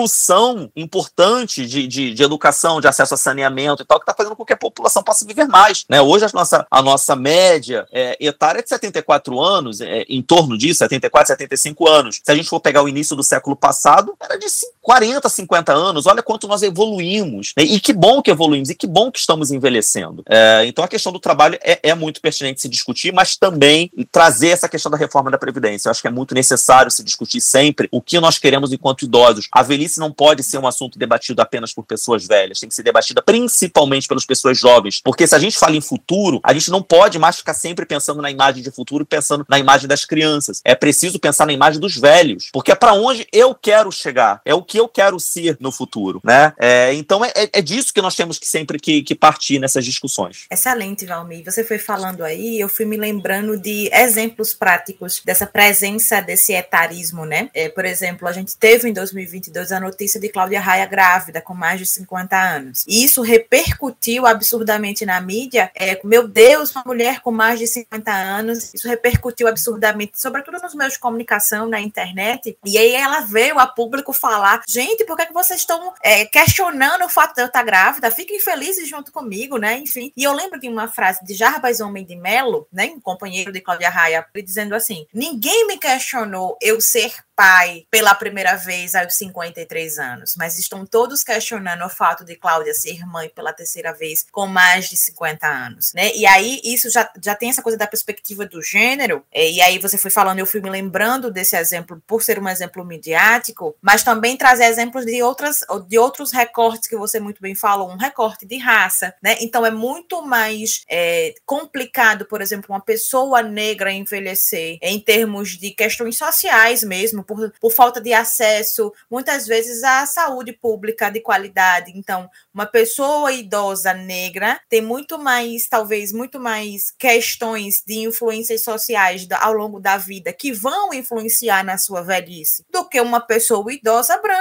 importante 0.75 1.65
de, 1.65 1.87
de, 1.87 2.13
de, 2.13 2.23
educação, 2.23 2.79
de 2.79 2.87
acesso 2.87 3.13
a 3.13 3.17
saneamento 3.17 3.83
e 3.83 3.85
tal, 3.85 3.99
que 3.99 4.03
está 4.03 4.13
fazendo 4.13 4.35
com 4.35 4.45
que 4.45 4.53
a 4.53 4.57
população 4.57 5.03
possa 5.03 5.25
viver 5.25 5.47
mais. 5.47 5.85
Né? 5.89 6.01
Hoje 6.01 6.25
a 6.25 6.29
nossa, 6.33 6.67
a 6.69 6.81
nossa 6.81 7.15
média 7.15 7.87
é, 7.91 8.17
etária 8.19 8.59
é 8.59 8.63
de 8.63 8.69
74 8.69 9.39
anos, 9.39 9.81
é, 9.81 10.05
em 10.07 10.21
torno 10.21 10.57
disso, 10.57 10.79
74, 10.79 11.27
75 11.27 11.87
anos. 11.87 12.21
Se 12.23 12.31
a 12.31 12.35
gente 12.35 12.49
for 12.49 12.59
pegar 12.59 12.83
o 12.83 12.89
início 12.89 13.15
do 13.15 13.23
século 13.23 13.55
passado, 13.55 14.15
era 14.19 14.37
de 14.37 14.47
40, 14.89 15.29
50 15.29 15.71
anos. 15.71 16.07
Olha 16.07 16.23
quanto 16.23 16.47
nós 16.47 16.63
evoluímos. 16.63 17.53
Né? 17.55 17.63
E 17.63 17.79
que 17.79 17.93
bom 17.93 18.23
que 18.23 18.31
evoluímos, 18.31 18.71
e 18.71 18.75
que 18.75 18.87
bom 18.87 19.11
que 19.11 19.19
estamos 19.19 19.51
envelhecendo. 19.51 20.23
É, 20.27 20.65
então 20.65 20.83
a 20.83 20.87
questão 20.87 21.13
do 21.13 21.19
trabalho 21.19 21.59
é, 21.61 21.79
é 21.83 21.93
muito 21.93 22.19
pertinente 22.19 22.59
se 22.59 22.67
discutir, 22.67 23.13
mas 23.13 23.37
também 23.37 23.91
trazer 24.11 24.47
essa 24.47 24.67
questão 24.67 24.91
da 24.91 24.97
reforma 24.97 25.29
da 25.29 25.37
Previdência. 25.37 25.87
Eu 25.87 25.91
acho 25.91 26.01
que 26.01 26.07
é 26.07 26.11
muito 26.11 26.33
necessário 26.33 26.89
se 26.89 27.03
discutir 27.03 27.39
sempre 27.39 27.87
o 27.91 28.01
que 28.01 28.19
nós 28.19 28.39
queremos 28.39 28.73
enquanto 28.73 29.03
idosos. 29.03 29.47
A 29.51 29.61
velhice 29.61 29.99
não 29.99 30.11
pode 30.11 30.41
ser 30.41 30.57
um 30.57 30.65
assunto 30.65 30.97
debatido 30.97 31.39
apenas 31.39 31.71
por 31.71 31.85
pessoas 31.85 32.25
velhas, 32.25 32.59
tem 32.59 32.67
que 32.67 32.73
ser 32.73 32.81
debatida 32.81 33.21
principalmente 33.21 34.07
pelas 34.07 34.25
pessoas 34.25 34.57
jovens. 34.57 35.01
Porque 35.03 35.27
se 35.27 35.35
a 35.35 35.39
gente 35.39 35.55
fala 35.55 35.75
em 35.75 35.81
futuro, 35.81 36.39
a 36.43 36.51
gente 36.51 36.71
não 36.71 36.81
pode 36.81 37.19
mais 37.19 37.37
ficar 37.37 37.53
sempre 37.53 37.85
pensando 37.85 38.23
na 38.23 38.31
imagem 38.31 38.63
de 38.63 38.71
futuro, 38.71 39.05
pensando 39.05 39.45
na 39.47 39.59
imagem 39.59 39.87
das 39.87 40.03
crianças. 40.03 40.61
É 40.65 40.73
preciso 40.73 41.19
pensar 41.19 41.45
na 41.45 41.53
imagem 41.53 41.79
dos 41.79 41.95
velhos, 41.95 42.49
porque 42.51 42.71
é 42.71 42.75
para 42.75 42.93
onde 42.93 43.27
eu 43.31 43.53
quero 43.53 43.91
chegar, 43.91 44.41
é 44.43 44.55
o 44.55 44.63
que 44.63 44.78
eu 44.79 44.87
quero 44.87 45.19
ser 45.19 45.57
no 45.59 45.71
futuro, 45.71 46.21
né? 46.23 46.53
É, 46.57 46.93
então 46.93 47.23
é, 47.23 47.31
é, 47.35 47.61
disso 47.61 47.93
que 47.93 48.01
nós 48.01 48.15
temos 48.15 48.39
que 48.39 48.47
sempre 48.47 48.79
que, 48.79 49.01
que 49.03 49.15
partir 49.15 49.59
nessas 49.59 49.85
discussões. 49.85 50.45
Excelente, 50.49 51.05
Valmir. 51.05 51.43
Você 51.45 51.63
foi 51.63 51.77
falando 51.77 52.23
aí, 52.23 52.59
eu 52.59 52.69
fui 52.69 52.85
me 52.85 52.97
lembrando 52.97 53.57
de 53.57 53.89
exemplos 53.93 54.53
práticos 54.53 55.21
dessa 55.23 55.45
presença 55.45 56.21
desse 56.21 56.53
etarismo, 56.53 57.25
né? 57.25 57.49
É, 57.53 57.69
por 57.69 57.85
exemplo, 57.85 58.27
a 58.27 58.31
gente 58.31 58.55
teve 58.57 58.89
em 58.89 58.93
2022 58.93 59.71
a 59.71 59.79
notícia 59.79 60.19
de 60.19 60.29
Cláudia 60.29 60.59
Raia 60.59 60.85
grávida, 60.85 61.41
com 61.41 61.53
mais 61.53 61.79
de 61.79 61.85
50 61.85 62.35
anos. 62.35 62.85
E 62.87 63.03
isso 63.03 63.21
repercutiu 63.21 64.25
absurdamente 64.25 65.05
na 65.05 65.19
mídia. 65.21 65.71
É, 65.75 65.99
meu 66.03 66.27
Deus, 66.27 66.71
uma 66.71 66.83
mulher 66.85 67.21
com 67.21 67.31
mais 67.31 67.59
de 67.59 67.67
50 67.67 68.11
anos. 68.11 68.73
Isso 68.73 68.87
repercutiu 68.87 69.47
absurdamente, 69.47 70.13
sobretudo 70.15 70.59
nos 70.61 70.75
meios 70.75 70.93
de 70.93 70.99
comunicação, 70.99 71.67
na 71.67 71.79
internet. 71.79 72.57
E 72.65 72.77
aí 72.77 72.93
ela 72.93 73.21
veio 73.21 73.59
a 73.59 73.67
público 73.67 74.13
falar: 74.13 74.58
gente, 74.67 75.05
por 75.05 75.15
que, 75.17 75.27
que 75.27 75.33
vocês 75.33 75.59
estão 75.59 75.93
é, 76.03 76.25
questionando 76.25 77.05
o 77.05 77.09
fato 77.09 77.35
de 77.35 77.41
eu 77.41 77.47
estar 77.47 77.63
grávida? 77.63 78.11
Fiquem 78.11 78.39
felizes 78.39 78.87
junto 78.87 79.11
comigo, 79.11 79.57
né? 79.57 79.77
Enfim. 79.77 80.11
E 80.15 80.23
eu 80.23 80.33
lembro 80.33 80.59
de 80.59 80.67
uma 80.67 80.87
frase 80.87 81.23
de 81.23 81.33
Jarbas 81.33 81.79
Homem 81.79 82.05
de 82.05 82.15
Melo, 82.15 82.67
né? 82.71 82.85
Um 82.85 82.99
companheiro 82.99 83.51
de 83.51 83.61
Cláudia 83.61 83.89
Raia, 83.89 84.25
dizendo 84.43 84.75
assim: 84.75 85.05
ninguém 85.13 85.67
me 85.67 85.77
questionou 85.77 86.57
eu 86.61 86.79
ser 86.81 87.13
pai 87.39 87.85
pela 87.89 88.13
primeira 88.13 88.57
vez 88.57 88.93
aos 88.95 89.13
53 89.13 89.97
anos, 89.97 90.35
mas 90.37 90.59
estão 90.59 90.85
todos 90.85 91.23
questionando 91.23 91.85
o 91.85 91.89
fato 91.89 92.25
de 92.25 92.35
Cláudia 92.35 92.73
ser 92.73 93.05
mãe 93.05 93.29
pela 93.29 93.53
terceira 93.53 93.93
vez 93.93 94.25
com 94.29 94.45
mais 94.45 94.89
de 94.89 94.97
50 94.97 95.47
anos, 95.47 95.93
né? 95.93 96.11
E 96.15 96.25
aí 96.25 96.59
isso 96.65 96.89
já, 96.89 97.09
já 97.23 97.33
tem 97.35 97.49
essa 97.49 97.61
coisa 97.61 97.77
da 97.77 97.87
perspectiva 97.87 98.45
do 98.45 98.61
gênero, 98.61 99.23
e 99.33 99.61
aí 99.61 99.79
você 99.79 99.97
foi 99.97 100.11
falando, 100.11 100.39
eu 100.39 100.45
fui 100.45 100.59
me 100.59 100.69
lembrando 100.69 101.31
desse 101.31 101.55
exemplo 101.55 102.03
por 102.05 102.21
ser 102.21 102.39
um 102.39 102.49
exemplo 102.49 102.83
midiático, 102.83 103.73
mas 103.81 104.03
também 104.03 104.35
trazer 104.49 104.65
exemplos 104.65 105.05
de 105.05 105.21
outras 105.21 105.59
de 105.87 105.99
outros 105.99 106.31
recortes 106.31 106.89
que 106.89 106.97
você 106.97 107.19
muito 107.19 107.39
bem 107.39 107.53
falou, 107.53 107.87
um 107.87 107.97
recorte 107.97 108.47
de 108.47 108.57
raça, 108.57 109.13
né? 109.21 109.37
Então 109.41 109.63
é 109.63 109.69
muito 109.69 110.23
mais 110.23 110.83
é, 110.89 111.35
complicado, 111.45 112.25
por 112.25 112.41
exemplo, 112.41 112.73
uma 112.73 112.81
pessoa 112.81 113.43
negra 113.43 113.91
envelhecer 113.91 114.79
em 114.81 114.99
termos 114.99 115.49
de 115.49 115.69
questões 115.69 116.17
sociais 116.17 116.81
mesmo, 116.83 117.23
por, 117.23 117.53
por 117.61 117.71
falta 117.71 118.01
de 118.01 118.11
acesso, 118.11 118.91
muitas 119.09 119.45
vezes, 119.45 119.83
à 119.83 120.07
saúde 120.07 120.51
pública 120.51 121.11
de 121.11 121.21
qualidade. 121.21 121.91
Então, 121.95 122.27
uma 122.51 122.65
pessoa 122.65 123.31
idosa 123.31 123.93
negra 123.93 124.59
tem 124.67 124.81
muito 124.81 125.19
mais, 125.19 125.67
talvez, 125.67 126.11
muito 126.11 126.39
mais 126.39 126.89
questões 126.97 127.83
de 127.85 127.99
influências 127.99 128.63
sociais 128.63 129.27
ao 129.39 129.53
longo 129.53 129.79
da 129.79 129.97
vida 129.97 130.33
que 130.33 130.51
vão 130.51 130.91
influenciar 130.91 131.63
na 131.63 131.77
sua 131.77 132.01
velhice 132.01 132.65
do 132.71 132.89
que 132.89 132.99
uma 132.99 133.21
pessoa 133.21 133.71
idosa 133.71 134.17
branca, 134.17 134.38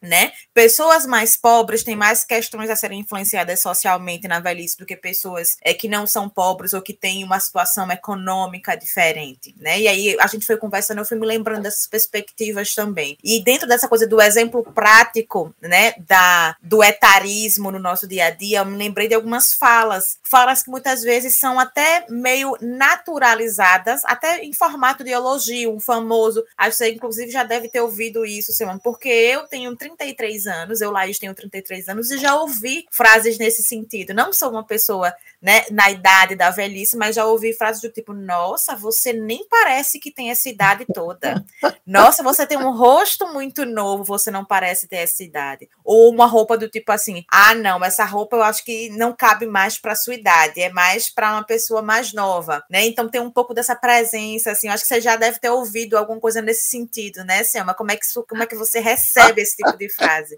né? 0.00 0.32
Pessoas 0.54 1.06
mais 1.06 1.36
pobres 1.36 1.82
têm 1.82 1.96
mais 1.96 2.24
questões 2.24 2.70
a 2.70 2.76
serem 2.76 3.00
influenciadas 3.00 3.60
socialmente 3.60 4.28
na 4.28 4.40
velhice 4.40 4.76
do 4.76 4.86
que 4.86 4.96
pessoas 4.96 5.56
é, 5.62 5.74
que 5.74 5.88
não 5.88 6.06
são 6.06 6.28
pobres 6.28 6.72
ou 6.72 6.82
que 6.82 6.92
têm 6.92 7.24
uma 7.24 7.40
situação 7.40 7.90
econômica 7.90 8.76
diferente, 8.76 9.54
né? 9.58 9.80
E 9.80 9.88
aí 9.88 10.16
a 10.20 10.26
gente 10.26 10.46
foi 10.46 10.56
conversando, 10.56 10.98
eu 10.98 11.04
fui 11.04 11.18
me 11.18 11.26
lembrando 11.26 11.62
dessas 11.62 11.86
perspectivas 11.86 12.18
perspectivas 12.18 12.74
também. 12.74 13.16
E 13.22 13.42
dentro 13.42 13.66
dessa 13.66 13.88
coisa 13.88 14.06
do 14.06 14.20
exemplo 14.20 14.62
prático, 14.62 15.54
né, 15.60 15.94
da, 16.06 16.56
do 16.62 16.82
etarismo 16.82 17.70
no 17.70 17.78
nosso 17.78 18.06
dia 18.06 18.26
a 18.26 18.30
dia, 18.30 18.58
eu 18.58 18.64
me 18.64 18.76
lembrei 18.76 19.08
de 19.08 19.14
algumas 19.14 19.52
falas, 19.52 20.18
falas 20.22 20.62
que 20.62 20.70
muitas 20.70 21.02
vezes 21.02 21.38
são 21.38 21.58
até 21.58 22.06
meio 22.08 22.56
naturalizadas, 22.60 24.02
até 24.04 24.42
em 24.44 24.52
formato 24.52 25.04
de 25.04 25.10
elogio, 25.10 25.72
um 25.72 25.80
famoso, 25.80 26.44
acho 26.56 26.70
que 26.70 26.76
você 26.76 26.92
inclusive 26.92 27.30
já 27.30 27.44
deve 27.44 27.68
ter 27.68 27.80
ouvido 27.80 28.24
isso, 28.24 28.52
Simone, 28.52 28.80
porque 28.82 29.08
eu 29.08 29.37
tenho 29.46 29.74
33 29.76 30.46
anos, 30.46 30.80
eu, 30.80 30.90
Laís, 30.90 31.18
tenho 31.18 31.34
33 31.34 31.88
anos, 31.88 32.10
e 32.10 32.18
já 32.18 32.34
ouvi 32.34 32.86
frases 32.90 33.38
nesse 33.38 33.62
sentido. 33.62 34.14
Não 34.14 34.32
sou 34.32 34.50
uma 34.50 34.64
pessoa 34.64 35.14
né, 35.40 35.64
na 35.70 35.90
idade 35.90 36.34
da 36.34 36.50
velhice, 36.50 36.96
mas 36.96 37.14
já 37.14 37.24
ouvi 37.24 37.52
frases 37.52 37.80
do 37.80 37.90
tipo: 37.90 38.12
Nossa, 38.12 38.74
você 38.74 39.12
nem 39.12 39.46
parece 39.48 39.98
que 39.98 40.10
tem 40.10 40.30
essa 40.30 40.48
idade 40.48 40.84
toda. 40.92 41.44
Nossa, 41.86 42.22
você 42.22 42.46
tem 42.46 42.58
um 42.58 42.72
rosto 42.72 43.26
muito 43.32 43.64
novo, 43.64 44.04
você 44.04 44.30
não 44.30 44.44
parece 44.44 44.88
ter 44.88 44.96
essa 44.96 45.22
idade. 45.22 45.68
Ou 45.84 46.10
uma 46.10 46.26
roupa 46.26 46.58
do 46.58 46.68
tipo 46.68 46.90
assim: 46.90 47.24
Ah, 47.30 47.54
não, 47.54 47.84
essa 47.84 48.04
roupa 48.04 48.36
eu 48.36 48.42
acho 48.42 48.64
que 48.64 48.88
não 48.90 49.14
cabe 49.14 49.46
mais 49.46 49.78
para 49.78 49.94
sua 49.94 50.14
idade, 50.14 50.60
é 50.60 50.70
mais 50.70 51.08
para 51.08 51.32
uma 51.32 51.44
pessoa 51.44 51.82
mais 51.82 52.12
nova, 52.12 52.64
né? 52.68 52.84
Então 52.86 53.08
tem 53.08 53.20
um 53.20 53.30
pouco 53.30 53.54
dessa 53.54 53.76
presença, 53.76 54.50
assim. 54.50 54.66
Eu 54.66 54.74
acho 54.74 54.82
que 54.82 54.88
você 54.88 55.00
já 55.00 55.16
deve 55.16 55.38
ter 55.38 55.50
ouvido 55.50 55.96
alguma 55.96 56.20
coisa 56.20 56.42
nesse 56.42 56.68
sentido, 56.68 57.24
né, 57.24 57.44
Selma? 57.44 57.74
Como 57.74 57.92
é 57.92 57.96
que, 57.96 58.06
como 58.28 58.42
é 58.42 58.46
que 58.46 58.56
você 58.56 58.80
recebe 58.80 59.27
esse 59.36 59.56
tipo 59.56 59.76
de 59.76 59.92
frase? 59.92 60.34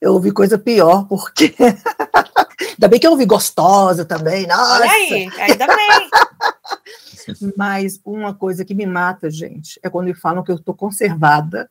Eu 0.00 0.14
ouvi 0.14 0.32
coisa 0.32 0.58
pior, 0.58 1.06
porque. 1.06 1.54
Ainda 2.72 2.88
bem 2.88 2.98
que 2.98 3.06
eu 3.06 3.12
ouvi 3.12 3.24
gostosa 3.24 4.04
também. 4.04 4.46
Nossa. 4.46 4.82
Olha 4.82 4.90
aí, 4.90 5.30
ainda 5.38 5.66
bem. 5.66 6.10
Mas 7.56 8.00
uma 8.04 8.34
coisa 8.34 8.64
que 8.64 8.74
me 8.74 8.86
mata, 8.86 9.30
gente, 9.30 9.78
é 9.82 9.90
quando 9.90 10.06
me 10.06 10.14
falam 10.14 10.42
que 10.42 10.50
eu 10.50 10.56
estou 10.56 10.74
conservada. 10.74 11.68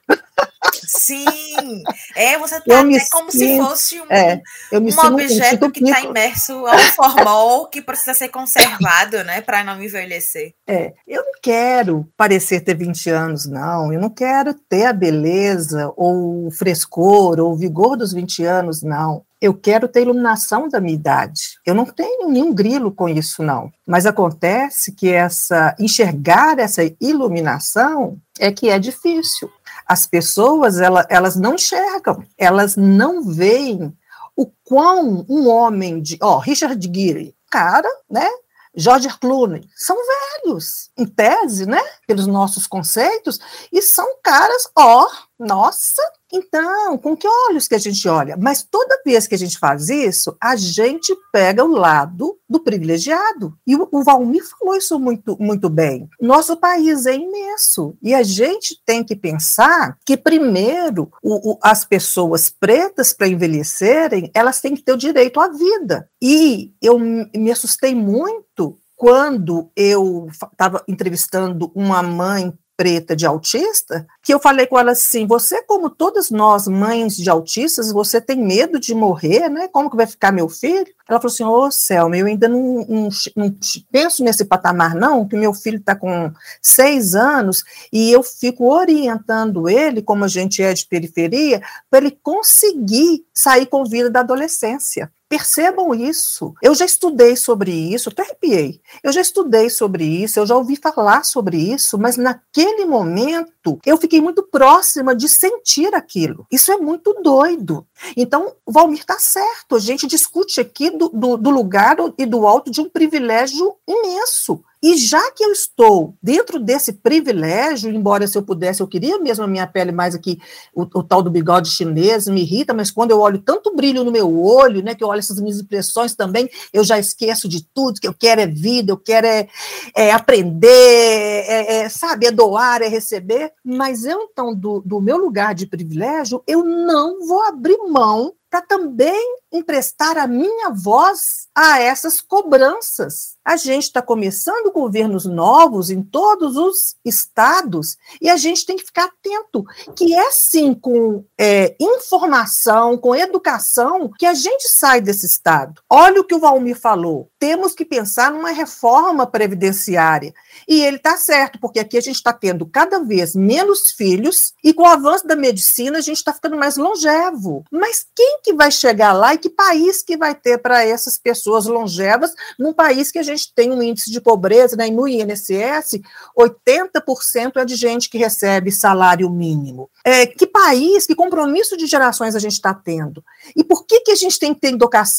Sim, 0.88 1.84
é, 2.16 2.38
você 2.38 2.60
tá 2.62 2.80
é 2.80 3.00
como 3.12 3.32
sinto, 3.32 3.32
se 3.32 3.58
fosse 3.58 4.02
um, 4.02 4.06
é, 4.10 4.42
um 4.74 5.14
objeto 5.14 5.72
que 5.72 5.84
está 5.84 6.02
imerso 6.02 6.66
ao 6.66 6.78
formol 6.78 7.68
que 7.68 7.82
precisa 7.82 8.14
ser 8.14 8.30
conservado, 8.30 9.24
né, 9.24 9.42
para 9.42 9.64
não 9.64 9.82
envelhecer. 9.82 10.54
É, 10.68 10.94
eu 11.08 11.24
não 11.24 11.34
quero 11.42 12.08
parecer 12.18 12.62
ter 12.62 12.76
20 12.76 13.10
anos, 13.10 13.46
não, 13.46 13.92
eu 13.94 14.00
não 14.00 14.10
quero 14.10 14.54
ter 14.54 14.86
a 14.86 14.94
beleza 14.94 15.92
ou 15.96 16.48
o 16.48 16.52
frescor 16.52 17.40
ou 17.40 17.54
o 17.54 17.58
vigor 17.58 17.98
dos 17.98 18.14
20 18.14 18.44
anos, 18.44 18.82
não 18.82 19.24
eu 19.42 19.56
quero 19.56 19.88
ter 19.88 20.04
iluminação 20.04 20.70
da 20.70 20.80
minha 20.80 20.94
idade. 20.94 21.60
Eu 21.66 21.74
não 21.74 21.86
tenho 21.86 22.30
nenhum 22.30 22.54
grilo 22.54 22.92
com 22.92 23.10
isso, 23.10 23.42
não. 23.42 23.72
Mas 23.88 24.06
acontece 24.06 24.94
que 24.94 25.10
essa 25.10 25.76
enxergar 25.80 26.60
essa 26.60 26.84
iluminação 27.02 28.20
é 28.40 28.52
que 28.52 28.70
é 28.70 28.78
difícil. 28.78 29.50
As 29.92 30.08
pessoas, 30.08 30.80
ela, 30.80 31.06
elas 31.10 31.36
não 31.36 31.56
enxergam, 31.56 32.24
elas 32.38 32.78
não 32.78 33.26
veem 33.26 33.94
o 34.38 34.50
quão 34.64 35.26
um 35.28 35.50
homem 35.50 36.02
de, 36.02 36.18
ó, 36.22 36.38
Richard 36.38 36.82
Gere, 36.82 37.36
cara, 37.50 37.90
né? 38.10 38.26
George 38.74 39.10
Clooney, 39.20 39.68
são 39.76 39.98
velhos, 40.46 40.92
em 40.98 41.06
tese, 41.06 41.66
né, 41.66 41.82
pelos 42.08 42.26
nossos 42.26 42.66
conceitos, 42.66 43.38
e 43.70 43.82
são 43.82 44.08
caras, 44.24 44.70
ó, 44.78 45.10
nossa, 45.38 46.02
então, 46.34 46.98
com 46.98 47.16
que 47.16 47.28
olhos 47.50 47.68
que 47.68 47.76
a 47.76 47.80
gente 47.80 48.08
olha? 48.08 48.38
Mas 48.38 48.64
toda 48.64 49.02
vez 49.06 49.28
que 49.28 49.36
a 49.36 49.38
gente 49.38 49.58
faz 49.58 49.90
isso, 49.90 50.36
a 50.42 50.56
gente 50.56 51.16
pega 51.32 51.64
o 51.64 51.68
lado 51.68 52.38
do 52.50 52.60
privilegiado. 52.60 53.58
E 53.66 53.76
o, 53.76 54.04
Valmir 54.04 54.44
falou 54.48 54.76
isso 54.76 55.00
muito, 55.00 55.38
muito 55.40 55.70
bem. 55.70 56.08
Nosso 56.20 56.58
país 56.58 57.06
é 57.06 57.16
imenso 57.16 57.96
e 58.02 58.14
a 58.14 58.24
gente 58.24 58.82
tem 58.86 59.04
que 59.04 59.16
pensar 59.16 59.98
que, 60.06 60.18
primeiro, 60.18 61.12
o, 61.22 61.52
o, 61.52 61.60
as 61.62 61.86
pessoas 61.86 62.50
pretas, 62.50 63.14
para 63.14 63.28
envelhecerem, 63.28 64.32
elas 64.34 64.62
têm 64.62 64.76
que 64.76 64.84
ter 64.84 64.94
o 64.94 64.98
direito 64.98 65.40
à 65.40 65.50
vida. 65.50 66.10
E 66.22 66.74
eu 66.82 66.98
me 67.00 67.52
assustei 67.52 67.94
muito 67.96 68.78
quando 68.96 69.72
eu 69.76 70.28
estava 70.30 70.84
entrevistando 70.88 71.72
uma 71.74 72.04
mãe 72.04 72.54
preta 72.82 73.16
de 73.16 73.28
autista, 73.28 74.08
que 74.24 74.34
eu 74.34 74.40
falei 74.40 74.66
com 74.66 74.80
ela 74.80 74.94
assim: 74.94 75.28
você, 75.28 75.62
como 75.62 75.88
todas 75.88 76.32
nós, 76.32 76.68
mães 76.68 77.16
de 77.16 77.30
autistas, 77.30 77.92
você 77.92 78.20
tem 78.20 78.44
medo 78.44 78.80
de 78.80 78.96
morrer, 78.96 79.50
né? 79.50 79.68
Como 79.68 79.88
que 79.88 79.96
vai 79.96 80.08
ficar 80.08 80.32
meu 80.32 80.50
filho? 80.50 80.88
Ela 81.08 81.20
falou 81.20 81.32
assim: 81.32 81.44
Ô, 81.44 81.68
oh, 81.68 81.72
Selma, 81.72 82.18
eu 82.18 82.26
ainda 82.26 82.48
não, 82.48 82.84
não, 82.90 83.10
não, 83.36 83.56
penso 83.92 84.24
nesse 84.24 84.44
patamar, 84.46 84.96
não, 84.96 85.28
que 85.28 85.38
meu 85.38 85.54
filho 85.54 85.78
está 85.78 85.96
com 85.96 86.32
seis 86.60 87.14
anos 87.14 87.64
e 87.94 88.12
eu 88.12 88.24
fico 88.24 88.74
orientando 88.74 89.70
ele, 89.70 90.02
como 90.02 90.26
a 90.26 90.28
gente 90.28 90.64
é 90.64 90.74
de 90.74 90.88
periferia, 90.88 91.62
para 91.88 92.00
ele 92.00 92.18
conseguir 92.24 93.24
sair 93.32 93.68
com 93.68 93.86
vida 93.86 94.10
da 94.10 94.22
adolescência. 94.22 95.12
Percebam 95.32 95.96
isso. 95.96 96.54
Eu 96.62 96.76
já 96.76 96.84
estudei 96.84 97.38
sobre 97.38 97.72
isso, 97.72 98.10
até 98.10 98.22
arrepiei. 98.22 98.82
Eu 99.02 99.14
já 99.14 99.22
estudei 99.22 99.70
sobre 99.70 100.04
isso, 100.04 100.38
eu 100.38 100.46
já 100.46 100.58
ouvi 100.58 100.76
falar 100.76 101.24
sobre 101.24 101.56
isso, 101.56 101.98
mas 101.98 102.18
naquele 102.18 102.84
momento 102.84 103.80
eu 103.86 103.96
fiquei 103.96 104.20
muito 104.20 104.44
próxima 104.44 105.16
de 105.16 105.30
sentir 105.30 105.96
aquilo. 105.96 106.46
Isso 106.52 106.70
é 106.70 106.76
muito 106.76 107.14
doido. 107.24 107.88
Então, 108.18 108.54
o 108.66 108.74
Valmir 108.74 109.00
está 109.00 109.18
certo. 109.20 109.78
A 109.78 109.80
gente 109.80 110.06
discute 110.06 110.60
aqui 110.60 110.90
do, 110.90 111.08
do, 111.08 111.38
do 111.38 111.50
lugar 111.50 111.96
e 112.18 112.26
do 112.26 112.46
alto 112.46 112.70
de 112.70 112.82
um 112.82 112.90
privilégio 112.90 113.74
imenso. 113.88 114.62
E 114.84 114.98
já 114.98 115.32
que 115.32 115.44
eu 115.44 115.52
estou 115.52 116.16
dentro 116.22 116.60
desse 116.60 116.94
privilégio, 116.94 117.92
embora 117.92 118.26
se 118.26 118.36
eu 118.36 118.42
pudesse, 118.42 118.82
eu 118.82 118.88
queria 118.88 119.20
mesmo 119.20 119.44
a 119.44 119.48
minha 119.48 119.68
pele 119.68 119.92
mais 119.92 120.16
aqui, 120.16 120.40
o, 120.74 120.82
o, 120.82 121.04
tal 121.04 121.22
do 121.22 121.30
bigode 121.30 121.70
chinês 121.70 122.26
me 122.28 122.42
irrita, 122.42 122.74
mas 122.74 122.90
quando 122.90 123.12
eu 123.12 123.20
olho 123.20 123.38
tanto 123.38 123.76
brilho 123.76 124.04
no 124.04 124.12
meu 124.12 124.44
olho, 124.44 124.82
né, 124.84 124.96
que 124.96 125.04
eu 125.04 125.08
olho 125.08 125.20
essas 125.20 125.40
minhas 125.40 125.60
impressões 125.60 126.16
também, 126.16 126.50
eu 126.74 126.84
já 126.84 126.98
esqueço 126.98 127.48
de 127.48 127.64
tudo, 127.64 128.02
que 128.02 128.08
eu 128.08 128.14
quero 128.14 128.42
é 128.42 128.48
vida, 128.48 128.92
eu 128.92 128.98
quero 128.98 129.28
é, 129.28 129.48
é 129.96 130.12
aprender, 130.12 130.68
é, 130.68 131.82
é, 131.82 131.90
sabe, 131.90 132.26
é 132.26 132.32
doar, 132.32 132.82
é 132.82 132.88
receber, 132.88 133.54
mas 133.64 134.04
eu 134.04 134.22
então, 134.32 134.56
do, 134.56 134.82
do 134.82 135.00
meu 135.00 135.18
lugar 135.18 135.54
de 135.54 135.68
privilégio, 135.68 136.42
eu 136.48 136.64
não 136.64 137.28
vou 137.28 137.44
abrir 137.44 137.78
mão 137.88 138.34
para 138.50 138.62
também 138.62 139.41
emprestar 139.52 140.18
a 140.18 140.28
minha 140.28 140.70
voz 140.70 141.42
a 141.54 141.80
essas 141.80 142.22
cobranças. 142.22 143.36
A 143.44 143.58
gente 143.58 143.84
está 143.84 144.02
começando 144.02 144.72
governos 144.72 145.26
novos 145.26 145.90
em 145.90 146.02
todos 146.02 146.56
os 146.56 146.96
estados 147.04 147.98
e 148.22 148.30
a 148.30 148.38
gente 148.38 148.66
tem 148.66 148.78
que 148.78 148.86
ficar 148.86 149.06
atento, 149.06 149.66
que 149.96 150.14
é 150.14 150.32
sim 150.32 150.74
com 150.74 151.26
é, 151.38 151.76
informação, 151.80 152.98
com 152.98 153.16
educação, 153.16 154.12
que 154.18 154.26
a 154.26 154.34
gente 154.34 154.68
sai 154.70 155.02
desse 155.02 155.26
estado. 155.26 155.82
Olha 155.90 156.22
o 156.22 156.24
que 156.24 156.36
o 156.36 156.40
Valmir 156.40 156.80
falou. 156.80 157.30
Temos 157.40 157.74
que 157.74 157.84
pensar 157.84 158.32
numa 158.32 158.52
reforma 158.52 159.26
previdenciária. 159.26 160.34
E 160.68 160.84
ele 160.84 160.98
está 160.98 161.18
certo, 161.18 161.60
porque 161.60 161.80
aqui 161.80 161.98
a 161.98 162.02
gente 162.02 162.16
está 162.16 162.32
tendo 162.32 162.66
cada 162.66 163.00
vez 163.00 163.36
menos 163.36 163.92
filhos 163.92 164.54
e 164.64 164.74
com 164.74 164.84
o 164.84 164.88
avanço 164.88 165.28
da 165.28 165.36
medicina 165.36 165.98
a 165.98 166.02
gente 166.02 166.18
está 166.18 166.32
ficando 166.32 166.56
mais 166.56 166.78
longevo. 166.78 167.66
Mas 167.72 168.06
quem 168.16 168.40
que 168.44 168.54
vai 168.54 168.72
chegar 168.72 169.14
lá 169.14 169.34
e 169.34 169.41
que 169.42 169.50
país 169.50 170.02
que 170.04 170.16
vai 170.16 170.34
ter 170.34 170.60
para 170.60 170.86
essas 170.86 171.18
pessoas 171.18 171.66
longevas 171.66 172.34
num 172.58 172.72
país 172.72 173.12
que 173.12 173.20
a 173.20 173.24
gente 173.24 173.54
tem 173.54 173.72
um 173.72 173.82
índice 173.82 174.12
de 174.12 174.22
pobreza, 174.22 174.76
né, 174.78 174.90
no 174.90 175.08
INSS, 175.08 176.00
80% 176.38 177.58
é 177.58 177.66
de 177.66 177.76
gente 177.76 178.10
que 178.10 178.18
recebe 178.18 178.72
salário 178.72 179.30
mínimo. 179.30 179.90
É, 180.06 180.26
que 180.26 180.48
país, 180.48 181.06
que 181.06 181.16
compromisso 181.16 181.76
de 181.76 181.88
gerações 181.88 182.36
a 182.36 182.40
gente 182.40 182.54
está 182.54 182.74
tendo? 182.74 183.24
E 183.56 183.64
por 183.64 183.86
que, 183.86 184.02
que 184.02 184.12
a 184.12 184.16
gente 184.16 184.40
tem 184.40 184.54
que 184.54 184.62
ter 184.62 184.78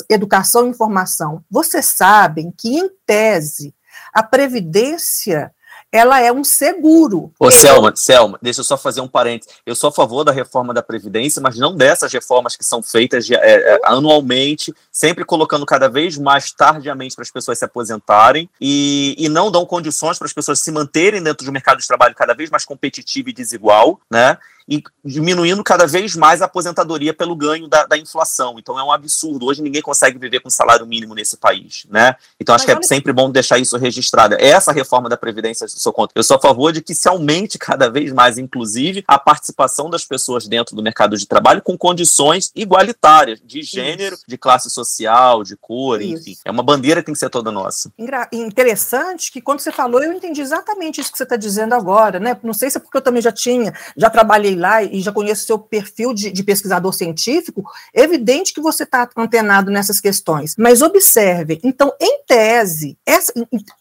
educação 0.09 0.67
e 0.67 0.71
informação? 0.71 1.45
Vocês 1.51 1.87
sabem 1.87 2.53
que, 2.57 2.79
em 2.79 2.89
tese, 3.05 3.75
a 4.13 4.23
Previdência 4.23 5.53
ela 5.93 6.19
é 6.19 6.33
um 6.33 6.43
seguro. 6.43 7.31
Ô, 7.39 7.51
Selma, 7.51 7.93
Selma, 7.95 8.39
deixa 8.41 8.61
eu 8.61 8.65
só 8.65 8.79
fazer 8.79 9.03
um 9.03 9.07
parênteses. 9.07 9.55
Eu 9.67 9.77
sou 9.77 9.91
a 9.91 9.93
favor 9.93 10.25
da 10.25 10.33
reforma 10.33 10.73
da 10.73 10.83
Previdência, 10.83 11.43
mas 11.43 11.59
não 11.59 11.77
dessas 11.77 12.11
reformas 12.11 12.57
que 12.57 12.65
são 12.65 12.83
feitas 12.83 13.27
de, 13.27 13.35
é, 13.35 13.75
é, 13.75 13.81
anualmente, 13.85 14.75
sempre 14.91 15.23
colocando 15.23 15.67
cada 15.67 15.91
vez 15.91 16.17
mais 16.17 16.51
tardiamente 16.51 17.15
para 17.15 17.23
as 17.23 17.31
pessoas 17.31 17.59
se 17.59 17.65
aposentarem 17.67 18.49
e, 18.59 19.15
e 19.19 19.29
não 19.29 19.51
dão 19.51 19.67
condições 19.67 20.19
para 20.19 20.27
as 20.27 20.33
pessoas 20.33 20.61
se 20.61 20.73
manterem 20.73 21.23
dentro 21.23 21.45
do 21.45 21.53
mercado 21.53 21.79
de 21.79 21.87
trabalho 21.87 22.15
cada 22.15 22.33
vez 22.33 22.49
mais 22.49 22.65
competitivo 22.65 23.29
e 23.29 23.33
desigual, 23.35 24.01
né? 24.11 24.39
E 24.69 24.83
diminuindo 25.05 25.63
cada 25.63 25.87
vez 25.87 26.15
mais 26.17 26.43
a 26.43 26.47
aposentadoria 26.47 27.13
pelo 27.13 27.35
ganho 27.35 27.69
da, 27.69 27.85
da, 27.87 27.99
inflação. 27.99 28.59
Então 28.59 28.79
é 28.79 28.83
um 28.83 28.93
absurdo. 28.93 29.47
Hoje 29.47 29.63
ninguém 29.63 29.83
consegue 29.83 30.19
viver 30.19 30.41
com 30.41 30.51
salário 30.51 30.87
mínimo 30.87 31.15
nesse 31.15 31.37
país, 31.37 31.85
né? 31.89 32.17
Então 32.41 32.55
acho 32.55 32.67
Mas 32.67 32.79
que 32.79 32.85
é 32.85 32.87
sempre 32.87 33.13
bom 33.13 33.31
deixar 33.31 33.59
isso 33.59 33.77
registrado. 33.77 34.35
Essa 34.39 34.73
reforma 34.73 35.09
da 35.09 35.17
Previdência, 35.17 35.65
eu 35.65 35.69
sou 35.69 35.93
contra. 35.93 36.13
Eu 36.19 36.23
sou 36.23 36.37
a 36.37 36.41
favor 36.41 36.73
de 36.73 36.81
que 36.81 36.95
se 36.95 37.09
aumente 37.09 37.59
cada 37.59 37.91
vez 37.91 38.13
mais, 38.13 38.39
inclusive, 38.39 39.05
a 39.07 39.19
participação 39.19 39.89
das 39.91 40.05
pessoas 40.05 40.47
dentro 40.47 40.75
do 40.75 40.83
mercado 40.83 41.17
de 41.17 41.27
trabalho 41.27 41.63
com 41.63 41.77
condições 41.77 42.51
igualitárias, 42.55 43.41
de 43.45 43.63
gênero, 43.63 44.15
isso. 44.17 44.25
de 44.27 44.37
classe 44.37 44.71
social, 44.71 45.43
de 45.43 45.57
cor, 45.57 46.01
isso. 46.01 46.31
enfim. 46.31 46.37
É 46.45 46.51
uma 46.51 46.63
bandeira 46.63 47.01
que 47.01 47.07
tem 47.07 47.15
que 47.15 47.19
ser 47.19 47.31
toda 47.31 47.51
nossa. 47.51 47.93
Interessante 48.33 49.31
que 49.33 49.41
quando 49.41 49.61
você 49.61 49.73
falou, 49.73 50.03
eu 50.03 50.13
entendi 50.13 50.41
exatamente 50.41 51.01
isso 51.01 51.11
que 51.11 51.19
você 51.19 51.25
está 51.25 51.37
dizendo 51.37 51.75
agora, 51.75 52.19
né? 52.19 52.37
Não 52.43 52.55
sei 52.55 52.71
se 52.71 52.79
é 52.79 52.81
porque 52.81 52.97
eu 52.97 53.03
também 53.03 53.23
já 53.23 53.33
tinha, 53.33 53.73
já 53.97 54.11
trabalhei 54.11 54.52
lá 54.55 54.83
e 54.83 55.01
já 55.01 55.13
conheço 55.13 55.47
seu 55.47 55.59
perfil 55.59 56.13
de, 56.13 56.31
de 56.31 56.43
pesquisador 56.43 56.93
científico, 56.93 57.65
evidente 57.95 58.53
que 58.53 58.61
você 58.61 58.85
está 58.85 59.09
antenado 59.17 59.71
nessas 59.71 60.01
questões. 60.01 60.55
Mas 60.59 60.83
observe, 60.83 61.61
então, 61.63 61.93
em 62.01 62.23
tese, 62.27 62.99
essa, 63.07 63.33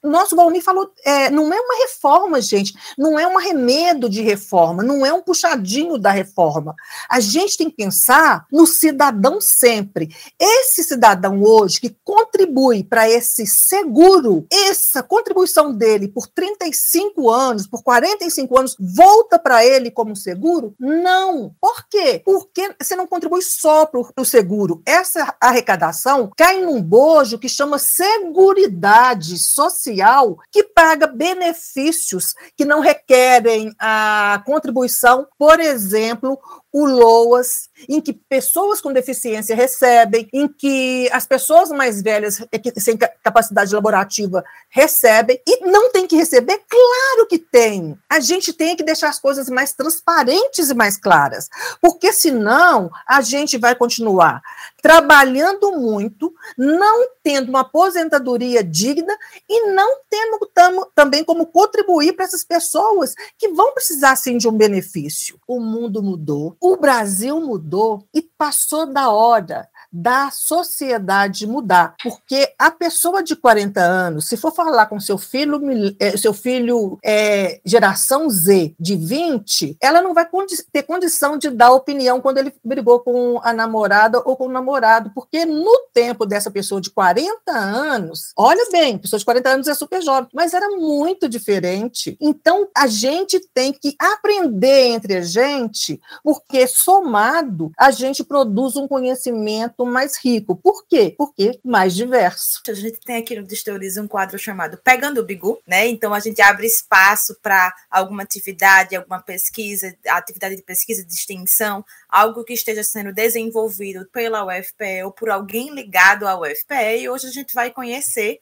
nosso 0.03 0.35
Valmir 0.35 0.63
falou, 0.63 0.91
é, 1.05 1.29
não 1.29 1.51
é 1.53 1.59
uma 1.59 1.83
reforma, 1.83 2.41
gente, 2.41 2.73
não 2.97 3.19
é 3.19 3.27
um 3.27 3.37
arremedo 3.37 4.09
de 4.09 4.21
reforma, 4.21 4.83
não 4.83 5.05
é 5.05 5.13
um 5.13 5.21
puxadinho 5.21 5.97
da 5.97 6.11
reforma. 6.11 6.75
A 7.09 7.19
gente 7.19 7.57
tem 7.57 7.69
que 7.69 7.77
pensar 7.77 8.45
no 8.51 8.67
cidadão 8.67 9.39
sempre. 9.39 10.13
Esse 10.39 10.83
cidadão 10.83 11.41
hoje 11.41 11.79
que 11.79 11.95
contribui 12.03 12.83
para 12.83 13.09
esse 13.09 13.45
seguro, 13.47 14.45
essa 14.51 15.01
contribuição 15.01 15.73
dele 15.73 16.07
por 16.07 16.27
35 16.27 17.29
anos, 17.29 17.67
por 17.67 17.83
45 17.83 18.59
anos, 18.59 18.75
volta 18.79 19.39
para 19.39 19.65
ele 19.65 19.89
como 19.89 20.15
seguro 20.15 20.60
seguro? 20.61 20.75
Não. 20.79 21.55
Por 21.59 21.87
quê? 21.89 22.21
Porque 22.23 22.75
você 22.79 22.95
não 22.95 23.07
contribui 23.07 23.41
só 23.41 23.85
para 23.85 23.99
o 23.99 24.25
seguro. 24.25 24.81
Essa 24.85 25.35
arrecadação 25.41 26.31
cai 26.37 26.61
num 26.61 26.81
bojo 26.81 27.39
que 27.39 27.49
chama 27.49 27.79
Seguridade 27.79 29.37
Social, 29.39 30.37
que 30.51 30.63
paga 30.63 31.07
benefícios 31.07 32.35
que 32.55 32.65
não 32.65 32.79
requerem 32.79 33.73
a 33.79 34.41
contribuição, 34.45 35.27
por 35.37 35.59
exemplo, 35.59 36.39
o 36.71 36.85
LOAS, 36.85 37.69
em 37.89 37.99
que 37.99 38.13
pessoas 38.13 38.79
com 38.79 38.93
deficiência 38.93 39.55
recebem, 39.55 40.27
em 40.31 40.47
que 40.47 41.09
as 41.11 41.25
pessoas 41.25 41.69
mais 41.69 42.01
velhas 42.01 42.41
sem 42.77 42.97
capacidade 42.97 43.73
laborativa 43.73 44.43
recebem, 44.69 45.41
e 45.45 45.65
não 45.65 45.91
tem 45.91 46.07
que 46.07 46.15
receber? 46.15 46.61
Claro 46.67 47.27
que 47.27 47.37
tem. 47.37 47.97
A 48.09 48.19
gente 48.19 48.53
tem 48.53 48.75
que 48.75 48.83
deixar 48.83 49.09
as 49.09 49.19
coisas 49.19 49.49
mais 49.49 49.73
transparentes 49.73 50.69
e 50.69 50.73
mais 50.73 50.97
claras, 50.97 51.49
porque 51.81 52.13
senão 52.13 52.89
a 53.07 53.21
gente 53.21 53.57
vai 53.57 53.75
continuar 53.75 54.41
trabalhando 54.81 55.71
muito, 55.73 56.33
não 56.57 57.07
tendo 57.23 57.49
uma 57.49 57.61
aposentadoria 57.61 58.63
digna 58.63 59.15
e 59.47 59.67
não 59.71 59.99
tendo 60.09 60.39
tamo, 60.53 60.87
também 60.95 61.23
como 61.23 61.45
contribuir 61.45 62.13
para 62.13 62.25
essas 62.25 62.43
pessoas 62.43 63.13
que 63.37 63.49
vão 63.49 63.73
precisar 63.73 64.15
sim 64.15 64.37
de 64.37 64.47
um 64.47 64.51
benefício. 64.51 65.39
O 65.47 65.59
mundo 65.59 66.01
mudou, 66.01 66.55
o 66.61 66.77
Brasil 66.77 67.41
mudou 67.41 68.07
e 68.13 68.21
passou 68.21 68.85
da 68.85 69.09
hora 69.09 69.67
da 69.91 70.31
sociedade 70.31 71.45
mudar, 71.45 71.95
porque 72.01 72.53
a 72.57 72.71
pessoa 72.71 73.21
de 73.21 73.35
40 73.35 73.81
anos, 73.81 74.27
se 74.27 74.37
for 74.37 74.53
falar 74.53 74.85
com 74.85 74.99
seu 74.99 75.17
filho, 75.17 75.59
é, 75.99 76.15
seu 76.15 76.33
filho 76.33 76.97
é, 77.03 77.59
geração 77.65 78.29
Z 78.29 78.73
de 78.79 78.95
20, 78.95 79.77
ela 79.81 80.01
não 80.01 80.13
vai 80.13 80.27
ter 80.71 80.83
condição 80.83 81.37
de 81.37 81.49
dar 81.49 81.71
opinião 81.71 82.21
quando 82.21 82.37
ele 82.37 82.53
brigou 82.63 82.99
com 82.99 83.39
a 83.43 83.51
namorada 83.51 84.21
ou 84.23 84.37
com 84.37 84.45
o 84.45 84.51
namorado, 84.51 85.11
porque 85.13 85.45
no 85.45 85.87
tempo 85.93 86.25
dessa 86.25 86.49
pessoa 86.49 86.79
de 86.79 86.89
40 86.89 87.51
anos, 87.51 88.31
olha 88.37 88.65
bem, 88.71 88.97
pessoa 88.97 89.19
de 89.19 89.25
40 89.25 89.49
anos 89.49 89.67
é 89.67 89.73
super 89.73 90.01
jovem, 90.01 90.29
mas 90.33 90.53
era 90.53 90.69
muito 90.69 91.27
diferente. 91.27 92.17
Então 92.21 92.67
a 92.75 92.87
gente 92.87 93.39
tem 93.53 93.73
que 93.73 93.95
aprender 93.99 94.87
entre 94.87 95.17
a 95.17 95.21
gente, 95.21 95.99
porque 96.23 96.65
somado 96.67 97.71
a 97.77 97.91
gente 97.91 98.23
produz 98.23 98.75
um 98.75 98.87
conhecimento 98.87 99.80
mais 99.85 100.17
rico. 100.17 100.55
Por 100.55 100.85
quê? 100.87 101.13
Porque 101.17 101.59
mais 101.63 101.95
diverso. 101.95 102.61
A 102.67 102.73
gente 102.73 102.99
tem 102.99 103.17
aqui 103.17 103.35
no 103.35 103.43
Desteoriza 103.43 104.01
um 104.01 104.07
quadro 104.07 104.37
chamado 104.37 104.77
Pegando 104.77 105.19
o 105.19 105.23
Bigu, 105.23 105.59
né? 105.67 105.87
Então 105.87 106.13
a 106.13 106.19
gente 106.19 106.41
abre 106.41 106.67
espaço 106.67 107.37
para 107.41 107.73
alguma 107.89 108.23
atividade, 108.23 108.95
alguma 108.95 109.19
pesquisa, 109.19 109.95
atividade 110.07 110.55
de 110.55 110.63
pesquisa 110.63 111.05
de 111.05 111.13
extensão, 111.13 111.83
algo 112.09 112.43
que 112.43 112.53
esteja 112.53 112.83
sendo 112.83 113.13
desenvolvido 113.13 114.07
pela 114.11 114.45
UFPE 114.45 115.03
ou 115.05 115.11
por 115.11 115.29
alguém 115.29 115.73
ligado 115.73 116.27
à 116.27 116.39
UFPE, 116.39 117.01
e 117.01 117.09
hoje 117.09 117.27
a 117.27 117.31
gente 117.31 117.53
vai 117.53 117.71
conhecer. 117.71 118.39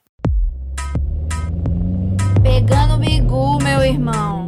Pegando 2.42 2.96
o 2.96 2.98
Bigu, 2.98 3.62
meu 3.64 3.82
irmão. 3.82 4.46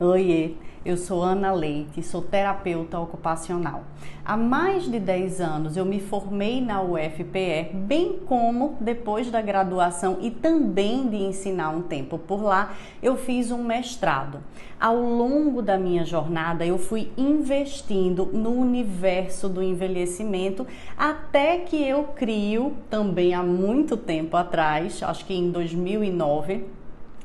Oiê. 0.00 0.67
Eu 0.84 0.96
sou 0.96 1.24
Ana 1.24 1.52
Leite, 1.52 2.04
sou 2.04 2.22
terapeuta 2.22 3.00
ocupacional. 3.00 3.82
Há 4.24 4.36
mais 4.36 4.84
de 4.84 5.00
10 5.00 5.40
anos 5.40 5.76
eu 5.76 5.84
me 5.84 6.00
formei 6.00 6.60
na 6.60 6.80
UFPE, 6.80 7.70
bem 7.74 8.20
como 8.24 8.76
depois 8.80 9.28
da 9.28 9.42
graduação 9.42 10.18
e 10.20 10.30
também 10.30 11.08
de 11.08 11.16
ensinar 11.16 11.70
um 11.70 11.82
tempo 11.82 12.16
por 12.16 12.40
lá, 12.42 12.74
eu 13.02 13.16
fiz 13.16 13.50
um 13.50 13.64
mestrado. 13.64 14.38
Ao 14.80 14.96
longo 14.96 15.60
da 15.60 15.76
minha 15.76 16.04
jornada, 16.04 16.64
eu 16.64 16.78
fui 16.78 17.10
investindo 17.16 18.26
no 18.26 18.50
universo 18.50 19.48
do 19.48 19.60
envelhecimento 19.60 20.64
até 20.96 21.58
que 21.58 21.82
eu 21.82 22.04
crio, 22.14 22.74
também 22.88 23.34
há 23.34 23.42
muito 23.42 23.96
tempo 23.96 24.36
atrás, 24.36 25.02
acho 25.02 25.24
que 25.26 25.34
em 25.34 25.50
2009, 25.50 26.64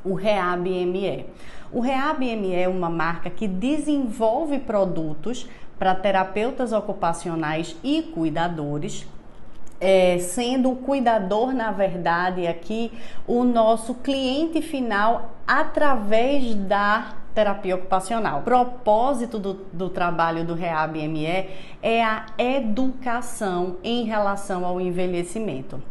o 0.04 0.14
REAB-ME. 0.14 1.26
O 1.74 1.80
REAB-ME 1.80 2.54
é 2.54 2.68
uma 2.68 2.88
marca 2.88 3.28
que 3.28 3.48
desenvolve 3.48 4.60
produtos 4.60 5.48
para 5.76 5.92
terapeutas 5.92 6.72
ocupacionais 6.72 7.74
e 7.82 8.00
cuidadores, 8.00 9.04
é, 9.80 10.16
sendo 10.18 10.70
o 10.70 10.76
cuidador, 10.76 11.52
na 11.52 11.72
verdade, 11.72 12.46
aqui 12.46 12.92
o 13.26 13.42
nosso 13.42 13.92
cliente 13.96 14.62
final 14.62 15.32
através 15.44 16.54
da 16.54 17.16
terapia 17.34 17.74
ocupacional. 17.74 18.38
O 18.38 18.42
propósito 18.42 19.40
do, 19.40 19.54
do 19.72 19.90
trabalho 19.90 20.44
do 20.44 20.54
REAB-ME 20.54 21.26
é 21.82 22.04
a 22.04 22.26
educação 22.38 23.78
em 23.82 24.04
relação 24.04 24.64
ao 24.64 24.80
envelhecimento. 24.80 25.82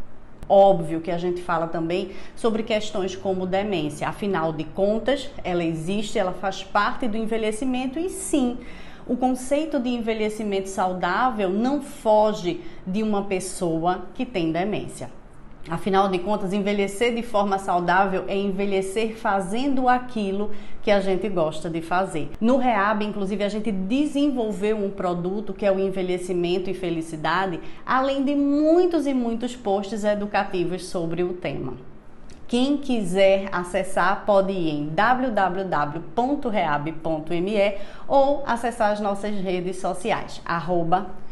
Óbvio 0.48 1.00
que 1.00 1.10
a 1.10 1.18
gente 1.18 1.42
fala 1.42 1.66
também 1.66 2.10
sobre 2.36 2.62
questões 2.62 3.16
como 3.16 3.46
demência. 3.46 4.08
Afinal 4.08 4.52
de 4.52 4.64
contas, 4.64 5.30
ela 5.42 5.64
existe, 5.64 6.18
ela 6.18 6.32
faz 6.32 6.62
parte 6.62 7.08
do 7.08 7.16
envelhecimento 7.16 7.98
e 7.98 8.08
sim, 8.10 8.58
o 9.06 9.16
conceito 9.16 9.78
de 9.78 9.90
envelhecimento 9.90 10.68
saudável 10.68 11.50
não 11.50 11.82
foge 11.82 12.60
de 12.86 13.02
uma 13.02 13.24
pessoa 13.24 14.06
que 14.14 14.24
tem 14.24 14.50
demência. 14.50 15.10
Afinal 15.68 16.08
de 16.10 16.18
contas, 16.18 16.52
envelhecer 16.52 17.14
de 17.14 17.22
forma 17.22 17.58
saudável 17.58 18.24
é 18.28 18.36
envelhecer 18.36 19.16
fazendo 19.16 19.88
aquilo 19.88 20.50
que 20.82 20.90
a 20.90 21.00
gente 21.00 21.26
gosta 21.30 21.70
de 21.70 21.80
fazer. 21.80 22.30
No 22.38 22.58
Reab, 22.58 23.02
inclusive, 23.02 23.42
a 23.42 23.48
gente 23.48 23.72
desenvolveu 23.72 24.76
um 24.76 24.90
produto 24.90 25.54
que 25.54 25.64
é 25.64 25.72
o 25.72 25.80
envelhecimento 25.80 26.68
e 26.68 26.74
felicidade, 26.74 27.60
além 27.86 28.22
de 28.22 28.34
muitos 28.34 29.06
e 29.06 29.14
muitos 29.14 29.56
posts 29.56 30.04
educativos 30.04 30.84
sobre 30.84 31.22
o 31.22 31.32
tema. 31.32 31.72
Quem 32.46 32.76
quiser 32.76 33.48
acessar 33.50 34.26
pode 34.26 34.52
ir 34.52 34.68
em 34.68 34.88
www.reab.me 34.90 36.04
ou 38.06 38.42
acessar 38.46 38.92
as 38.92 39.00
nossas 39.00 39.34
redes 39.40 39.78
sociais, 39.78 40.42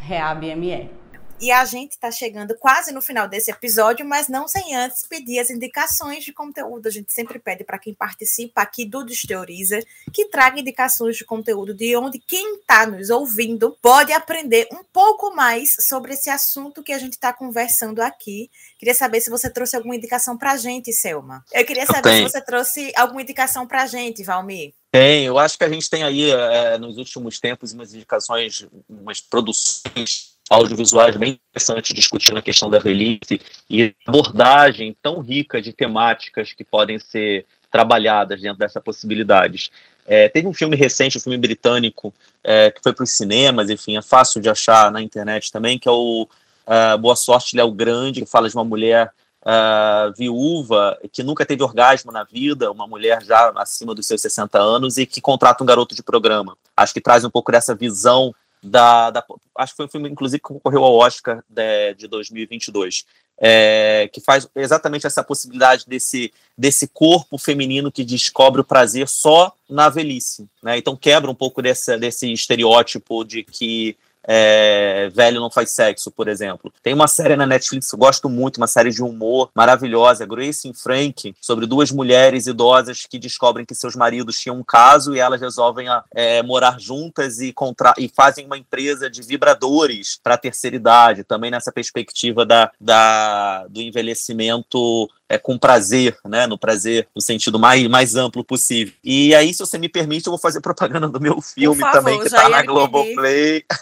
reabme. 0.01 1.02
E 1.43 1.51
a 1.51 1.65
gente 1.65 1.91
está 1.91 2.09
chegando 2.09 2.57
quase 2.57 2.93
no 2.93 3.03
final 3.03 3.27
desse 3.27 3.51
episódio, 3.51 4.07
mas 4.07 4.29
não 4.29 4.47
sem 4.47 4.77
antes 4.77 5.05
pedir 5.09 5.41
as 5.41 5.51
indicações 5.51 6.25
de 6.25 6.33
conteúdo. 6.33 6.87
A 6.87 6.91
gente 6.91 7.13
sempre 7.13 7.37
pede 7.41 7.65
para 7.65 7.81
quem 7.81 7.93
participa 7.93 8.63
aqui 8.63 8.85
do 8.85 9.05
Desteoriza 9.05 9.81
que 10.13 10.27
traga 10.27 10.61
indicações 10.61 11.17
de 11.17 11.25
conteúdo 11.25 11.75
de 11.75 11.97
onde 11.97 12.21
quem 12.21 12.61
está 12.61 12.87
nos 12.87 13.11
ouvindo 13.11 13.77
pode 13.83 14.13
aprender 14.13 14.69
um 14.71 14.85
pouco 14.85 15.35
mais 15.35 15.75
sobre 15.81 16.13
esse 16.13 16.31
assunto 16.31 16.81
que 16.81 16.93
a 16.93 16.99
gente 16.99 17.15
está 17.15 17.33
conversando 17.33 18.01
aqui. 18.01 18.49
Queria 18.79 18.95
saber 18.95 19.21
se 19.21 19.29
você 19.29 19.51
trouxe 19.51 19.75
alguma 19.75 19.97
indicação 19.97 20.39
para 20.39 20.53
a 20.53 20.57
gente, 20.57 20.93
Selma. 20.93 21.45
Eu 21.53 21.65
queria 21.65 21.87
saber 21.87 22.11
eu 22.11 22.17
se 22.19 22.33
você 22.35 22.41
trouxe 22.41 22.93
alguma 22.95 23.21
indicação 23.21 23.67
para 23.67 23.83
a 23.83 23.87
gente, 23.87 24.23
Valmir. 24.23 24.75
Tem, 24.93 25.25
eu 25.25 25.37
acho 25.41 25.59
que 25.59 25.65
a 25.65 25.69
gente 25.69 25.91
tem 25.91 26.05
aí, 26.05 26.31
é, 26.31 26.79
nos 26.79 26.99
últimos 26.99 27.41
tempos, 27.41 27.73
umas 27.73 27.93
indicações, 27.93 28.65
umas 28.89 29.21
produções 29.21 30.32
audiovisuais 30.51 31.17
bem 31.17 31.41
interessantes 31.51 31.95
discutindo 31.95 32.39
a 32.39 32.43
questão 32.43 32.69
da 32.69 32.79
velhice 32.79 33.41
e 33.69 33.95
abordagem 34.07 34.97
tão 35.03 35.21
rica 35.21 35.61
de 35.61 35.73
temáticas 35.73 36.53
que 36.53 36.65
podem 36.65 36.99
ser 36.99 37.47
trabalhadas 37.71 38.41
dentro 38.41 38.59
dessa 38.59 38.81
possibilidades. 38.81 39.71
É, 40.07 40.29
teve 40.29 40.47
um 40.47 40.53
filme 40.53 40.77
recente, 40.77 41.17
um 41.17 41.21
filme 41.21 41.39
britânico, 41.39 42.13
é, 42.43 42.71
que 42.71 42.83
foi 42.83 42.93
para 42.93 43.05
os 43.05 43.17
cinemas, 43.17 43.71
enfim, 43.71 43.97
é 43.97 44.03
fácil 44.03 44.41
de 44.41 44.51
achar 44.51 44.91
na 44.91 45.01
internet 45.01 45.51
também, 45.51 45.79
que 45.79 45.89
é 45.89 45.93
o 45.93 46.29
uh, 46.67 46.99
Boa 46.99 47.17
Sorte 47.17 47.57
Léo 47.57 47.71
Grande, 47.71 48.21
que 48.21 48.31
fala 48.31 48.49
de 48.49 48.55
uma 48.55 48.65
mulher 48.65 49.13
uh, 49.43 50.13
viúva 50.17 50.99
que 51.13 51.23
nunca 51.23 51.47
teve 51.47 51.63
orgasmo 51.63 52.13
na 52.13 52.25
vida, 52.25 52.71
uma 52.71 52.87
mulher 52.87 53.23
já 53.23 53.53
acima 53.57 53.95
dos 53.95 54.07
seus 54.07 54.21
60 54.21 54.59
anos 54.59 54.99
e 54.99 55.07
que 55.07 55.21
contrata 55.21 55.63
um 55.63 55.67
garoto 55.67 55.95
de 55.95 56.03
programa. 56.03 56.57
Acho 56.77 56.95
que 56.95 57.01
traz 57.01 57.25
um 57.25 57.31
pouco 57.31 57.53
dessa 57.53 57.75
visão 57.75 58.35
da, 58.63 59.11
da, 59.11 59.25
acho 59.59 59.73
que 59.73 59.77
foi 59.77 59.87
um 59.87 59.91
filme, 59.91 60.09
inclusive, 60.09 60.41
que 60.41 60.49
concorreu 60.49 60.85
ao 60.85 60.95
Oscar 60.95 61.43
de, 61.49 61.95
de 61.95 62.07
2022, 62.07 63.05
é, 63.39 64.09
que 64.13 64.21
faz 64.21 64.49
exatamente 64.55 65.07
essa 65.07 65.25
possibilidade 65.25 65.85
desse, 65.87 66.33
desse 66.57 66.87
corpo 66.87 67.37
feminino 67.39 67.91
que 67.91 68.05
descobre 68.05 68.61
o 68.61 68.65
prazer 68.65 69.09
só 69.09 69.53
na 69.69 69.89
velhice, 69.89 70.47
né? 70.63 70.79
Então 70.79 70.97
quebra 70.97 71.31
um 71.31 71.35
pouco 71.35 71.61
desse, 71.61 71.97
desse 71.99 72.33
estereótipo 72.33 73.25
de 73.25 73.43
que 73.43 73.97
é, 74.25 75.11
velho 75.15 75.41
não 75.41 75.51
faz 75.51 75.71
sexo, 75.71 76.11
por 76.11 76.29
exemplo. 76.29 76.73
Tem 76.83 76.95
uma 76.95 77.09
série 77.09 77.37
na 77.37 77.47
Netflix 77.47 77.89
que 77.89 77.95
eu 77.95 77.99
gosto 77.99 78.29
muito, 78.29 78.59
uma 78.59 78.67
série 78.67 78.91
de 78.91 79.03
humor 79.03 79.51
maravilhosa, 79.55 80.27
Grace 80.27 80.69
e 80.69 80.75
Frank, 80.75 81.35
sobre 81.41 81.67
duas 81.67 81.91
mulheres 81.91 82.47
idosas 82.47 83.07
que 83.09 83.19
descobrem 83.19 83.67
que 83.67 83.75
seus 83.75 83.97
maridos 83.97 84.39
tinham 84.39 84.59
um 84.59 84.65
caso 84.65 85.15
e 85.15 85.19
elas 85.19 85.41
resolvem 85.41 85.87
é, 86.15 86.43
morar 86.43 86.79
juntas 86.79 87.41
e, 87.41 87.53
contra 87.53 87.95
e 87.99 88.09
fazem 88.09 88.47
uma 88.47 88.59
empresa 88.59 89.11
de 89.11 89.23
vibradores 89.23 90.19
para 90.23 90.35
a 90.35 90.39
terceira 90.39 90.77
idade, 90.77 91.25
também 91.25 91.51
nessa 91.51 91.73
perspectiva 91.73 92.47
da, 92.47 92.71
da, 92.81 93.67
do 93.69 93.81
envelhecimento 93.81 95.09
é, 95.33 95.39
com 95.39 95.57
prazer, 95.57 96.19
né? 96.27 96.47
No 96.47 96.59
prazer, 96.59 97.09
no 97.17 97.23
sentido 97.23 97.59
mais, 97.59 97.89
mais 97.89 98.15
amplo 98.17 98.45
possível. 98.45 98.93
E 99.03 99.35
aí, 99.35 99.55
se 99.55 99.61
você 99.61 99.79
me 99.79 99.89
permite, 99.89 100.27
eu 100.27 100.31
vou 100.31 100.39
fazer 100.39 100.61
propaganda 100.61 101.09
do 101.09 101.19
meu 101.19 101.41
filme 101.41 101.81
favor, 101.81 101.93
também, 101.93 102.19
que 102.21 102.27
está 102.27 102.51
na 102.51 102.63
Globoplay. 102.63 103.65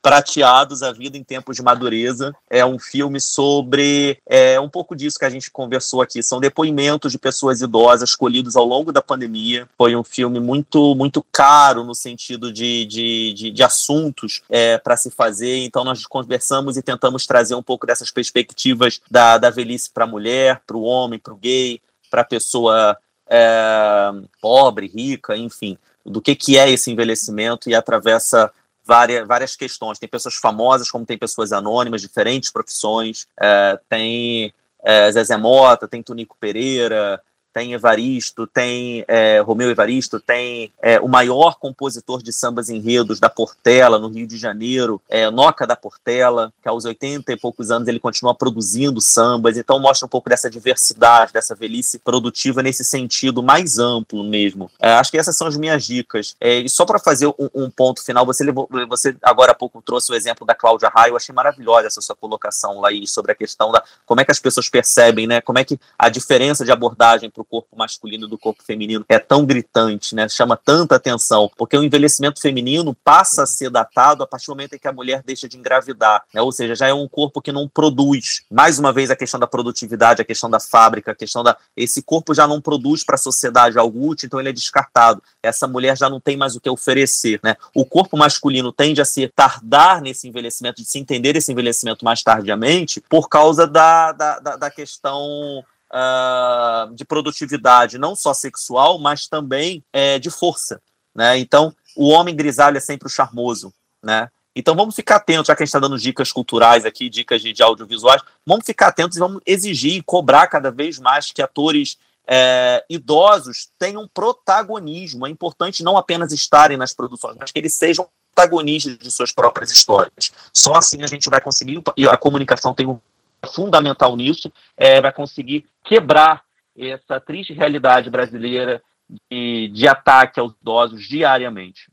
Prateados, 0.00 0.82
a 0.82 0.92
vida 0.92 1.16
em 1.16 1.24
tempos 1.24 1.56
de 1.56 1.62
madureza. 1.62 2.34
É 2.50 2.64
um 2.64 2.78
filme 2.78 3.18
sobre 3.18 4.18
é, 4.28 4.60
um 4.60 4.68
pouco 4.68 4.94
disso 4.94 5.18
que 5.18 5.24
a 5.24 5.30
gente 5.30 5.50
conversou 5.50 6.02
aqui. 6.02 6.22
São 6.22 6.38
depoimentos 6.38 7.10
de 7.10 7.18
pessoas 7.18 7.62
idosas 7.62 8.14
colhidos 8.14 8.54
ao 8.54 8.66
longo 8.66 8.92
da 8.92 9.00
pandemia. 9.00 9.66
Foi 9.78 9.96
um 9.96 10.04
filme 10.04 10.38
muito, 10.38 10.94
muito 10.94 11.24
caro 11.32 11.82
no 11.84 11.94
sentido 11.94 12.52
de, 12.52 12.84
de, 12.84 13.32
de, 13.32 13.50
de 13.50 13.62
assuntos 13.62 14.42
é, 14.50 14.76
para 14.76 14.94
se 14.94 15.10
fazer. 15.10 15.64
Então, 15.64 15.82
nós 15.84 16.04
conversamos 16.06 16.76
e 16.76 16.82
tentamos 16.82 17.26
trazer 17.26 17.54
um 17.54 17.62
pouco 17.62 17.86
dessas 17.86 18.10
perspectivas 18.10 19.00
da, 19.10 19.38
da 19.38 19.48
velhice 19.48 19.90
para 19.90 20.04
a 20.04 20.08
mulher, 20.08 20.43
para 20.66 20.76
o 20.76 20.82
homem, 20.82 21.18
para 21.18 21.32
o 21.32 21.36
gay, 21.36 21.80
para 22.10 22.22
a 22.22 22.24
pessoa 22.24 22.96
é, 23.28 24.10
pobre, 24.40 24.86
rica, 24.86 25.36
enfim, 25.36 25.78
do 26.04 26.20
que, 26.20 26.34
que 26.34 26.58
é 26.58 26.70
esse 26.70 26.90
envelhecimento 26.90 27.70
e 27.70 27.74
atravessa 27.74 28.52
várias, 28.84 29.26
várias 29.26 29.56
questões. 29.56 29.98
Tem 29.98 30.08
pessoas 30.08 30.34
famosas, 30.34 30.90
como 30.90 31.06
tem 31.06 31.16
pessoas 31.16 31.52
anônimas, 31.52 32.02
diferentes 32.02 32.50
profissões. 32.50 33.26
É, 33.40 33.78
tem 33.88 34.52
é, 34.82 35.10
Zezé 35.10 35.36
Mota, 35.36 35.88
tem 35.88 36.02
Tonico 36.02 36.36
Pereira, 36.38 37.22
tem 37.54 37.72
Evaristo, 37.72 38.48
tem 38.48 39.04
é, 39.06 39.38
Romeu 39.38 39.70
Evaristo, 39.70 40.18
tem 40.18 40.72
é, 40.82 40.98
o 40.98 41.06
maior 41.06 41.54
compositor 41.54 42.20
de 42.20 42.32
sambas 42.32 42.68
enredos 42.68 43.20
da 43.20 43.30
Portela, 43.30 43.96
no 43.96 44.08
Rio 44.08 44.26
de 44.26 44.36
Janeiro, 44.36 45.00
é, 45.08 45.30
Noca 45.30 45.64
da 45.64 45.76
Portela, 45.76 46.52
que 46.60 46.68
aos 46.68 46.84
80 46.84 47.32
e 47.32 47.36
poucos 47.36 47.70
anos 47.70 47.86
ele 47.86 48.00
continua 48.00 48.34
produzindo 48.34 49.00
sambas, 49.00 49.56
então 49.56 49.78
mostra 49.78 50.04
um 50.04 50.08
pouco 50.08 50.28
dessa 50.28 50.50
diversidade, 50.50 51.32
dessa 51.32 51.54
velhice 51.54 52.00
produtiva 52.00 52.60
nesse 52.60 52.84
sentido 52.84 53.40
mais 53.40 53.78
amplo 53.78 54.24
mesmo. 54.24 54.68
É, 54.80 54.94
acho 54.94 55.12
que 55.12 55.18
essas 55.18 55.36
são 55.36 55.46
as 55.46 55.56
minhas 55.56 55.84
dicas. 55.84 56.34
É, 56.40 56.58
e 56.58 56.68
só 56.68 56.84
para 56.84 56.98
fazer 56.98 57.28
um, 57.28 57.48
um, 57.54 57.70
ponto 57.70 58.04
final, 58.04 58.26
você, 58.26 58.42
levou, 58.42 58.68
você 58.88 59.16
agora 59.22 59.52
há 59.52 59.54
pouco 59.54 59.80
trouxe 59.80 60.10
o 60.10 60.16
exemplo 60.16 60.44
da 60.44 60.56
Cláudia 60.56 60.90
Raia, 60.92 61.10
eu 61.10 61.16
achei 61.16 61.32
maravilhosa 61.32 61.86
essa 61.86 62.00
sua 62.00 62.16
colocação 62.16 62.80
lá 62.80 62.88
aí 62.88 63.06
sobre 63.06 63.30
a 63.30 63.34
questão 63.34 63.70
da 63.70 63.84
como 64.04 64.20
é 64.20 64.24
que 64.24 64.32
as 64.32 64.40
pessoas 64.40 64.68
percebem, 64.68 65.28
né, 65.28 65.40
como 65.40 65.58
é 65.58 65.64
que 65.64 65.78
a 65.96 66.08
diferença 66.08 66.64
de 66.64 66.72
abordagem 66.72 67.30
para 67.30 67.43
o 67.44 67.46
corpo 67.46 67.76
masculino 67.76 68.26
e 68.26 68.30
do 68.30 68.38
corpo 68.38 68.62
feminino 68.62 69.04
é 69.08 69.18
tão 69.18 69.44
gritante, 69.44 70.14
né? 70.14 70.28
Chama 70.28 70.56
tanta 70.56 70.96
atenção, 70.96 71.50
porque 71.56 71.76
o 71.76 71.84
envelhecimento 71.84 72.40
feminino 72.40 72.94
passa 73.04 73.42
a 73.42 73.46
ser 73.46 73.70
datado 73.70 74.22
a 74.22 74.26
partir 74.26 74.46
do 74.46 74.50
momento 74.50 74.74
em 74.74 74.78
que 74.78 74.88
a 74.88 74.92
mulher 74.92 75.22
deixa 75.24 75.48
de 75.48 75.56
engravidar, 75.56 76.24
né? 76.32 76.40
Ou 76.40 76.50
seja, 76.50 76.74
já 76.74 76.88
é 76.88 76.94
um 76.94 77.06
corpo 77.06 77.42
que 77.42 77.52
não 77.52 77.68
produz. 77.68 78.42
Mais 78.50 78.78
uma 78.78 78.92
vez 78.92 79.10
a 79.10 79.16
questão 79.16 79.38
da 79.38 79.46
produtividade, 79.46 80.22
a 80.22 80.24
questão 80.24 80.48
da 80.48 80.58
fábrica, 80.58 81.12
a 81.12 81.14
questão 81.14 81.42
da 81.42 81.56
esse 81.76 82.02
corpo 82.02 82.34
já 82.34 82.46
não 82.46 82.60
produz 82.60 83.04
para 83.04 83.16
a 83.16 83.18
sociedade 83.18 83.78
algo 83.78 84.08
útil, 84.08 84.26
então 84.26 84.40
ele 84.40 84.48
é 84.48 84.52
descartado. 84.52 85.22
Essa 85.42 85.68
mulher 85.68 85.96
já 85.96 86.08
não 86.08 86.20
tem 86.20 86.36
mais 86.36 86.56
o 86.56 86.60
que 86.60 86.70
oferecer, 86.70 87.40
né? 87.42 87.56
O 87.74 87.84
corpo 87.84 88.16
masculino 88.16 88.72
tende 88.72 89.00
a 89.00 89.04
se 89.04 89.28
tardar 89.28 90.00
nesse 90.00 90.28
envelhecimento, 90.28 90.82
de 90.82 90.88
se 90.88 90.98
entender 90.98 91.36
esse 91.36 91.52
envelhecimento 91.52 92.04
mais 92.04 92.22
tardiamente, 92.22 93.02
por 93.08 93.28
causa 93.28 93.66
da, 93.66 94.12
da, 94.12 94.38
da, 94.38 94.56
da 94.56 94.70
questão 94.70 95.64
uh, 95.94 96.92
de 96.94 97.04
produtividade, 97.04 97.98
não 97.98 98.16
só 98.16 98.34
sexual, 98.34 98.98
mas 98.98 99.28
também 99.28 99.84
é, 99.92 100.18
de 100.18 100.30
força. 100.30 100.80
Né? 101.14 101.38
Então, 101.38 101.74
o 101.96 102.08
homem 102.08 102.34
grisalho 102.34 102.76
é 102.76 102.80
sempre 102.80 103.06
o 103.06 103.10
charmoso. 103.10 103.72
Né? 104.02 104.28
Então, 104.56 104.74
vamos 104.74 104.96
ficar 104.96 105.16
atentos, 105.16 105.46
já 105.46 105.54
que 105.54 105.62
a 105.62 105.64
gente 105.64 105.70
está 105.70 105.78
dando 105.78 105.98
dicas 105.98 106.32
culturais 106.32 106.84
aqui, 106.84 107.08
dicas 107.08 107.40
de, 107.40 107.52
de 107.52 107.62
audiovisuais, 107.62 108.22
vamos 108.44 108.66
ficar 108.66 108.88
atentos 108.88 109.16
e 109.16 109.20
vamos 109.20 109.40
exigir 109.46 109.94
e 109.94 110.02
cobrar 110.02 110.48
cada 110.48 110.70
vez 110.70 110.98
mais 110.98 111.30
que 111.30 111.40
atores 111.40 111.96
é, 112.26 112.84
idosos 112.90 113.68
tenham 113.78 114.08
protagonismo. 114.08 115.26
É 115.26 115.30
importante 115.30 115.84
não 115.84 115.96
apenas 115.96 116.32
estarem 116.32 116.76
nas 116.76 116.92
produções, 116.92 117.36
mas 117.38 117.52
que 117.52 117.58
eles 117.58 117.74
sejam 117.74 118.08
protagonistas 118.34 118.98
de 118.98 119.10
suas 119.10 119.32
próprias 119.32 119.70
histórias. 119.70 120.32
Só 120.52 120.74
assim 120.74 121.02
a 121.02 121.06
gente 121.06 121.30
vai 121.30 121.40
conseguir, 121.40 121.80
e 121.96 122.08
a 122.08 122.16
comunicação 122.16 122.74
tem 122.74 122.86
um 122.86 122.98
fundamental 123.46 124.16
nisso, 124.16 124.52
é, 124.76 125.00
vai 125.00 125.12
conseguir 125.12 125.66
quebrar 125.84 126.44
essa 126.76 127.20
triste 127.20 127.52
realidade 127.52 128.10
brasileira 128.10 128.82
de, 129.30 129.68
de 129.72 129.86
ataque 129.86 130.40
aos 130.40 130.52
idosos 130.60 131.06
diariamente. 131.08 131.90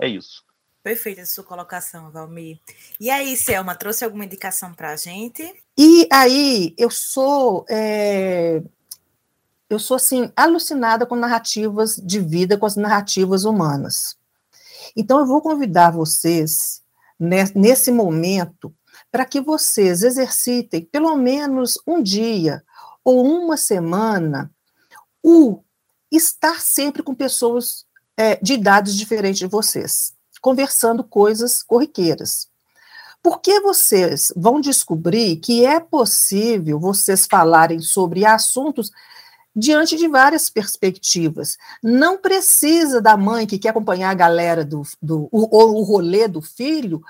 É 0.00 0.08
isso. 0.08 0.44
Perfeita 0.82 1.22
a 1.22 1.26
sua 1.26 1.44
colocação, 1.44 2.10
Valmir. 2.10 2.58
E 2.98 3.08
aí, 3.08 3.36
Selma, 3.36 3.76
trouxe 3.76 4.04
alguma 4.04 4.24
indicação 4.24 4.74
para 4.74 4.90
a 4.90 4.96
gente? 4.96 5.42
E 5.78 6.08
aí, 6.12 6.74
eu 6.76 6.90
sou. 6.90 7.64
É, 7.70 8.60
eu 9.70 9.78
sou, 9.78 9.96
assim, 9.96 10.30
alucinada 10.36 11.06
com 11.06 11.14
narrativas 11.14 11.96
de 11.96 12.18
vida, 12.18 12.58
com 12.58 12.66
as 12.66 12.74
narrativas 12.74 13.44
humanas. 13.44 14.16
Então, 14.96 15.20
eu 15.20 15.26
vou 15.26 15.40
convidar 15.40 15.92
vocês, 15.92 16.82
nesse 17.18 17.92
momento, 17.92 18.74
para 19.12 19.26
que 19.26 19.42
vocês 19.42 20.02
exercitem 20.02 20.88
pelo 20.90 21.14
menos 21.14 21.78
um 21.86 22.02
dia 22.02 22.64
ou 23.04 23.22
uma 23.22 23.58
semana 23.58 24.50
o 25.22 25.62
estar 26.10 26.60
sempre 26.62 27.02
com 27.02 27.14
pessoas 27.14 27.84
é, 28.16 28.36
de 28.36 28.54
idades 28.54 28.96
diferentes 28.96 29.38
de 29.38 29.46
vocês, 29.46 30.14
conversando 30.40 31.04
coisas 31.04 31.62
corriqueiras. 31.62 32.48
Porque 33.22 33.60
vocês 33.60 34.32
vão 34.34 34.60
descobrir 34.60 35.36
que 35.36 35.64
é 35.64 35.78
possível 35.78 36.80
vocês 36.80 37.26
falarem 37.26 37.80
sobre 37.80 38.24
assuntos 38.24 38.90
diante 39.54 39.96
de 39.96 40.08
várias 40.08 40.48
perspectivas. 40.48 41.56
Não 41.82 42.16
precisa 42.16 43.00
da 43.00 43.16
mãe 43.16 43.46
que 43.46 43.58
quer 43.58 43.68
acompanhar 43.68 44.10
a 44.10 44.14
galera 44.14 44.64
do, 44.64 44.82
do 45.00 45.28
o, 45.30 45.80
o 45.80 45.82
rolê 45.82 46.26
do 46.26 46.40
filho 46.40 47.02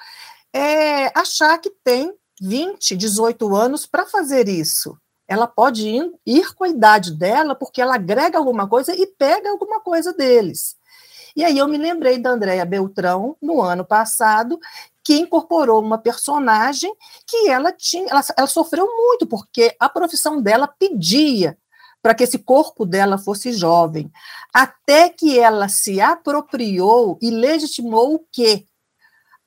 é, 0.53 1.07
achar 1.18 1.59
que 1.59 1.70
tem 1.84 2.12
20, 2.40 2.96
18 2.96 3.55
anos 3.55 3.86
para 3.86 4.07
fazer 4.07 4.48
isso. 4.48 4.96
Ela 5.26 5.46
pode 5.46 5.88
ir, 5.88 6.12
ir 6.26 6.55
com 6.55 6.64
a 6.64 6.68
idade 6.68 7.12
dela, 7.12 7.55
porque 7.55 7.80
ela 7.80 7.94
agrega 7.94 8.36
alguma 8.36 8.68
coisa 8.68 8.94
e 8.94 9.07
pega 9.07 9.50
alguma 9.50 9.80
coisa 9.80 10.12
deles. 10.12 10.76
E 11.34 11.44
aí 11.44 11.57
eu 11.57 11.66
me 11.66 11.78
lembrei 11.78 12.18
da 12.18 12.30
Andréia 12.30 12.64
Beltrão, 12.64 13.36
no 13.40 13.62
ano 13.62 13.84
passado, 13.84 14.59
que 15.03 15.16
incorporou 15.16 15.80
uma 15.80 15.98
personagem 15.98 16.94
que 17.26 17.48
ela 17.48 17.72
tinha, 17.72 18.09
ela, 18.11 18.20
ela 18.36 18.46
sofreu 18.46 18.86
muito, 18.86 19.26
porque 19.26 19.74
a 19.80 19.88
profissão 19.88 20.40
dela 20.40 20.68
pedia 20.68 21.57
para 22.03 22.14
que 22.14 22.24
esse 22.24 22.38
corpo 22.38 22.84
dela 22.84 23.16
fosse 23.16 23.53
jovem, 23.53 24.11
até 24.53 25.09
que 25.09 25.38
ela 25.38 25.68
se 25.68 26.00
apropriou 26.00 27.16
e 27.22 27.30
legitimou 27.30 28.14
o 28.14 28.26
quê? 28.30 28.66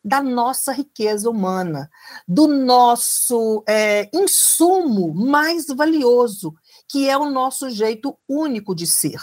Da 0.06 0.22
nossa 0.22 0.72
riqueza 0.72 1.28
humana, 1.28 1.90
do 2.28 2.48
nosso 2.48 3.64
é, 3.68 4.08
insumo 4.14 5.12
mais 5.16 5.66
valioso, 5.66 6.54
que 6.88 7.10
é 7.10 7.18
o 7.18 7.32
nosso 7.32 7.72
jeito 7.72 8.16
único 8.30 8.76
de 8.76 8.86
ser. 8.86 9.20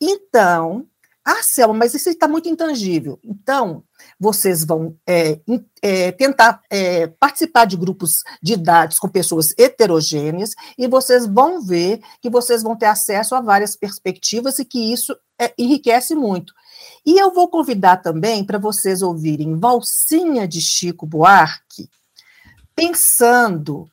Então, 0.00 0.88
ah, 1.24 1.42
Selma, 1.44 1.72
mas 1.72 1.94
isso 1.94 2.10
está 2.10 2.26
muito 2.26 2.48
intangível. 2.48 3.20
Então, 3.24 3.84
vocês 4.18 4.64
vão 4.64 4.96
é, 5.06 5.40
é, 5.80 6.10
tentar 6.12 6.60
é, 6.68 7.06
participar 7.06 7.64
de 7.64 7.76
grupos 7.76 8.22
de 8.42 8.54
idades 8.54 8.98
com 8.98 9.08
pessoas 9.08 9.54
heterogêneas 9.56 10.50
e 10.76 10.88
vocês 10.88 11.24
vão 11.24 11.62
ver 11.62 12.00
que 12.20 12.28
vocês 12.28 12.64
vão 12.64 12.76
ter 12.76 12.86
acesso 12.86 13.34
a 13.36 13.40
várias 13.40 13.76
perspectivas 13.76 14.58
e 14.58 14.64
que 14.64 14.92
isso 14.92 15.16
é, 15.40 15.54
enriquece 15.56 16.14
muito. 16.16 16.52
E 17.04 17.18
eu 17.18 17.32
vou 17.32 17.48
convidar 17.48 17.98
também 17.98 18.44
para 18.44 18.58
vocês 18.58 19.02
ouvirem 19.02 19.58
Valsinha 19.58 20.48
de 20.48 20.60
Chico 20.60 21.06
Buarque, 21.06 21.88
pensando 22.74 23.88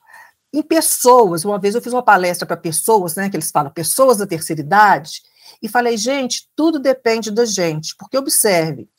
em 0.54 0.62
pessoas. 0.62 1.46
Uma 1.46 1.60
vez 1.60 1.76
eu 1.76 1.82
fiz 1.82 1.94
uma 1.94 2.04
palestra 2.04 2.46
para 2.46 2.58
pessoas, 2.58 3.16
né, 3.16 3.30
que 3.30 3.36
eles 3.36 3.52
falam 3.52 3.72
pessoas 3.72 4.18
da 4.18 4.28
terceira 4.28 4.62
idade, 4.62 5.22
e 5.62 5.68
falei, 5.68 5.98
gente, 5.98 6.50
tudo 6.56 6.80
depende 6.80 7.30
da 7.30 7.46
gente, 7.46 7.96
porque 7.98 8.18
observe, 8.18 8.90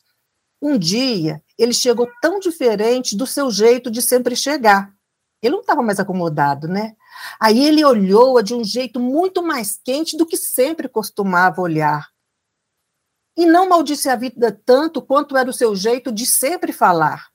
um 0.61 0.77
dia 0.77 1.41
ele 1.57 1.73
chegou 1.73 2.07
tão 2.21 2.39
diferente 2.39 3.17
do 3.17 3.27
seu 3.27 3.51
jeito 3.51 3.91
de 3.91 4.01
sempre 4.01 4.35
chegar. 4.35 4.93
Ele 5.41 5.55
não 5.55 5.61
estava 5.61 5.81
mais 5.81 5.99
acomodado, 5.99 6.69
né? 6.69 6.95
Aí 7.37 7.65
ele 7.65 7.83
olhou-a 7.83 8.41
de 8.41 8.53
um 8.53 8.63
jeito 8.63 8.97
muito 8.97 9.43
mais 9.43 9.77
quente 9.83 10.15
do 10.15 10.25
que 10.25 10.37
sempre 10.37 10.87
costumava 10.87 11.61
olhar 11.61 12.12
e 13.35 13.45
não 13.45 13.67
maldisse 13.67 14.09
a 14.09 14.15
vida 14.15 14.51
tanto 14.65 15.01
quanto 15.01 15.35
era 15.35 15.49
o 15.49 15.53
seu 15.53 15.75
jeito 15.75 16.11
de 16.11 16.25
sempre 16.25 16.71
falar. 16.71 17.27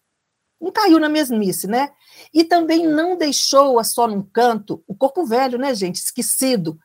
Não 0.60 0.72
caiu 0.72 0.98
na 0.98 1.08
mesmice, 1.08 1.66
né? 1.66 1.90
E 2.32 2.42
também 2.44 2.86
não 2.86 3.16
deixou-a 3.16 3.84
só 3.84 4.08
num 4.08 4.22
canto, 4.22 4.82
o 4.86 4.94
corpo 4.94 5.24
velho, 5.24 5.58
né, 5.58 5.74
gente, 5.74 5.96
esquecido. 5.96 6.78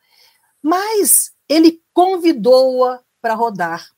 Mas 0.62 1.32
ele 1.48 1.82
convidou-a 1.92 3.00
para 3.20 3.34
rodar. 3.34 3.88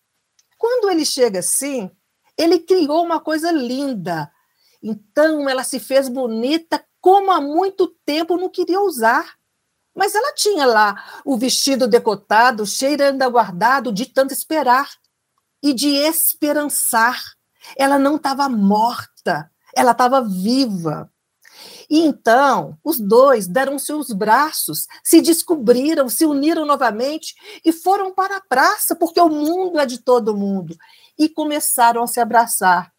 Quando 0.59 0.91
ele 0.91 1.05
chega 1.05 1.41
assim, 1.41 1.91
ele 2.37 2.59
criou 2.59 3.05
uma 3.05 3.21
coisa 3.21 3.51
linda. 3.51 4.31
Então 4.83 5.49
ela 5.49 5.65
se 5.65 5.79
fez 5.79 6.09
bonita 6.09 6.85
como 7.01 7.31
há 7.31 7.41
muito 7.41 7.87
tempo 8.05 8.37
não 8.37 8.49
queria 8.49 8.81
usar. 8.81 9.37
Mas 9.95 10.15
ela 10.15 10.35
tinha 10.35 10.67
lá 10.67 11.23
o 11.25 11.37
vestido 11.39 11.87
decotado, 11.87 12.67
cheirando 12.67 13.23
aguardado 13.23 13.93
de 13.93 14.07
tanto 14.07 14.33
esperar 14.33 14.91
e 15.63 15.73
de 15.73 15.89
esperançar. 15.89 17.21
Ela 17.77 17.99
não 17.99 18.17
estava 18.17 18.49
morta, 18.49 19.51
ela 19.75 19.93
estava 19.93 20.21
viva. 20.23 21.11
E 21.89 22.01
então, 22.01 22.77
os 22.85 22.99
dois 22.99 23.47
deram 23.47 23.79
seus 23.79 24.09
braços, 24.09 24.87
se 25.05 25.21
descobriram, 25.21 26.09
se 26.09 26.27
uniram 26.27 26.67
novamente 26.67 27.35
e 27.65 27.73
foram 27.73 28.13
para 28.13 28.37
a 28.37 28.41
praça, 28.41 28.95
porque 28.95 29.21
o 29.21 29.29
mundo 29.29 29.79
é 29.79 29.87
de 29.87 29.99
todo 29.99 30.37
mundo, 30.37 30.77
e 31.19 31.29
começaram 31.29 32.03
a 32.03 32.07
se 32.07 32.21
abraçar. 32.21 32.93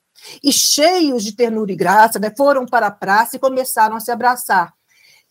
E 0.44 0.52
cheios 0.52 1.24
de 1.24 1.36
ternura 1.36 1.72
e 1.72 1.76
graça, 1.76 2.18
né, 2.18 2.34
foram 2.36 2.66
para 2.66 2.88
a 2.88 2.92
praça 2.92 3.36
e 3.36 3.40
começaram 3.40 3.96
a 3.96 4.00
se 4.00 4.12
abraçar. 4.12 4.74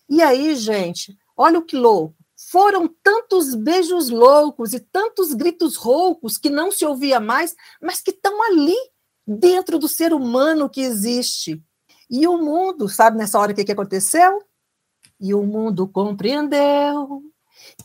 E 0.09 0.23
aí, 0.23 0.55
gente, 0.55 1.17
olha 1.37 1.59
o 1.59 1.63
que 1.65 1.77
louco. 1.77 2.16
Foram 2.49 2.89
tantos 3.03 3.57
beijos 3.57 4.09
loucos 4.09 4.73
e 4.73 4.79
tantos 4.79 5.35
gritos 5.35 5.75
roucos 5.75 6.39
que 6.39 6.49
não 6.49 6.71
se 6.71 6.85
ouvia 6.85 7.19
mais, 7.19 7.57
mas 7.83 8.01
que 8.01 8.13
estão 8.13 8.41
ali, 8.45 8.77
dentro 9.27 9.81
do 9.81 9.89
ser 9.89 10.13
humano 10.13 10.71
que 10.71 10.81
existe. 10.81 11.61
E 12.09 12.29
o 12.29 12.39
mundo, 12.39 12.89
sabe 12.89 13.19
nessa 13.19 13.39
hora 13.39 13.51
o 13.51 13.55
que, 13.55 13.65
que 13.65 13.73
aconteceu? 13.73 14.41
E 15.19 15.35
o 15.35 15.43
mundo 15.43 15.89
compreendeu 15.89 17.21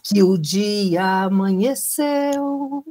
que 0.03 0.22
o 0.22 0.38
dia 0.38 1.24
amanheceu 1.24 2.86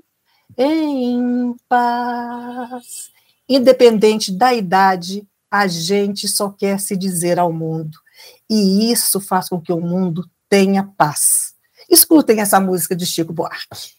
em 0.59 1.55
paz. 1.69 3.11
Independente 3.49 4.33
da 4.33 4.53
idade, 4.53 5.25
a 5.49 5.69
gente 5.69 6.27
só 6.27 6.51
quer 6.51 6.81
se 6.81 6.97
dizer 6.97 7.39
ao 7.39 7.53
mundo. 7.53 7.97
E 8.49 8.91
isso 8.91 9.21
faz 9.21 9.49
com 9.49 9.61
que 9.61 9.73
o 9.73 9.81
mundo 9.81 10.29
tenha 10.49 10.83
paz. 10.97 11.55
Escutem 11.91 12.41
essa 12.41 12.61
música 12.61 12.95
de 12.95 13.05
Chico 13.05 13.33
Buarque. 13.33 13.95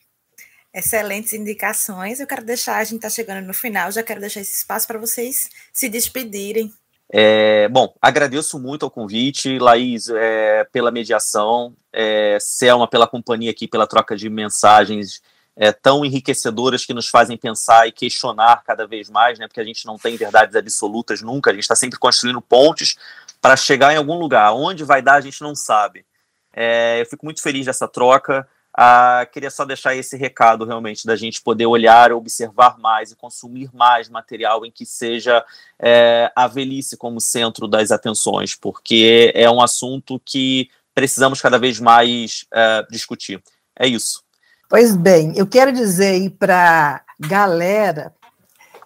Excelentes 0.74 1.34
indicações. 1.34 2.22
Eu 2.22 2.28
quero 2.28 2.46
deixar, 2.46 2.78
a 2.78 2.84
gente 2.86 2.96
está 2.96 3.10
chegando 3.10 3.46
no 3.46 3.54
final, 3.54 3.92
já 3.92 4.02
quero 4.02 4.22
deixar 4.22 4.40
esse 4.40 4.60
espaço 4.60 4.88
para 4.88 4.98
vocês 4.98 5.50
se 5.74 5.90
despedirem. 5.90 6.74
É, 7.14 7.68
bom, 7.68 7.94
agradeço 8.02 8.58
muito 8.58 8.86
ao 8.86 8.90
convite, 8.90 9.60
Laís, 9.60 10.08
é, 10.08 10.64
pela 10.72 10.90
mediação, 10.90 11.76
é, 11.92 12.38
Selma, 12.40 12.88
pela 12.88 13.06
companhia 13.06 13.52
aqui, 13.52 13.68
pela 13.68 13.86
troca 13.86 14.16
de 14.16 14.30
mensagens 14.30 15.22
é, 15.54 15.74
tão 15.74 16.06
enriquecedoras 16.06 16.86
que 16.86 16.94
nos 16.94 17.10
fazem 17.10 17.38
pensar 17.38 17.86
e 17.86 17.92
questionar 17.92 18.64
cada 18.64 18.88
vez 18.88 19.10
mais, 19.10 19.38
né? 19.38 19.48
Porque 19.48 19.60
a 19.60 19.66
gente 19.66 19.86
não 19.86 19.98
tem 19.98 20.16
verdades 20.16 20.56
absolutas 20.56 21.22
nunca, 21.22 21.50
a 21.50 21.54
gente 21.54 21.64
está 21.64 21.76
sempre 21.76 22.00
construindo 22.00 22.42
pontes 22.42 22.96
para 23.42 23.58
chegar 23.58 23.94
em 23.94 23.98
algum 23.98 24.18
lugar. 24.18 24.54
Onde 24.54 24.86
vai 24.86 25.02
dar, 25.02 25.16
a 25.16 25.22
gente 25.22 25.42
não 25.42 25.54
sabe. 25.54 26.06
É, 26.54 27.02
eu 27.02 27.06
fico 27.06 27.26
muito 27.26 27.42
feliz 27.42 27.66
dessa 27.66 27.88
troca. 27.88 28.48
Ah, 28.74 29.28
queria 29.32 29.52
só 29.52 29.66
deixar 29.66 29.96
esse 29.96 30.16
recado 30.16 30.64
realmente 30.64 31.06
da 31.06 31.16
gente 31.16 31.42
poder 31.42 31.66
olhar, 31.66 32.14
observar 32.14 32.78
mais 32.80 33.12
e 33.12 33.16
consumir 33.16 33.70
mais 33.74 34.08
material 34.08 34.66
em 34.66 34.72
que 34.72 34.86
seja 34.86 35.44
é, 35.78 36.32
a 36.34 36.48
velhice 36.48 36.96
como 36.96 37.20
centro 37.20 37.68
das 37.68 37.92
atenções, 37.92 38.56
porque 38.56 39.32
é 39.36 39.50
um 39.50 39.62
assunto 39.62 40.22
que 40.24 40.70
precisamos 40.96 41.42
cada 41.42 41.60
vez 41.60 41.80
mais 41.80 42.46
é, 42.54 42.86
discutir. 42.90 43.44
É 43.78 43.88
isso. 43.88 44.24
Pois 44.70 44.96
bem, 44.96 45.34
eu 45.36 45.46
quero 45.46 45.74
dizer 45.74 46.14
aí 46.14 46.30
para 46.30 47.04
galera 47.20 48.14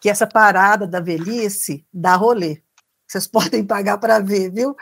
que 0.01 0.09
essa 0.09 0.26
parada 0.26 0.88
da 0.88 0.99
velhice 0.99 1.86
dá 1.93 2.16
rolê. 2.16 2.59
Vocês 3.07 3.26
podem 3.28 3.63
pagar 3.63 3.99
para 3.99 4.20
ver, 4.20 4.51
viu? 4.51 4.76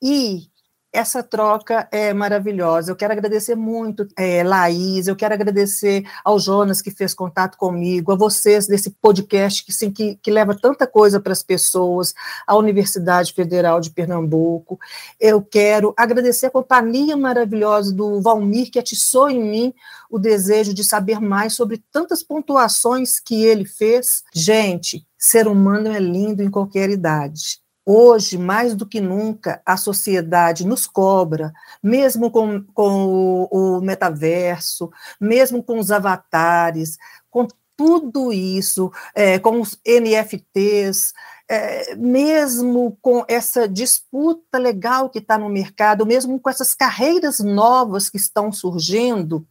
E 0.00 0.49
essa 0.92 1.22
troca 1.22 1.88
é 1.92 2.12
maravilhosa. 2.12 2.90
Eu 2.90 2.96
quero 2.96 3.12
agradecer 3.12 3.54
muito, 3.54 4.06
é, 4.18 4.42
Laís, 4.42 5.06
eu 5.06 5.14
quero 5.14 5.34
agradecer 5.34 6.04
ao 6.24 6.38
Jonas 6.38 6.82
que 6.82 6.90
fez 6.90 7.14
contato 7.14 7.56
comigo, 7.56 8.12
a 8.12 8.16
vocês 8.16 8.66
desse 8.66 8.90
podcast 8.90 9.64
que, 9.64 9.72
sim, 9.72 9.90
que, 9.90 10.16
que 10.16 10.30
leva 10.30 10.56
tanta 10.56 10.86
coisa 10.86 11.20
para 11.20 11.32
as 11.32 11.42
pessoas, 11.42 12.12
à 12.46 12.56
Universidade 12.56 13.32
Federal 13.32 13.80
de 13.80 13.90
Pernambuco. 13.90 14.78
Eu 15.20 15.42
quero 15.42 15.94
agradecer 15.96 16.46
a 16.46 16.50
companhia 16.50 17.16
maravilhosa 17.16 17.94
do 17.94 18.20
Valmir, 18.20 18.70
que 18.70 18.78
atiçou 18.78 19.30
em 19.30 19.42
mim 19.42 19.74
o 20.10 20.18
desejo 20.18 20.74
de 20.74 20.82
saber 20.82 21.20
mais 21.20 21.52
sobre 21.54 21.82
tantas 21.92 22.22
pontuações 22.22 23.20
que 23.20 23.44
ele 23.44 23.64
fez. 23.64 24.24
Gente, 24.34 25.06
ser 25.16 25.46
humano 25.46 25.88
é 25.88 26.00
lindo 26.00 26.42
em 26.42 26.50
qualquer 26.50 26.90
idade. 26.90 27.60
Hoje, 27.92 28.38
mais 28.38 28.76
do 28.76 28.86
que 28.86 29.00
nunca, 29.00 29.60
a 29.66 29.76
sociedade 29.76 30.64
nos 30.64 30.86
cobra, 30.86 31.52
mesmo 31.82 32.30
com, 32.30 32.62
com 32.72 33.48
o, 33.50 33.78
o 33.78 33.80
metaverso, 33.80 34.92
mesmo 35.20 35.60
com 35.60 35.76
os 35.76 35.90
avatares, 35.90 36.96
com 37.28 37.48
tudo 37.76 38.32
isso, 38.32 38.92
é, 39.12 39.40
com 39.40 39.60
os 39.60 39.76
NFTs, 39.84 41.12
é, 41.48 41.96
mesmo 41.96 42.96
com 43.02 43.24
essa 43.26 43.66
disputa 43.66 44.56
legal 44.56 45.10
que 45.10 45.18
está 45.18 45.36
no 45.36 45.48
mercado, 45.48 46.06
mesmo 46.06 46.38
com 46.38 46.48
essas 46.48 46.76
carreiras 46.76 47.40
novas 47.40 48.08
que 48.08 48.18
estão 48.18 48.52
surgindo, 48.52 49.44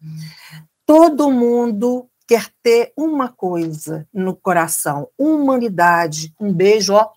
todo 0.85 1.29
mundo 1.29 2.07
quer 2.25 2.47
ter 2.63 2.93
uma 2.95 3.27
coisa 3.27 4.07
no 4.13 4.33
coração: 4.33 5.09
humanidade. 5.17 6.33
Um 6.39 6.53
beijo, 6.53 6.93
ó, 6.93 7.09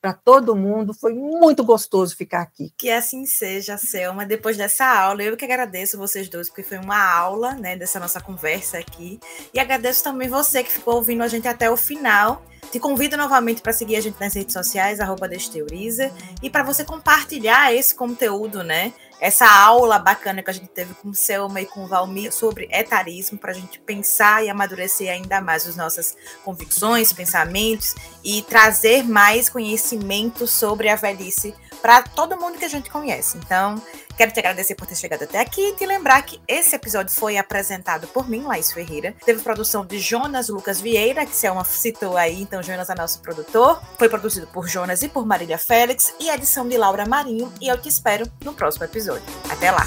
para 0.00 0.12
todo 0.12 0.56
mundo. 0.56 0.94
Foi 0.94 1.12
muito 1.12 1.62
gostoso 1.62 2.16
ficar 2.16 2.40
aqui. 2.40 2.72
Que 2.78 2.90
assim 2.90 3.26
seja, 3.26 3.76
Selma. 3.76 4.24
Depois 4.24 4.56
dessa 4.56 4.86
aula, 4.86 5.22
eu 5.22 5.36
que 5.36 5.44
agradeço 5.44 5.98
vocês 5.98 6.28
dois, 6.28 6.48
porque 6.48 6.62
foi 6.62 6.78
uma 6.78 7.02
aula 7.02 7.54
né, 7.54 7.76
dessa 7.76 8.00
nossa 8.00 8.20
conversa 8.20 8.78
aqui. 8.78 9.20
E 9.52 9.60
agradeço 9.60 10.02
também 10.02 10.28
você 10.28 10.62
que 10.62 10.72
ficou 10.72 10.94
ouvindo 10.96 11.22
a 11.22 11.28
gente 11.28 11.46
até 11.46 11.70
o 11.70 11.76
final. 11.76 12.42
Te 12.70 12.78
convido 12.78 13.16
novamente 13.16 13.62
para 13.62 13.72
seguir 13.72 13.96
a 13.96 14.00
gente 14.00 14.20
nas 14.20 14.34
redes 14.34 14.52
sociais, 14.52 15.00
arroba 15.00 15.26
Desteoriza, 15.28 16.12
e 16.40 16.48
para 16.48 16.62
você 16.62 16.84
compartilhar 16.84 17.74
esse 17.74 17.92
conteúdo, 17.94 18.62
né? 18.62 18.92
Essa 19.20 19.46
aula 19.46 19.98
bacana 19.98 20.42
que 20.42 20.50
a 20.50 20.52
gente 20.52 20.68
teve 20.68 20.94
com 20.94 21.10
o 21.10 21.14
Selma 21.14 21.60
e 21.60 21.66
com 21.66 21.84
o 21.84 21.86
Valmir 21.86 22.32
sobre 22.32 22.68
etarismo, 22.70 23.38
para 23.38 23.50
a 23.50 23.54
gente 23.54 23.78
pensar 23.80 24.44
e 24.44 24.48
amadurecer 24.48 25.10
ainda 25.10 25.40
mais 25.40 25.66
as 25.66 25.76
nossas 25.76 26.16
convicções, 26.44 27.12
pensamentos 27.12 27.94
e 28.24 28.42
trazer 28.42 29.04
mais 29.04 29.48
conhecimento 29.48 30.46
sobre 30.46 30.88
a 30.88 30.96
velhice 30.96 31.54
para 31.82 32.02
todo 32.02 32.36
mundo 32.36 32.58
que 32.58 32.64
a 32.64 32.68
gente 32.68 32.90
conhece. 32.90 33.38
Então, 33.38 33.80
quero 34.16 34.32
te 34.32 34.40
agradecer 34.40 34.74
por 34.74 34.86
ter 34.86 34.96
chegado 34.96 35.24
até 35.24 35.40
aqui 35.40 35.60
e 35.60 35.72
te 35.76 35.86
lembrar 35.86 36.22
que 36.22 36.40
esse 36.46 36.74
episódio 36.74 37.14
foi 37.14 37.36
apresentado 37.36 38.06
por 38.08 38.28
mim, 38.28 38.42
Laís 38.42 38.72
Ferreira. 38.72 39.14
Teve 39.24 39.42
produção 39.42 39.84
de 39.84 39.98
Jonas 39.98 40.48
Lucas 40.48 40.80
Vieira, 40.80 41.26
que 41.26 41.34
Selma 41.34 41.64
citou 41.64 42.16
aí, 42.16 42.42
então 42.42 42.62
Jonas 42.62 42.90
é 42.90 42.94
nosso 42.94 43.20
produtor. 43.20 43.82
Foi 43.98 44.08
produzido 44.08 44.46
por 44.48 44.68
Jonas 44.68 45.02
e 45.02 45.08
por 45.08 45.26
Marília 45.26 45.58
Félix 45.58 46.14
e 46.18 46.28
edição 46.28 46.68
de 46.68 46.76
Laura 46.76 47.06
Marinho. 47.06 47.52
E 47.60 47.68
eu 47.68 47.80
te 47.80 47.88
espero 47.88 48.26
no 48.44 48.54
próximo 48.54 48.84
episódio. 48.84 49.24
Até 49.48 49.70
lá! 49.70 49.86